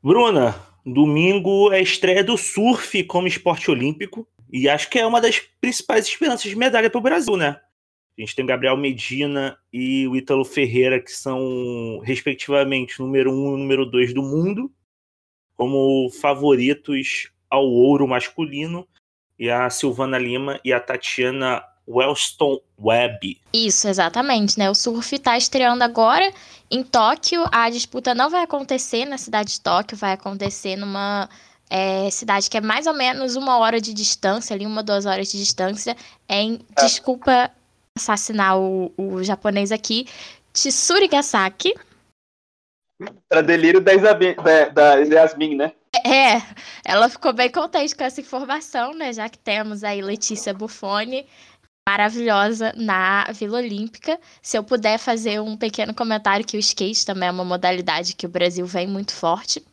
Bruna, 0.03 0.55
domingo 0.85 1.73
é 1.73 1.77
a 1.77 1.81
estreia 1.81 2.25
do 2.25 2.37
surf 2.37 3.03
como 3.05 3.27
esporte 3.29 3.71
olímpico. 3.71 4.27
E 4.51 4.69
acho 4.69 4.89
que 4.89 4.99
é 4.99 5.07
uma 5.07 5.21
das 5.21 5.39
principais 5.61 6.07
esperanças 6.07 6.51
de 6.51 6.57
medalha 6.57 6.89
para 6.89 6.99
o 6.99 7.03
Brasil, 7.03 7.37
né? 7.37 7.61
A 8.19 8.21
gente 8.21 8.35
tem 8.35 8.45
o 8.45 8.49
Gabriel 8.49 8.77
Medina 8.77 9.57
e 9.73 10.09
o 10.09 10.17
Ítalo 10.17 10.45
Ferreira, 10.45 11.01
que 11.01 11.13
são, 11.13 12.01
respectivamente, 12.03 12.99
número 12.99 13.33
um 13.33 13.55
e 13.55 13.61
número 13.61 13.87
dois 13.87 14.13
do 14.13 14.23
mundo, 14.23 14.73
como 15.57 16.11
favoritos 16.21 17.31
ao 17.49 17.65
ouro 17.65 18.09
masculino. 18.09 18.89
E 19.39 19.49
a 19.49 19.71
Silvana 19.71 20.19
Lima 20.19 20.59
e 20.65 20.73
a 20.73 20.81
Tatiana 20.81 21.63
Wellston 21.87 22.61
Webb. 22.77 23.41
Isso, 23.53 23.87
exatamente, 23.87 24.59
né? 24.59 24.69
O 24.69 24.75
surf 24.75 25.17
tá 25.21 25.39
estreando 25.39 25.85
agora 25.85 26.29
em 26.69 26.83
Tóquio. 26.83 27.45
A 27.53 27.71
disputa 27.71 28.17
não 28.17 28.29
vai 28.29 28.43
acontecer 28.43 29.05
na 29.05 29.17
cidade 29.17 29.53
de 29.53 29.61
Tóquio, 29.61 29.97
vai 29.97 30.15
acontecer 30.15 30.75
numa 30.75 31.29
é, 31.71 32.11
cidade 32.11 32.51
que 32.51 32.57
é 32.57 32.61
mais 32.61 32.89
ou 32.89 32.95
menos 32.95 33.37
uma 33.37 33.59
hora 33.59 33.81
de 33.81 33.95
distância, 33.95 34.55
ali, 34.55 34.67
uma, 34.67 34.83
duas 34.83 35.07
horas 35.07 35.31
de 35.31 35.39
distância. 35.39 35.97
É 36.29 36.43
em, 36.43 36.61
desculpa 36.77 37.51
assassinar 37.99 38.59
o, 38.59 38.93
o 38.97 39.23
japonês 39.23 39.71
aqui, 39.71 40.07
Tsurigasaki. 40.53 41.75
Pra 43.29 43.43
delírio 43.43 43.81
da, 43.81 43.95
Isabe, 43.95 44.35
da, 44.35 44.69
da 44.71 44.95
Yasmin, 44.97 45.55
né? 45.55 45.73
É, 46.05 46.43
ela 46.85 47.09
ficou 47.09 47.33
bem 47.33 47.51
contente 47.51 47.95
com 47.95 48.05
essa 48.05 48.21
informação, 48.21 48.93
né? 48.93 49.13
Já 49.13 49.29
que 49.29 49.39
temos 49.39 49.85
aí 49.85 50.03
Letícia 50.03 50.53
Buffoni, 50.53 51.27
maravilhosa 51.89 52.73
na 52.77 53.25
Vila 53.33 53.59
Olímpica. 53.59 54.19
Se 54.43 54.59
eu 54.59 54.65
puder 54.65 54.99
fazer 54.99 55.41
um 55.41 55.57
pequeno 55.57 55.95
comentário 55.95 56.47
que 56.47 56.57
o 56.57 56.61
skate 56.61 57.07
também 57.07 57.29
é 57.29 57.33
uma 57.33 57.45
modalidade 57.45 58.15
que 58.15 58.27
o 58.27 58.29
Brasil 58.29 58.67
vem 58.67 58.87
muito 58.87 59.13
forte. 59.13 59.65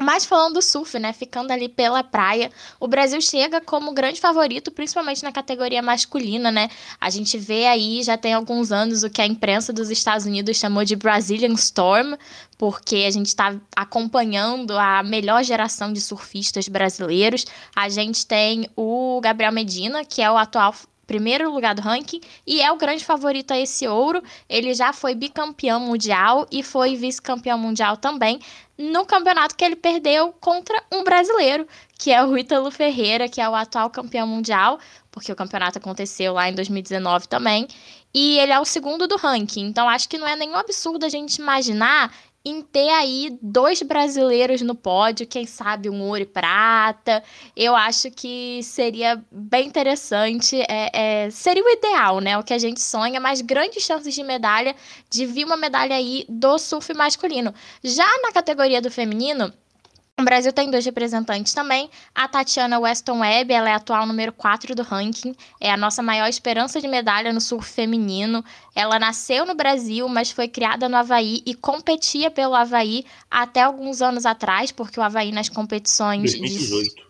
Mas 0.00 0.24
falando 0.24 0.54
do 0.54 0.62
surf, 0.62 0.98
né? 0.98 1.12
Ficando 1.12 1.50
ali 1.50 1.68
pela 1.68 2.04
praia, 2.04 2.50
o 2.78 2.86
Brasil 2.86 3.20
chega 3.20 3.60
como 3.60 3.92
grande 3.92 4.20
favorito, 4.20 4.70
principalmente 4.70 5.24
na 5.24 5.32
categoria 5.32 5.82
masculina, 5.82 6.52
né? 6.52 6.68
A 7.00 7.10
gente 7.10 7.36
vê 7.36 7.66
aí, 7.66 8.02
já 8.02 8.16
tem 8.16 8.32
alguns 8.32 8.70
anos, 8.70 9.02
o 9.02 9.10
que 9.10 9.20
a 9.20 9.26
imprensa 9.26 9.72
dos 9.72 9.90
Estados 9.90 10.24
Unidos 10.24 10.56
chamou 10.56 10.84
de 10.84 10.94
Brazilian 10.94 11.54
Storm, 11.54 12.14
porque 12.56 13.04
a 13.06 13.10
gente 13.10 13.26
está 13.26 13.56
acompanhando 13.74 14.78
a 14.78 15.02
melhor 15.02 15.42
geração 15.42 15.92
de 15.92 16.00
surfistas 16.00 16.68
brasileiros. 16.68 17.44
A 17.74 17.88
gente 17.88 18.24
tem 18.24 18.70
o 18.76 19.20
Gabriel 19.20 19.52
Medina, 19.52 20.04
que 20.04 20.22
é 20.22 20.30
o 20.30 20.36
atual 20.36 20.74
primeiro 21.08 21.50
lugar 21.50 21.74
do 21.74 21.80
ranking 21.80 22.20
e 22.46 22.60
é 22.60 22.70
o 22.70 22.76
grande 22.76 23.02
favorito 23.02 23.50
a 23.50 23.58
esse 23.58 23.88
ouro. 23.88 24.22
Ele 24.48 24.74
já 24.74 24.92
foi 24.92 25.14
bicampeão 25.14 25.80
mundial 25.80 26.46
e 26.52 26.62
foi 26.62 26.94
vice-campeão 26.94 27.58
mundial 27.58 27.96
também 27.96 28.38
no 28.78 29.04
campeonato 29.04 29.56
que 29.56 29.64
ele 29.64 29.74
perdeu 29.74 30.32
contra 30.40 30.80
um 30.92 31.02
brasileiro, 31.02 31.66
que 31.98 32.12
é 32.12 32.24
o 32.24 32.38
Ítalo 32.38 32.70
Ferreira, 32.70 33.28
que 33.28 33.40
é 33.40 33.48
o 33.48 33.54
atual 33.54 33.90
campeão 33.90 34.26
mundial, 34.26 34.78
porque 35.10 35.32
o 35.32 35.36
campeonato 35.36 35.78
aconteceu 35.78 36.34
lá 36.34 36.48
em 36.48 36.54
2019 36.54 37.26
também. 37.26 37.66
E 38.14 38.38
ele 38.38 38.52
é 38.52 38.60
o 38.60 38.64
segundo 38.64 39.08
do 39.08 39.16
ranking. 39.16 39.66
Então 39.66 39.88
acho 39.88 40.08
que 40.08 40.16
não 40.16 40.28
é 40.28 40.36
nenhum 40.36 40.56
absurdo 40.56 41.04
a 41.04 41.08
gente 41.08 41.36
imaginar 41.36 42.14
em 42.44 42.62
ter 42.62 42.88
aí 42.90 43.36
dois 43.42 43.82
brasileiros 43.82 44.62
no 44.62 44.74
pódio, 44.74 45.26
quem 45.26 45.46
sabe 45.46 45.90
um 45.90 46.02
ouro 46.02 46.22
e 46.22 46.26
prata. 46.26 47.22
Eu 47.56 47.74
acho 47.74 48.10
que 48.10 48.62
seria 48.62 49.22
bem 49.30 49.66
interessante, 49.66 50.60
é, 50.68 50.90
é, 51.26 51.30
seria 51.30 51.64
o 51.64 51.68
ideal, 51.68 52.20
né? 52.20 52.38
O 52.38 52.42
que 52.42 52.54
a 52.54 52.58
gente 52.58 52.80
sonha, 52.80 53.20
mas 53.20 53.40
grandes 53.40 53.82
chances 53.82 54.14
de 54.14 54.22
medalha, 54.22 54.74
de 55.10 55.26
vir 55.26 55.44
uma 55.44 55.56
medalha 55.56 55.96
aí 55.96 56.24
do 56.28 56.58
surf 56.58 56.92
masculino. 56.94 57.54
Já 57.82 58.06
na 58.22 58.32
categoria 58.32 58.80
do 58.80 58.90
feminino, 58.90 59.52
o 60.18 60.24
Brasil 60.24 60.52
tem 60.52 60.70
dois 60.70 60.84
representantes 60.84 61.52
também. 61.54 61.88
A 62.14 62.26
Tatiana 62.26 62.78
Weston 62.80 63.20
Webb, 63.20 63.52
ela 63.52 63.70
é 63.70 63.74
atual 63.74 64.04
número 64.06 64.32
4 64.32 64.74
do 64.74 64.82
ranking, 64.82 65.34
é 65.60 65.70
a 65.70 65.76
nossa 65.76 66.02
maior 66.02 66.28
esperança 66.28 66.80
de 66.80 66.88
medalha 66.88 67.32
no 67.32 67.40
surf 67.40 67.70
feminino. 67.70 68.44
Ela 68.74 68.98
nasceu 68.98 69.46
no 69.46 69.54
Brasil, 69.54 70.08
mas 70.08 70.30
foi 70.30 70.48
criada 70.48 70.88
no 70.88 70.96
Havaí 70.96 71.42
e 71.46 71.54
competia 71.54 72.30
pelo 72.30 72.54
Havaí 72.54 73.04
até 73.30 73.62
alguns 73.62 74.02
anos 74.02 74.26
atrás, 74.26 74.72
porque 74.72 74.98
o 74.98 75.02
Havaí 75.02 75.30
nas 75.30 75.48
competições. 75.48 76.32
de- 76.32 76.38
2018. 76.38 77.07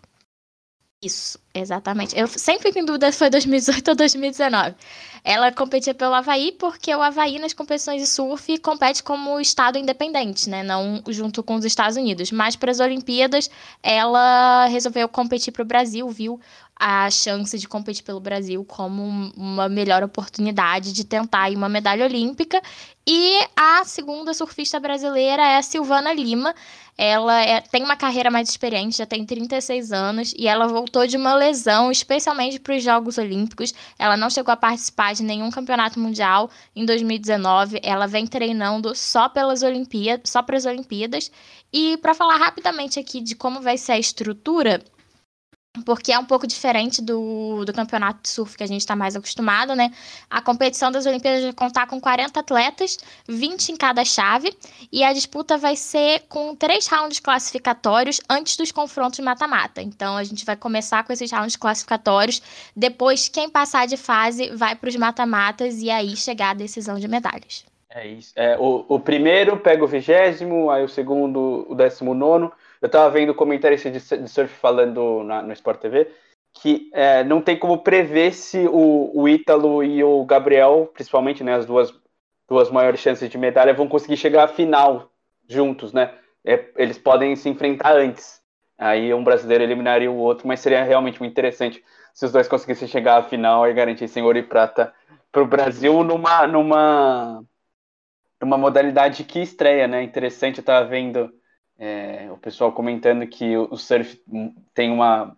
Isso. 1.01 1.39
Exatamente. 1.53 2.17
Eu 2.17 2.27
sempre 2.27 2.67
fico 2.67 2.79
em 2.79 2.85
dúvida 2.85 3.09
se 3.11 3.17
foi 3.17 3.29
2018 3.29 3.87
ou 3.87 3.95
2019. 3.95 4.75
Ela 5.23 5.51
competia 5.51 5.93
pelo 5.93 6.13
Havaí 6.13 6.51
porque 6.53 6.93
o 6.93 7.01
Havaí 7.01 7.39
nas 7.39 7.53
competições 7.53 8.01
de 8.01 8.07
surf 8.07 8.57
compete 8.59 9.01
como 9.01 9.39
estado 9.39 9.77
independente, 9.77 10.49
né? 10.49 10.61
Não 10.61 11.01
junto 11.07 11.41
com 11.41 11.55
os 11.55 11.63
Estados 11.63 11.95
Unidos. 11.97 12.31
Mas 12.31 12.55
para 12.57 12.71
as 12.71 12.79
Olimpíadas, 12.81 13.49
ela 13.81 14.65
resolveu 14.67 15.07
competir 15.07 15.51
para 15.53 15.63
o 15.63 15.65
Brasil, 15.65 16.07
viu 16.09 16.39
a 16.79 17.11
chance 17.11 17.57
de 17.59 17.67
competir 17.67 18.03
pelo 18.05 18.21
Brasil 18.21 18.63
como 18.63 19.03
uma 19.35 19.67
melhor 19.67 20.01
oportunidade 20.01 20.93
de 20.93 21.03
tentar 21.03 21.51
uma 21.51 21.67
medalha 21.67 22.05
olímpica. 22.05 22.61
E 23.05 23.37
a 23.53 23.83
segunda 23.83 24.33
surfista 24.33 24.79
brasileira 24.79 25.45
é 25.45 25.57
a 25.57 25.61
Silvana 25.61 26.13
Lima. 26.13 26.55
Ela 26.97 27.41
é, 27.41 27.59
tem 27.59 27.83
uma 27.83 27.97
carreira 27.97 28.29
mais 28.29 28.49
experiente, 28.49 28.97
já 28.97 29.05
tem 29.05 29.25
36 29.25 29.91
anos, 29.91 30.33
e 30.37 30.47
ela 30.47 30.67
voltou 30.67 31.07
de 31.07 31.17
uma 31.17 31.33
lesão, 31.33 31.91
especialmente 31.91 32.59
para 32.59 32.75
os 32.75 32.83
Jogos 32.83 33.17
Olímpicos. 33.17 33.73
Ela 33.97 34.15
não 34.15 34.29
chegou 34.29 34.53
a 34.53 34.57
participar 34.57 35.13
de 35.13 35.23
nenhum 35.23 35.49
campeonato 35.49 35.99
mundial 35.99 36.49
em 36.75 36.85
2019. 36.85 37.79
Ela 37.83 38.05
vem 38.05 38.27
treinando 38.27 38.93
só 38.95 39.27
pelas 39.27 39.63
Olimpíadas, 39.63 40.29
só 40.29 40.41
para 40.41 40.57
as 40.57 40.65
Olimpíadas. 40.65 41.31
E 41.73 41.97
para 41.97 42.13
falar 42.13 42.37
rapidamente 42.37 42.99
aqui 42.99 43.21
de 43.21 43.35
como 43.35 43.61
vai 43.61 43.77
ser 43.77 43.93
a 43.93 43.99
estrutura, 43.99 44.81
porque 45.85 46.11
é 46.11 46.17
um 46.17 46.25
pouco 46.25 46.47
diferente 46.47 47.01
do, 47.01 47.63
do 47.63 47.71
campeonato 47.71 48.23
de 48.23 48.29
surf 48.29 48.57
que 48.57 48.63
a 48.63 48.67
gente 48.67 48.81
está 48.81 48.95
mais 48.95 49.15
acostumado, 49.15 49.75
né? 49.75 49.91
A 50.29 50.41
competição 50.41 50.91
das 50.91 51.05
Olimpíadas 51.05 51.43
vai 51.43 51.53
contar 51.53 51.87
com 51.87 52.01
40 52.01 52.39
atletas, 52.39 52.97
20 53.27 53.69
em 53.69 53.77
cada 53.77 54.03
chave, 54.03 54.51
e 54.91 55.03
a 55.03 55.13
disputa 55.13 55.57
vai 55.57 55.75
ser 55.75 56.23
com 56.27 56.55
três 56.55 56.87
rounds 56.87 57.19
classificatórios 57.19 58.19
antes 58.27 58.57
dos 58.57 58.71
confrontos 58.71 59.19
mata-mata. 59.19 59.81
Então 59.81 60.17
a 60.17 60.23
gente 60.23 60.43
vai 60.43 60.55
começar 60.55 61.03
com 61.03 61.13
esses 61.13 61.31
rounds 61.31 61.55
classificatórios, 61.55 62.41
depois 62.75 63.29
quem 63.29 63.47
passar 63.47 63.85
de 63.85 63.95
fase 63.95 64.49
vai 64.55 64.75
para 64.75 64.89
os 64.89 64.95
mata-matas 64.95 65.81
e 65.81 65.91
aí 65.91 66.15
chegar 66.15 66.51
à 66.51 66.53
decisão 66.55 66.97
de 66.97 67.07
medalhas. 67.07 67.63
É 67.91 68.07
isso. 68.07 68.33
É, 68.35 68.55
o, 68.57 68.85
o 68.87 68.99
primeiro 68.99 69.57
pega 69.57 69.83
o 69.83 69.87
vigésimo, 69.87 70.69
aí 70.69 70.83
o 70.83 70.89
segundo 70.89 71.65
o 71.67 71.75
décimo 71.75 72.13
nono. 72.13 72.51
Eu 72.81 72.87
estava 72.87 73.09
vendo 73.09 73.35
comentarista 73.35 73.89
de, 73.89 73.99
de 73.99 74.29
surf 74.29 74.53
falando 74.55 75.23
na, 75.23 75.41
no 75.41 75.53
Sport 75.53 75.79
TV 75.81 76.09
que 76.53 76.89
é, 76.93 77.23
não 77.23 77.41
tem 77.41 77.57
como 77.57 77.79
prever 77.79 78.33
se 78.33 78.67
o, 78.67 79.11
o 79.13 79.29
Ítalo 79.29 79.83
e 79.83 80.03
o 80.03 80.25
Gabriel, 80.25 80.89
principalmente, 80.93 81.43
né, 81.43 81.55
as 81.55 81.65
duas, 81.65 81.93
duas 82.47 82.69
maiores 82.69 82.99
chances 82.99 83.29
de 83.29 83.37
medalha, 83.37 83.73
vão 83.73 83.87
conseguir 83.87 84.17
chegar 84.17 84.43
à 84.43 84.47
final 84.47 85.11
juntos, 85.47 85.93
né? 85.93 86.13
É, 86.45 86.65
eles 86.77 86.97
podem 86.97 87.35
se 87.35 87.49
enfrentar 87.49 87.95
antes. 87.95 88.41
Aí 88.77 89.13
um 89.13 89.23
brasileiro 89.23 89.63
eliminaria 89.63 90.09
o 90.09 90.17
outro, 90.17 90.47
mas 90.47 90.59
seria 90.59 90.83
realmente 90.83 91.19
muito 91.19 91.31
interessante 91.31 91.83
se 92.13 92.25
os 92.25 92.31
dois 92.31 92.47
conseguissem 92.47 92.87
chegar 92.87 93.17
à 93.17 93.23
final 93.23 93.67
e 93.67 93.73
garantissem 93.73 94.23
ouro 94.23 94.37
e 94.37 94.43
prata 94.43 94.93
para 95.31 95.43
o 95.43 95.47
Brasil 95.47 96.03
numa, 96.03 96.47
numa, 96.47 97.43
numa 98.41 98.57
modalidade 98.57 99.23
que 99.23 99.39
estreia, 99.39 99.87
né? 99.87 100.01
Interessante, 100.01 100.57
eu 100.57 100.61
estava 100.61 100.85
vendo 100.87 101.31
é, 101.79 102.27
o 102.29 102.37
pessoal 102.37 102.73
comentando 102.73 103.25
que 103.25 103.55
o 103.55 103.77
surf 103.77 104.21
tem 104.73 104.91
uma, 104.91 105.35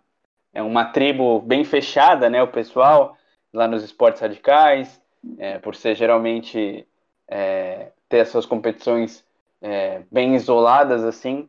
é 0.52 0.62
uma 0.62 0.86
tribo 0.86 1.40
bem 1.40 1.64
fechada, 1.64 2.30
né? 2.30 2.42
O 2.42 2.48
pessoal 2.48 3.16
lá 3.54 3.68
nos 3.68 3.84
esportes 3.84 4.22
radicais, 4.22 5.00
é, 5.38 5.60
por 5.60 5.76
ser 5.76 5.96
geralmente 5.96 6.88
é, 7.28 7.92
ter 8.10 8.18
essas 8.18 8.46
competições 8.46 9.24
é, 9.62 10.02
bem 10.12 10.36
isoladas 10.36 11.04
assim, 11.04 11.48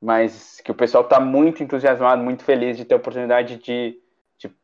mas 0.00 0.60
que 0.60 0.70
o 0.70 0.74
pessoal 0.74 1.04
está 1.04 1.18
muito 1.18 1.62
entusiasmado, 1.62 2.22
muito 2.22 2.44
feliz 2.44 2.76
de 2.76 2.84
ter 2.84 2.94
a 2.94 2.98
oportunidade 2.98 3.56
de, 3.56 3.98
de 4.36 4.54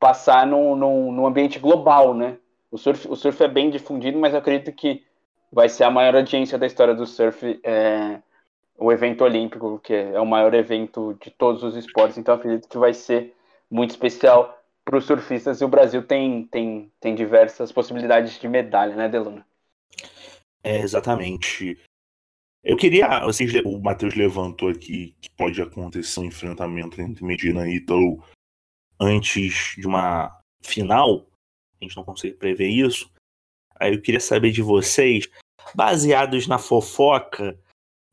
passar 0.00 0.44
num, 0.44 0.74
num, 0.74 1.12
num 1.12 1.26
ambiente 1.26 1.60
global, 1.60 2.12
né? 2.12 2.38
O 2.72 2.76
surf, 2.76 3.06
o 3.08 3.14
surf 3.14 3.40
é 3.44 3.46
bem 3.46 3.70
difundido, 3.70 4.18
mas 4.18 4.32
eu 4.32 4.40
acredito 4.40 4.72
que 4.72 5.04
vai 5.52 5.68
ser 5.68 5.84
a 5.84 5.90
maior 5.90 6.16
audiência 6.16 6.58
da 6.58 6.66
história 6.66 6.94
do 6.94 7.06
surf 7.06 7.60
é, 7.62 8.20
o 8.78 8.90
evento 8.90 9.24
olímpico, 9.24 9.78
que 9.78 9.94
é 9.94 10.20
o 10.20 10.26
maior 10.26 10.54
evento 10.54 11.16
de 11.22 11.30
todos 11.30 11.62
os 11.62 11.76
esportes, 11.76 12.18
então 12.18 12.34
acredito 12.34 12.68
que 12.68 12.78
vai 12.78 12.92
ser 12.92 13.34
muito 13.70 13.90
especial 13.90 14.58
para 14.84 14.98
os 14.98 15.04
surfistas 15.04 15.60
e 15.60 15.64
o 15.64 15.68
Brasil 15.68 16.02
tem, 16.02 16.44
tem, 16.46 16.90
tem 17.00 17.14
diversas 17.14 17.70
possibilidades 17.70 18.38
de 18.38 18.48
medalha, 18.48 18.96
né, 18.96 19.08
Deluna? 19.08 19.46
É, 20.62 20.78
exatamente. 20.78 21.78
Eu 22.62 22.76
queria. 22.76 23.20
Vocês, 23.24 23.52
o 23.64 23.80
Matheus 23.80 24.14
levantou 24.14 24.68
aqui 24.68 25.14
que 25.20 25.30
pode 25.30 25.60
acontecer 25.60 26.20
um 26.20 26.24
enfrentamento 26.24 27.00
entre 27.00 27.24
Medina 27.24 27.68
e 27.68 27.76
Ítalo 27.76 28.22
antes 29.00 29.74
de 29.76 29.86
uma 29.86 30.40
final. 30.62 31.26
A 31.80 31.84
gente 31.84 31.96
não 31.96 32.04
consegue 32.04 32.34
prever 32.34 32.68
isso. 32.68 33.10
Aí 33.76 33.94
eu 33.94 34.00
queria 34.00 34.20
saber 34.20 34.52
de 34.52 34.62
vocês, 34.62 35.28
baseados 35.74 36.46
na 36.46 36.58
fofoca 36.58 37.58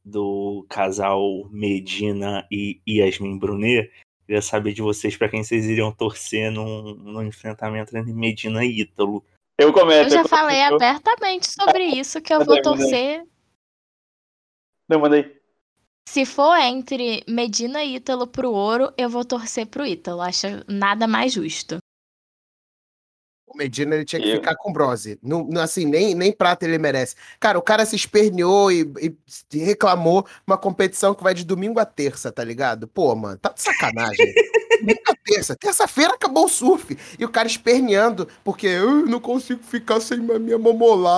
do 0.04 0.66
casal 0.70 1.48
Medina 1.52 2.48
e 2.52 2.82
Yasmin 2.88 3.38
Brunet. 3.38 3.92
Queria 4.26 4.42
saber 4.42 4.74
de 4.74 4.82
vocês 4.82 5.18
para 5.18 5.30
quem 5.30 5.44
vocês 5.44 5.66
iriam 5.66 5.92
torcer 5.92 6.52
no, 6.52 6.94
no 6.96 7.24
enfrentamento 7.24 7.98
entre 7.98 8.14
Medina 8.14 8.64
e 8.64 8.82
Ítalo. 8.82 9.24
Eu 9.58 9.74
começo. 9.74 10.16
Eu 10.16 10.24
já 10.24 10.26
falei 10.26 10.62
eu... 10.62 10.76
abertamente 10.76 11.48
sobre 11.52 11.84
isso, 11.84 12.22
que 12.22 12.34
eu 12.34 12.46
vou 12.46 12.62
torcer. 12.62 13.26
Não, 14.88 15.00
mandei. 15.00 15.40
Se 16.08 16.26
for 16.26 16.56
entre 16.58 17.24
Medina 17.28 17.84
e 17.84 17.96
Ítalo 17.96 18.26
pro 18.26 18.52
ouro, 18.52 18.92
eu 18.98 19.10
vou 19.10 19.26
torcer 19.26 19.68
pro 19.68 19.86
Ítalo. 19.86 20.22
Acho 20.22 20.48
nada 20.68 21.08
mais 21.08 21.34
justo. 21.34 21.78
O 23.50 23.58
Medina 23.58 23.96
ele 23.96 24.06
tinha 24.06 24.22
que 24.22 24.32
ficar 24.34 24.56
com 24.56 24.72
bronze. 24.72 25.20
Não, 25.24 25.48
assim, 25.60 25.86
nem, 25.86 26.14
nem 26.14 26.32
prata 26.32 26.66
ele 26.66 26.78
merece. 26.78 27.16
Cara, 27.40 27.58
o 27.58 27.62
cara 27.64 27.84
se 27.84 27.96
esperneou 27.96 28.72
e, 28.72 28.82
e, 29.02 29.58
reclamou 29.58 30.26
uma 30.46 30.58
competição 30.58 31.16
que 31.16 31.24
vai 31.24 31.34
de 31.34 31.44
domingo 31.44 31.80
a 31.80 31.86
terça, 31.86 32.32
tá 32.32 32.44
ligado? 32.44 32.88
Pô, 32.88 33.16
mano, 33.16 33.38
tá 33.38 33.50
de 33.50 33.62
sacanagem. 33.62 34.34
domingo 34.80 35.02
a 35.08 35.16
terça. 35.26 35.56
Terça-feira 35.56 36.14
acabou 36.14 36.46
o 36.46 36.50
surf. 36.50 36.96
E 37.18 37.26
o 37.26 37.30
cara 37.30 37.48
esperneando 37.48 38.28
porque 38.44 38.68
eu 38.68 39.06
não 39.08 39.20
consigo 39.20 39.64
ficar 39.64 40.00
sem 40.00 40.20
a 40.20 40.40
minha 40.40 40.60
mamolá. 40.60 41.18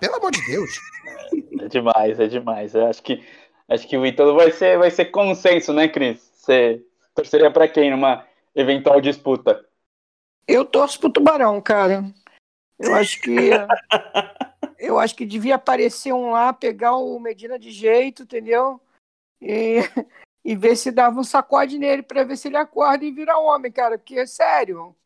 Pelo 0.00 0.16
amor 0.16 0.30
de 0.30 0.44
Deus. 0.46 0.70
É 1.60 1.68
demais, 1.68 2.18
é 2.18 2.26
demais. 2.26 2.74
Eu 2.74 2.86
acho 2.86 3.02
que, 3.02 3.22
acho 3.68 3.86
que 3.86 3.98
o 3.98 4.06
Ítalo 4.06 4.34
vai 4.34 4.50
ser, 4.50 4.78
vai 4.78 4.90
ser 4.90 5.06
consenso, 5.06 5.74
né, 5.74 5.88
Cris? 5.88 6.30
Você 6.32 6.82
torceria 7.14 7.50
para 7.50 7.68
quem 7.68 7.90
numa 7.90 8.24
eventual 8.54 9.00
disputa? 9.00 9.62
Eu 10.50 10.64
torço 10.64 10.98
pro 10.98 11.12
Tubarão, 11.12 11.60
cara. 11.60 12.04
Eu 12.76 12.94
acho 12.94 13.20
que. 13.20 13.30
eu 14.78 14.98
acho 14.98 15.14
que 15.14 15.24
devia 15.24 15.54
aparecer 15.54 16.12
um 16.12 16.30
lá, 16.32 16.52
pegar 16.52 16.96
o 16.96 17.18
Medina 17.20 17.56
de 17.56 17.70
jeito, 17.70 18.24
entendeu? 18.24 18.80
E, 19.40 19.76
e 20.44 20.56
ver 20.56 20.74
se 20.74 20.90
dava 20.90 21.20
um 21.20 21.24
sacode 21.24 21.78
nele 21.78 22.02
para 22.02 22.24
ver 22.24 22.36
se 22.36 22.48
ele 22.48 22.56
acorda 22.56 23.04
e 23.04 23.12
vira 23.12 23.38
homem, 23.38 23.70
cara. 23.70 23.96
Porque 23.96 24.18
é 24.18 24.26
sério. 24.26 24.96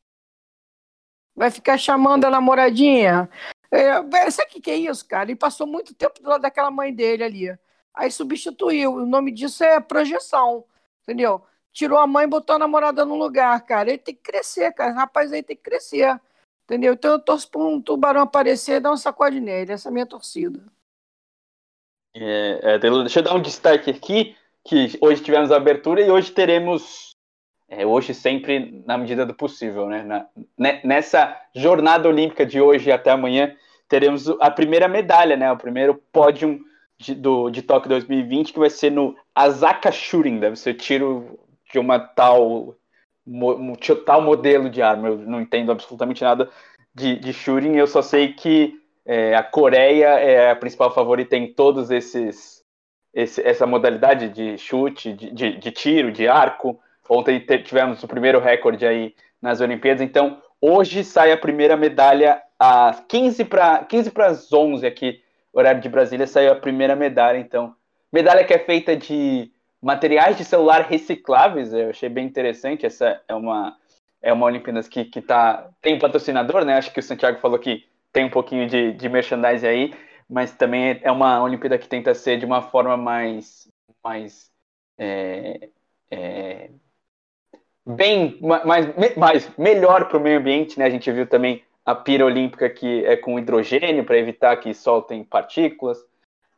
Vai 1.36 1.50
ficar 1.50 1.76
chamando 1.76 2.24
a 2.24 2.30
namoradinha. 2.30 3.28
É, 3.70 4.30
sabe 4.30 4.48
o 4.48 4.52
que, 4.52 4.60
que 4.62 4.70
é 4.70 4.76
isso, 4.76 5.06
cara? 5.06 5.24
Ele 5.30 5.36
passou 5.36 5.66
muito 5.66 5.94
tempo 5.94 6.22
do 6.22 6.28
lado 6.30 6.40
daquela 6.40 6.70
mãe 6.70 6.94
dele 6.94 7.22
ali. 7.22 7.58
Aí 7.92 8.10
substituiu. 8.10 8.94
O 8.94 9.06
nome 9.06 9.30
disso 9.30 9.62
é 9.62 9.78
projeção. 9.78 10.64
Entendeu? 11.02 11.44
Tirou 11.74 11.98
a 11.98 12.06
mãe 12.06 12.24
e 12.24 12.28
botou 12.28 12.56
a 12.56 12.58
namorada 12.58 13.04
no 13.04 13.16
lugar, 13.16 13.60
cara. 13.66 13.90
Ele 13.90 13.98
tem 13.98 14.14
que 14.14 14.22
crescer, 14.22 14.72
cara. 14.72 14.92
rapaz 14.92 15.32
aí 15.32 15.42
tem 15.42 15.56
que 15.56 15.62
crescer. 15.62 16.18
Entendeu? 16.64 16.94
Então 16.94 17.12
eu 17.12 17.18
torço 17.18 17.50
para 17.50 17.60
um 17.60 17.82
tubarão 17.82 18.22
aparecer 18.22 18.76
e 18.76 18.80
dar 18.80 18.92
um 18.92 18.96
sacode 18.96 19.40
nele. 19.40 19.72
Essa 19.72 19.88
é 19.88 19.90
a 19.90 19.92
minha 19.92 20.06
torcida. 20.06 20.62
É, 22.16 22.60
é, 22.62 22.78
deixa 22.78 23.18
eu 23.18 23.22
dar 23.24 23.34
um 23.34 23.42
destaque 23.42 23.90
aqui, 23.90 24.36
que 24.64 24.96
hoje 25.00 25.22
tivemos 25.22 25.50
a 25.50 25.56
abertura 25.56 26.00
e 26.00 26.08
hoje 26.08 26.30
teremos, 26.30 27.10
é, 27.68 27.84
hoje 27.84 28.14
sempre 28.14 28.82
na 28.86 28.96
medida 28.96 29.26
do 29.26 29.34
possível, 29.34 29.88
né? 29.88 30.04
Na, 30.04 30.26
né, 30.56 30.80
nessa 30.84 31.36
jornada 31.52 32.08
olímpica 32.08 32.46
de 32.46 32.60
hoje 32.60 32.92
até 32.92 33.10
amanhã, 33.10 33.54
teremos 33.88 34.28
a 34.40 34.48
primeira 34.48 34.86
medalha, 34.86 35.36
né? 35.36 35.50
O 35.50 35.56
primeiro 35.56 36.00
pódio 36.12 36.64
de, 36.96 37.16
do, 37.16 37.50
de 37.50 37.62
Tóquio 37.62 37.90
2020, 37.90 38.52
que 38.52 38.58
vai 38.60 38.70
ser 38.70 38.90
no 38.90 39.16
Azaka 39.34 39.90
Shooting, 39.90 40.38
deve 40.38 40.56
ser 40.56 40.74
tiro 40.74 41.43
de 41.74 41.78
uma 41.80 41.98
tal, 41.98 42.76
um 43.26 43.74
tal 44.06 44.22
modelo 44.22 44.70
de 44.70 44.80
arma. 44.80 45.08
Eu 45.08 45.18
não 45.18 45.40
entendo 45.40 45.72
absolutamente 45.72 46.22
nada 46.22 46.48
de, 46.94 47.16
de 47.16 47.32
shooting, 47.32 47.74
eu 47.74 47.88
só 47.88 48.00
sei 48.00 48.32
que 48.32 48.80
é, 49.04 49.34
a 49.34 49.42
Coreia 49.42 50.20
é 50.20 50.50
a 50.52 50.56
principal 50.56 50.94
favorita 50.94 51.36
em 51.36 51.52
todos 51.52 51.90
esses 51.90 52.62
esse, 53.12 53.40
essa 53.46 53.66
modalidade 53.66 54.28
de 54.28 54.58
chute, 54.58 55.12
de, 55.12 55.30
de, 55.30 55.56
de, 55.56 55.70
tiro, 55.70 56.10
de 56.10 56.26
arco. 56.26 56.80
Ontem 57.08 57.38
tivemos 57.64 58.02
o 58.02 58.08
primeiro 58.08 58.40
recorde 58.40 58.86
aí 58.86 59.14
nas 59.42 59.60
Olimpíadas, 59.60 60.00
então 60.00 60.40
hoje 60.60 61.04
sai 61.04 61.30
a 61.30 61.36
primeira 61.36 61.76
medalha 61.76 62.40
às 62.58 63.00
15 63.08 63.44
para 63.44 63.84
15 63.84 64.10
para 64.10 64.26
as 64.26 64.52
11 64.52 64.86
aqui, 64.86 65.20
horário 65.52 65.80
de 65.80 65.88
Brasília, 65.88 66.26
saiu 66.26 66.52
a 66.52 66.56
primeira 66.56 66.96
medalha, 66.96 67.38
então 67.38 67.74
medalha 68.12 68.44
que 68.44 68.54
é 68.54 68.58
feita 68.58 68.96
de 68.96 69.52
materiais 69.84 70.36
de 70.36 70.44
celular 70.44 70.82
recicláveis. 70.82 71.72
Eu 71.72 71.90
achei 71.90 72.08
bem 72.08 72.26
interessante. 72.26 72.86
Essa 72.86 73.20
é 73.28 73.34
uma 73.34 73.76
é 74.22 74.32
uma 74.32 74.46
Olimpíadas 74.46 74.88
que, 74.88 75.04
que 75.04 75.20
tá, 75.20 75.68
tem 75.82 75.96
um 75.96 75.98
patrocinador, 75.98 76.64
né? 76.64 76.78
Acho 76.78 76.90
que 76.90 76.98
o 76.98 77.02
Santiago 77.02 77.38
falou 77.40 77.58
que 77.58 77.84
tem 78.10 78.24
um 78.24 78.30
pouquinho 78.30 78.66
de, 78.66 78.92
de 78.92 79.06
merchandising 79.06 79.66
aí, 79.66 79.94
mas 80.26 80.50
também 80.56 80.98
é 81.02 81.12
uma 81.12 81.42
Olimpíada 81.42 81.76
que 81.76 81.86
tenta 81.86 82.14
ser 82.14 82.38
de 82.38 82.46
uma 82.46 82.62
forma 82.62 82.96
mais, 82.96 83.68
mais 84.02 84.50
é, 84.96 85.68
é, 86.10 86.70
bem 87.84 88.38
mais, 88.40 89.14
mais 89.14 89.50
melhor 89.58 90.08
para 90.08 90.16
o 90.16 90.20
meio 90.20 90.38
ambiente, 90.38 90.78
né? 90.78 90.86
A 90.86 90.90
gente 90.90 91.12
viu 91.12 91.26
também 91.26 91.62
a 91.84 91.94
pira 91.94 92.24
olímpica 92.24 92.70
que 92.70 93.04
é 93.04 93.18
com 93.18 93.38
hidrogênio 93.38 94.04
para 94.04 94.16
evitar 94.16 94.56
que 94.56 94.72
soltem 94.72 95.22
partículas. 95.22 95.98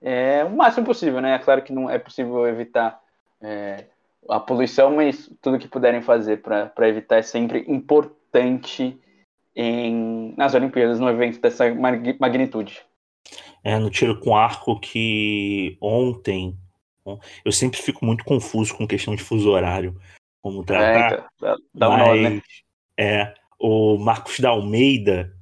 É 0.01 0.45
o 0.45 0.51
máximo 0.51 0.87
possível, 0.87 1.21
né? 1.21 1.35
É 1.35 1.39
claro 1.41 1.63
que 1.63 1.73
não 1.73 1.91
é 1.91 1.99
possível 1.99 2.47
evitar 2.47 3.01
é, 3.47 3.85
a 4.29 4.41
poluição, 4.41 4.97
mas 4.97 5.31
tudo 5.41 5.59
que 5.59 5.69
puderem 5.69 6.03
fazer 6.03 6.43
para 6.43 6.89
evitar 6.89 7.19
é 7.19 7.23
sempre 7.23 7.65
importante 7.69 8.99
em, 9.55 10.35
nas 10.37 10.55
Olimpíadas, 10.55 10.99
num 10.99 11.09
evento 11.09 11.41
dessa 11.41 11.73
magnitude. 11.73 12.85
É, 13.63 13.79
no 13.79 13.89
tiro 13.89 14.19
com 14.19 14.37
arco 14.37 14.79
que 14.81 15.77
ontem 15.81 16.57
eu 17.45 17.53
sempre 17.53 17.81
fico 17.81 18.05
muito 18.05 18.25
confuso 18.25 18.77
com 18.77 18.87
questão 18.87 19.15
de 19.15 19.23
fuso 19.23 19.49
horário, 19.51 19.97
como 20.43 20.65
tratar. 20.65 21.13
É, 21.13 21.25
então, 21.37 21.57
dá, 21.73 21.89
um 21.89 21.97
mas, 21.97 22.23
né? 22.23 22.43
É, 22.99 23.35
o 23.61 23.97
Marcos 23.97 24.41
da 24.41 24.51
Almeida 24.51 25.36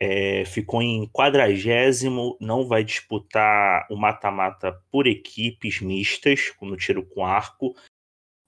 é, 0.00 0.44
ficou 0.46 0.80
em 0.80 1.06
quadragésimo, 1.08 2.36
não 2.40 2.66
vai 2.66 2.82
disputar 2.82 3.86
o 3.90 3.96
mata-mata 3.96 4.72
por 4.90 5.06
equipes 5.06 5.80
mistas, 5.80 6.52
no 6.62 6.76
tiro 6.76 7.04
com 7.04 7.24
arco, 7.24 7.74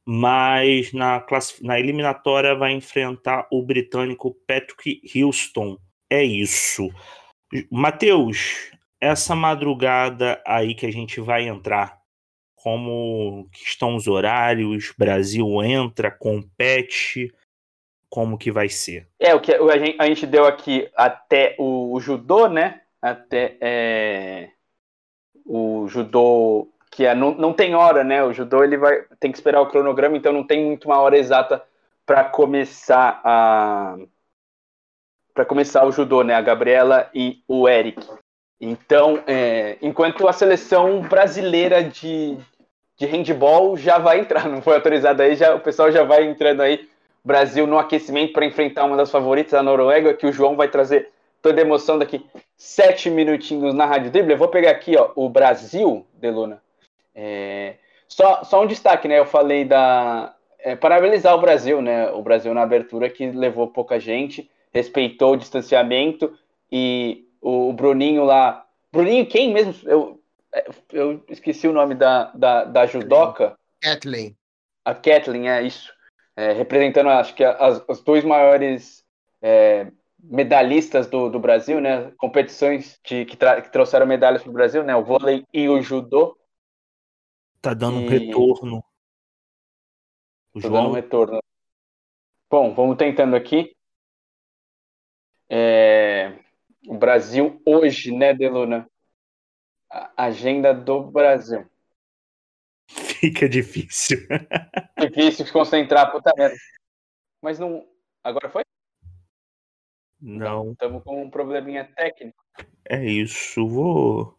mas 0.06 0.92
na, 0.94 1.24
na 1.60 1.78
eliminatória 1.78 2.54
vai 2.54 2.72
enfrentar 2.72 3.46
o 3.52 3.62
britânico 3.62 4.34
Patrick 4.46 5.02
Houston. 5.14 5.78
É 6.10 6.24
isso. 6.24 6.88
Matheus, 7.70 8.72
essa 8.98 9.36
madrugada 9.36 10.42
aí 10.46 10.74
que 10.74 10.86
a 10.86 10.90
gente 10.90 11.20
vai 11.20 11.46
entrar, 11.46 12.00
como 12.56 13.48
estão 13.52 13.94
os 13.94 14.06
horários? 14.06 14.92
Brasil 14.96 15.62
entra, 15.62 16.10
compete, 16.10 17.30
como 18.12 18.36
que 18.36 18.52
vai 18.52 18.68
ser? 18.68 19.08
É, 19.18 19.34
o 19.34 19.40
que 19.40 19.54
a 19.54 19.78
gente, 19.78 19.96
a 19.98 20.04
gente 20.04 20.26
deu 20.26 20.44
aqui 20.44 20.86
até 20.94 21.56
o, 21.58 21.94
o 21.94 21.98
judô, 21.98 22.46
né? 22.46 22.82
Até 23.00 23.56
é, 23.58 24.50
o 25.46 25.88
judô 25.88 26.68
que 26.90 27.06
é, 27.06 27.14
não, 27.14 27.30
não 27.34 27.54
tem 27.54 27.74
hora, 27.74 28.04
né? 28.04 28.22
O 28.22 28.34
judô 28.34 28.62
ele 28.62 28.76
vai 28.76 29.02
tem 29.18 29.32
que 29.32 29.38
esperar 29.38 29.62
o 29.62 29.66
cronograma, 29.66 30.14
então 30.14 30.30
não 30.30 30.46
tem 30.46 30.62
muito 30.62 30.84
uma 30.84 31.00
hora 31.00 31.16
exata 31.16 31.64
para 32.04 32.22
começar 32.24 33.18
a 33.24 33.96
para 35.32 35.46
começar 35.46 35.86
o 35.86 35.90
judô, 35.90 36.22
né? 36.22 36.34
A 36.34 36.42
Gabriela 36.42 37.08
e 37.14 37.42
o 37.48 37.66
Eric. 37.66 38.06
Então, 38.60 39.24
é, 39.26 39.78
enquanto 39.80 40.28
a 40.28 40.34
seleção 40.34 41.00
brasileira 41.00 41.82
de, 41.82 42.36
de 42.98 43.06
handball 43.06 43.74
já 43.74 43.96
vai 43.96 44.20
entrar, 44.20 44.46
não 44.52 44.60
foi 44.60 44.74
autorizada 44.74 45.22
aí, 45.22 45.34
já, 45.34 45.54
o 45.54 45.60
pessoal 45.60 45.90
já 45.90 46.04
vai 46.04 46.26
entrando 46.26 46.60
aí. 46.60 46.91
Brasil 47.24 47.66
no 47.66 47.78
aquecimento 47.78 48.32
para 48.32 48.46
enfrentar 48.46 48.84
uma 48.84 48.96
das 48.96 49.10
favoritas, 49.10 49.54
a 49.54 49.62
Noruega, 49.62 50.14
que 50.14 50.26
o 50.26 50.32
João 50.32 50.56
vai 50.56 50.68
trazer 50.68 51.10
toda 51.40 51.60
a 51.60 51.64
emoção 51.64 51.98
daqui 51.98 52.24
sete 52.56 53.10
minutinhos 53.10 53.74
na 53.74 53.86
Rádio 53.86 54.10
Drible. 54.10 54.32
Eu 54.32 54.38
vou 54.38 54.48
pegar 54.48 54.70
aqui 54.70 54.96
ó, 54.96 55.10
o 55.14 55.28
Brasil, 55.28 56.06
Deluna. 56.14 56.62
É, 57.14 57.74
só, 58.08 58.44
só 58.44 58.62
um 58.62 58.66
destaque, 58.66 59.08
né? 59.08 59.18
Eu 59.18 59.26
falei 59.26 59.64
da. 59.64 60.34
É, 60.58 60.76
parabenizar 60.76 61.34
o 61.34 61.40
Brasil, 61.40 61.82
né? 61.82 62.10
O 62.10 62.22
Brasil 62.22 62.54
na 62.54 62.62
abertura 62.62 63.10
que 63.10 63.30
levou 63.30 63.68
pouca 63.68 63.98
gente, 63.98 64.48
respeitou 64.72 65.32
o 65.32 65.36
distanciamento 65.36 66.32
e 66.70 67.26
o 67.40 67.72
Bruninho 67.72 68.24
lá. 68.24 68.64
Bruninho, 68.92 69.26
quem 69.26 69.52
mesmo? 69.52 69.74
Eu, 69.84 70.20
eu 70.92 71.24
esqueci 71.28 71.66
o 71.66 71.72
nome 71.72 71.94
da, 71.94 72.30
da, 72.34 72.64
da 72.64 72.86
judoca. 72.86 73.56
Kathleen. 73.80 74.36
A 74.84 74.94
Kathleen, 74.94 75.48
é 75.48 75.62
isso. 75.62 75.92
É, 76.34 76.52
representando, 76.52 77.10
acho 77.10 77.34
que 77.34 77.44
as, 77.44 77.84
as 77.88 78.00
dois 78.02 78.24
maiores 78.24 79.04
é, 79.42 79.92
medalhistas 80.22 81.08
do, 81.08 81.28
do 81.28 81.38
Brasil, 81.38 81.80
né? 81.80 82.12
Competições 82.12 82.98
de, 83.04 83.24
que, 83.24 83.36
que 83.36 83.72
trouxeram 83.72 84.06
medalhas 84.06 84.42
para 84.42 84.50
o 84.50 84.54
Brasil, 84.54 84.84
né? 84.84 84.94
O 84.94 85.04
vôlei 85.04 85.44
e 85.52 85.68
o 85.68 85.82
judô. 85.82 86.38
Tá 87.60 87.74
dando 87.74 88.00
e... 88.00 88.04
um 88.04 88.08
retorno. 88.08 88.84
O 90.54 90.60
tá 90.60 90.68
João... 90.68 90.82
dando 90.84 90.90
um 90.90 90.94
retorno. 90.94 91.42
Bom, 92.48 92.74
vamos 92.74 92.96
tentando 92.96 93.34
aqui. 93.34 93.74
É... 95.48 96.38
O 96.86 96.94
Brasil 96.94 97.60
hoje, 97.66 98.10
né, 98.10 98.32
Deluna? 98.32 98.88
A 99.90 100.24
agenda 100.24 100.72
do 100.72 101.02
Brasil. 101.02 101.66
Fica 103.22 103.48
difícil. 103.48 104.18
difícil 104.98 105.46
se 105.46 105.52
concentrar, 105.52 106.10
puta 106.10 106.32
merda. 106.36 106.56
Mas 107.40 107.56
não. 107.56 107.86
Agora 108.24 108.50
foi? 108.50 108.64
Não. 110.20 110.72
Estamos 110.72 111.04
com 111.04 111.22
um 111.22 111.30
probleminha 111.30 111.84
técnico. 111.84 112.42
É 112.84 113.04
isso, 113.04 113.64
vou. 113.68 114.36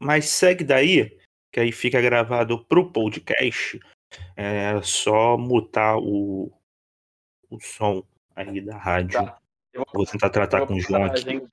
Mas 0.00 0.24
segue 0.30 0.64
daí 0.64 1.16
que 1.52 1.60
aí 1.60 1.70
fica 1.70 2.00
gravado 2.00 2.64
pro 2.64 2.90
podcast. 2.90 3.78
É 4.34 4.82
só 4.82 5.38
mutar 5.38 5.98
o, 5.98 6.52
o 7.48 7.60
som 7.60 8.02
aí 8.34 8.60
da 8.60 8.76
rádio. 8.76 9.24
Tá. 9.24 9.38
Vou, 9.76 9.86
vou, 9.94 10.06
tentar 10.06 10.30
tratar 10.30 10.58
vou 10.58 10.66
com 10.66 10.74
o 10.74 10.80
João 10.80 11.04
aqui. 11.04 11.20
Gente... 11.20 11.48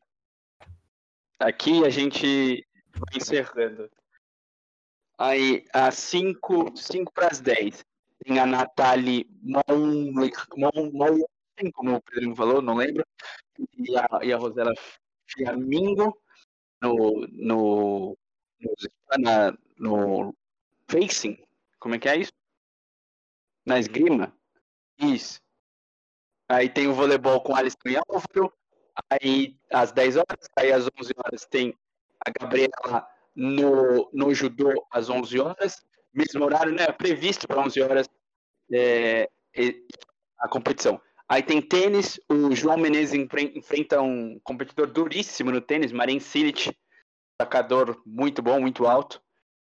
Aqui 1.37 1.85
a 1.85 1.89
gente 1.89 2.67
vai 2.91 3.17
encerrando. 3.17 3.87
Aí, 5.19 5.65
às 5.73 5.95
5 5.95 6.71
para 7.13 7.27
as 7.27 7.41
10, 7.41 7.85
tem 8.23 8.39
a 8.39 8.45
Nathalie 8.45 9.27
Mon, 9.41 10.13
como 11.73 11.95
o 11.95 12.01
Pedro 12.01 12.35
falou, 12.37 12.61
não 12.61 12.75
lembro, 12.75 13.05
e 13.77 13.97
a, 13.97 14.07
e 14.23 14.31
a 14.31 14.37
Rosela 14.37 14.73
Fiamingo 15.27 16.17
no, 16.81 17.27
no, 17.31 18.17
no, 18.61 18.75
na, 19.19 19.57
no 19.77 20.33
facing, 20.89 21.37
como 21.79 21.95
é 21.95 21.99
que 21.99 22.07
é 22.07 22.15
isso? 22.15 22.31
Na 23.65 23.77
esgrima? 23.77 24.33
Isso. 24.97 25.41
Aí 26.47 26.69
tem 26.69 26.87
o 26.87 26.93
voleibol 26.93 27.41
com 27.41 27.53
Alisson 27.55 27.77
e 27.87 27.97
Álvaro. 27.97 28.53
Aí 29.09 29.57
às 29.69 29.91
10 29.91 30.15
horas, 30.15 30.49
aí 30.57 30.71
às 30.71 30.85
11 30.97 31.13
horas 31.17 31.45
tem 31.45 31.77
a 32.25 32.31
Gabriela 32.31 33.07
no, 33.39 34.09
no 34.11 34.33
judô 34.33 34.85
às 34.91 35.09
11 35.09 35.39
horas. 35.39 35.75
Mesmo 36.13 36.43
horário, 36.43 36.73
né? 36.73 36.91
Previsto 36.91 37.47
para 37.47 37.61
11 37.61 37.81
horas 37.81 38.09
é, 38.71 39.29
a 40.39 40.49
competição. 40.49 41.01
Aí 41.27 41.41
tem 41.43 41.61
tênis, 41.61 42.19
o 42.27 42.53
João 42.55 42.77
Menezes 42.77 43.13
enfrenta 43.13 44.01
um 44.01 44.39
competidor 44.43 44.87
duríssimo 44.87 45.51
no 45.51 45.61
tênis, 45.61 45.91
Marin 45.91 46.19
Cilic, 46.19 46.75
sacador 47.39 48.01
muito 48.05 48.41
bom, 48.41 48.59
muito 48.59 48.87
alto. 48.87 49.21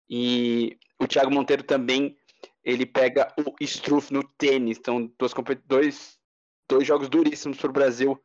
E 0.08 0.78
o 1.00 1.06
Thiago 1.06 1.32
Monteiro 1.32 1.62
também, 1.62 2.16
ele 2.62 2.84
pega 2.84 3.32
o 3.38 3.54
Struff 3.60 4.12
no 4.12 4.22
tênis. 4.22 4.78
Então, 4.78 5.10
dois, 5.18 5.32
dois, 5.64 6.18
dois 6.68 6.86
jogos 6.86 7.08
duríssimos 7.08 7.58
para 7.58 7.70
o 7.70 7.72
Brasil, 7.72 8.22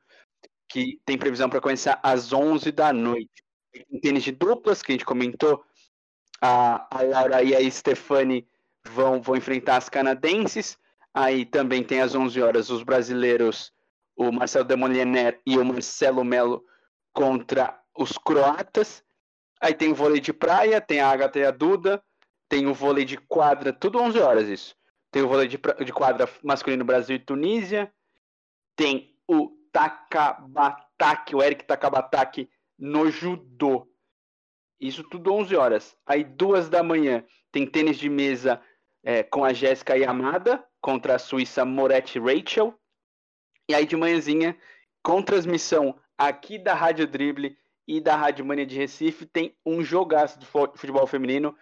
que 0.69 0.99
tem 1.05 1.17
previsão 1.17 1.49
para 1.49 1.61
começar 1.61 1.99
às 2.03 2.33
11 2.33 2.71
da 2.71 2.91
noite. 2.91 3.40
Tem 3.71 3.99
tênis 3.99 4.23
de 4.23 4.31
duplas, 4.31 4.81
que 4.81 4.91
a 4.91 4.95
gente 4.95 5.05
comentou. 5.05 5.63
A, 6.41 6.87
a 6.89 7.01
Laura 7.03 7.43
e 7.43 7.55
a 7.55 7.71
Stefani 7.71 8.47
vão, 8.85 9.21
vão 9.21 9.35
enfrentar 9.35 9.77
as 9.77 9.89
canadenses. 9.89 10.77
Aí 11.13 11.45
também 11.45 11.83
tem 11.83 12.01
às 12.01 12.15
11 12.15 12.41
horas 12.41 12.69
os 12.69 12.83
brasileiros, 12.83 13.71
o 14.15 14.31
Marcelo 14.31 14.65
Demoliner 14.65 15.39
e 15.45 15.57
o 15.57 15.65
Marcelo 15.65 16.23
Melo 16.23 16.65
contra 17.13 17.79
os 17.95 18.17
croatas. 18.17 19.03
Aí 19.59 19.73
tem 19.73 19.91
o 19.91 19.95
vôlei 19.95 20.19
de 20.19 20.33
praia, 20.33 20.81
tem 20.81 20.99
a 20.99 21.09
Agatha 21.09 21.39
e 21.39 21.45
a 21.45 21.51
Duda, 21.51 22.03
tem 22.49 22.65
o 22.65 22.73
vôlei 22.73 23.05
de 23.05 23.17
quadra, 23.17 23.71
tudo 23.71 23.99
11 23.99 24.19
horas 24.19 24.47
isso. 24.47 24.75
Tem 25.11 25.21
o 25.21 25.27
vôlei 25.27 25.47
de, 25.47 25.59
de 25.85 25.93
quadra 25.93 26.27
masculino 26.41 26.85
Brasil 26.85 27.17
e 27.17 27.19
Tunísia. 27.19 27.93
Tem 28.75 29.15
o 29.27 29.51
Takabataki, 29.71 31.35
o 31.35 31.43
Eric 31.43 31.65
Takabataki 31.65 32.49
no 32.81 33.11
judô. 33.11 33.87
Isso 34.79 35.03
tudo 35.03 35.31
11 35.31 35.55
horas. 35.55 35.95
Aí 36.03 36.23
duas 36.23 36.67
da 36.67 36.81
manhã 36.81 37.23
tem 37.51 37.67
tênis 37.67 37.99
de 37.99 38.09
mesa 38.09 38.59
é, 39.03 39.21
com 39.21 39.45
a 39.45 39.53
Jéssica 39.53 39.95
Yamada 39.95 40.65
contra 40.81 41.15
a 41.15 41.19
Suíça 41.19 41.63
Moretti 41.63 42.17
Rachel. 42.17 42.73
E 43.69 43.75
aí 43.75 43.85
de 43.85 43.95
manhãzinha, 43.95 44.57
com 45.03 45.21
transmissão 45.21 45.95
aqui 46.17 46.57
da 46.57 46.73
Rádio 46.73 47.05
Dribble 47.05 47.55
e 47.87 48.01
da 48.01 48.15
Rádio 48.15 48.43
Mania 48.43 48.65
de 48.65 48.75
Recife 48.75 49.27
tem 49.27 49.55
um 49.63 49.83
jogaço 49.83 50.39
de 50.39 50.45
futebol 50.47 51.05
feminino. 51.05 51.55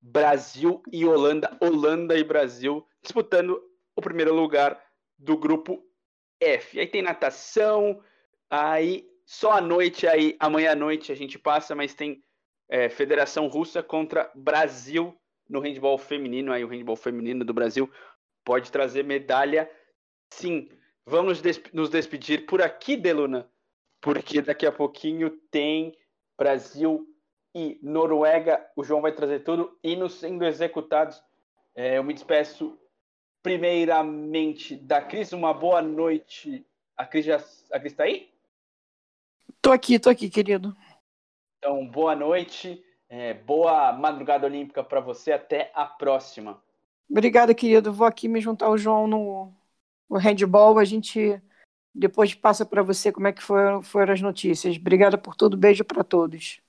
Brasil 0.00 0.82
e 0.90 1.04
Holanda, 1.04 1.58
Holanda 1.60 2.16
e 2.16 2.24
Brasil 2.24 2.86
disputando 3.02 3.60
o 3.96 4.00
primeiro 4.00 4.34
lugar 4.34 4.80
do 5.18 5.36
grupo 5.36 5.84
F. 6.40 6.78
Aí 6.78 6.86
tem 6.86 7.02
natação, 7.02 8.02
aí 8.48 9.09
só 9.30 9.52
à 9.52 9.60
noite, 9.60 10.08
aí 10.08 10.36
amanhã 10.40 10.72
à 10.72 10.74
noite 10.74 11.12
a 11.12 11.14
gente 11.14 11.38
passa, 11.38 11.72
mas 11.72 11.94
tem 11.94 12.20
é, 12.68 12.88
Federação 12.88 13.46
Russa 13.46 13.80
contra 13.80 14.28
Brasil 14.34 15.16
no 15.48 15.60
handball 15.60 15.96
feminino. 15.96 16.52
Aí 16.52 16.64
o 16.64 16.68
handball 16.68 16.96
feminino 16.96 17.44
do 17.44 17.54
Brasil 17.54 17.88
pode 18.44 18.72
trazer 18.72 19.04
medalha, 19.04 19.70
sim. 20.34 20.68
Vamos 21.06 21.40
nos 21.72 21.88
despedir 21.88 22.44
por 22.44 22.60
aqui, 22.60 22.96
Deluna, 22.96 23.48
porque 24.00 24.42
daqui 24.42 24.66
a 24.66 24.72
pouquinho 24.72 25.30
tem 25.48 25.96
Brasil 26.36 27.06
e 27.54 27.78
Noruega. 27.84 28.68
O 28.74 28.82
João 28.82 29.00
vai 29.00 29.12
trazer 29.12 29.44
tudo. 29.44 29.78
E 29.80 29.94
nos 29.94 30.14
sendo 30.14 30.44
executados, 30.44 31.22
é, 31.76 31.98
eu 31.98 32.02
me 32.02 32.14
despeço 32.14 32.76
primeiramente 33.44 34.74
da 34.74 35.00
Cris. 35.00 35.32
Uma 35.32 35.54
boa 35.54 35.80
noite. 35.80 36.66
A 36.96 37.06
Cris 37.06 37.24
já 37.24 37.40
a 37.70 37.78
Cris 37.78 37.94
tá 37.94 38.02
aí? 38.02 38.28
Tô 39.60 39.72
aqui, 39.72 39.98
tô 39.98 40.10
aqui, 40.10 40.28
querido. 40.28 40.76
Então, 41.58 41.86
boa 41.86 42.14
noite. 42.14 42.82
É, 43.08 43.34
boa 43.34 43.92
madrugada 43.92 44.46
olímpica 44.46 44.84
para 44.84 45.00
você. 45.00 45.32
Até 45.32 45.70
a 45.74 45.84
próxima. 45.84 46.62
Obrigada, 47.10 47.54
querido. 47.54 47.92
Vou 47.92 48.06
aqui 48.06 48.28
me 48.28 48.40
juntar 48.40 48.66
ao 48.66 48.78
João 48.78 49.06
no, 49.06 49.52
no 50.08 50.16
handball. 50.16 50.78
A 50.78 50.84
gente 50.84 51.42
depois 51.94 52.34
passa 52.34 52.64
para 52.64 52.82
você 52.82 53.10
como 53.10 53.26
é 53.26 53.32
que 53.32 53.42
foram, 53.42 53.82
foram 53.82 54.12
as 54.12 54.20
notícias. 54.20 54.76
Obrigada 54.76 55.18
por 55.18 55.34
tudo. 55.34 55.56
Beijo 55.56 55.84
para 55.84 56.04
todos. 56.04 56.60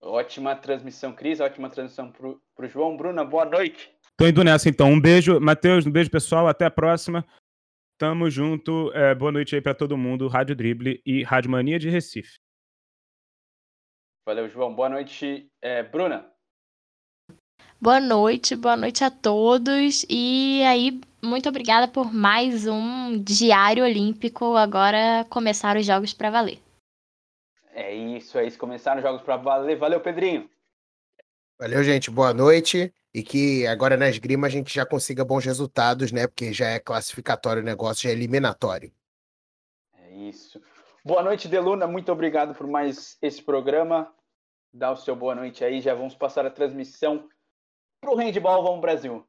Ótima 0.00 0.54
transmissão, 0.54 1.12
Cris. 1.12 1.40
Ótima 1.40 1.68
transmissão 1.68 2.10
para 2.10 2.28
o 2.28 2.68
João. 2.68 2.96
Bruna, 2.96 3.24
boa 3.24 3.44
noite. 3.44 3.90
Tô 4.16 4.26
indo 4.26 4.44
nessa 4.44 4.68
então. 4.68 4.90
Um 4.92 5.00
beijo, 5.00 5.40
Matheus. 5.40 5.86
Um 5.86 5.90
beijo, 5.90 6.10
pessoal. 6.10 6.46
Até 6.46 6.66
a 6.66 6.70
próxima. 6.70 7.26
Tamo 8.00 8.30
junto. 8.30 8.90
É, 8.94 9.14
boa 9.14 9.30
noite 9.30 9.54
aí 9.54 9.60
para 9.60 9.74
todo 9.74 9.94
mundo. 9.94 10.26
Rádio 10.26 10.56
Drible 10.56 11.02
e 11.04 11.22
Rádio 11.22 11.50
Mania 11.50 11.78
de 11.78 11.90
Recife. 11.90 12.38
Valeu, 14.26 14.48
João. 14.48 14.74
Boa 14.74 14.88
noite, 14.88 15.52
é, 15.60 15.82
Bruna. 15.82 16.26
Boa 17.78 18.00
noite, 18.00 18.56
boa 18.56 18.74
noite 18.74 19.04
a 19.04 19.10
todos. 19.10 20.06
E 20.08 20.62
aí, 20.62 20.98
muito 21.22 21.46
obrigada 21.46 21.86
por 21.86 22.10
mais 22.10 22.66
um 22.66 23.22
Diário 23.22 23.84
Olímpico. 23.84 24.56
Agora 24.56 25.26
começaram 25.28 25.78
os 25.78 25.84
jogos 25.84 26.14
para 26.14 26.30
valer. 26.30 26.58
É 27.74 27.94
isso, 27.94 28.38
é 28.38 28.46
isso. 28.46 28.56
Começaram 28.56 28.96
os 28.96 29.02
jogos 29.02 29.20
para 29.20 29.36
valer. 29.36 29.76
Valeu, 29.76 30.00
Pedrinho. 30.00 30.48
Valeu, 31.60 31.84
gente. 31.84 32.10
Boa 32.10 32.32
noite. 32.32 32.94
E 33.12 33.22
que 33.22 33.66
agora 33.66 33.96
na 33.96 34.08
esgrima 34.08 34.46
a 34.46 34.50
gente 34.50 34.72
já 34.72 34.86
consiga 34.86 35.24
bons 35.24 35.44
resultados, 35.44 36.12
né? 36.12 36.26
Porque 36.26 36.52
já 36.52 36.68
é 36.68 36.78
classificatório 36.78 37.62
o 37.62 37.64
negócio, 37.64 38.04
já 38.04 38.10
é 38.10 38.12
eliminatório. 38.12 38.92
É 39.94 40.12
isso. 40.12 40.60
Boa 41.04 41.22
noite, 41.22 41.48
Deluna. 41.48 41.86
Muito 41.86 42.12
obrigado 42.12 42.54
por 42.54 42.66
mais 42.66 43.16
esse 43.20 43.42
programa. 43.42 44.12
Dá 44.72 44.92
o 44.92 44.96
seu 44.96 45.16
boa 45.16 45.34
noite 45.34 45.64
aí. 45.64 45.80
Já 45.80 45.94
vamos 45.94 46.14
passar 46.14 46.46
a 46.46 46.50
transmissão 46.50 47.28
para 48.00 48.12
o 48.12 48.16
Handball 48.16 48.62
Vamos 48.62 48.80
Brasil. 48.80 49.26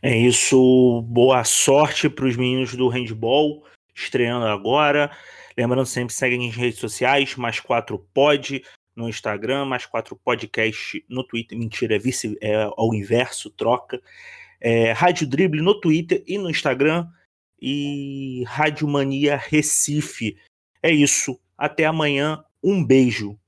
É 0.00 0.16
isso. 0.16 1.02
Boa 1.02 1.44
sorte 1.44 2.08
para 2.08 2.26
os 2.26 2.36
meninos 2.36 2.74
do 2.74 2.88
handball 2.88 3.64
estreando 3.94 4.46
agora. 4.46 5.10
Lembrando 5.56 5.86
sempre, 5.86 6.14
seguem 6.14 6.46
nas 6.46 6.56
redes 6.56 6.78
sociais, 6.78 7.34
mais 7.34 7.58
quatro 7.58 7.98
pod 8.14 8.62
no 8.98 9.08
Instagram, 9.08 9.64
mais 9.64 9.86
quatro 9.86 10.16
podcast 10.16 11.04
no 11.08 11.22
Twitter. 11.22 11.56
Mentira, 11.56 11.94
é, 11.94 11.98
vice, 12.00 12.36
é 12.42 12.68
ao 12.76 12.92
inverso, 12.92 13.48
troca. 13.48 14.02
É, 14.60 14.90
Rádio 14.90 15.28
Drible 15.28 15.62
no 15.62 15.80
Twitter 15.80 16.24
e 16.26 16.36
no 16.36 16.50
Instagram. 16.50 17.06
E 17.62 18.42
Rádio 18.44 18.88
Mania 18.88 19.36
Recife. 19.36 20.36
É 20.82 20.90
isso. 20.90 21.38
Até 21.56 21.84
amanhã. 21.84 22.42
Um 22.62 22.84
beijo. 22.84 23.38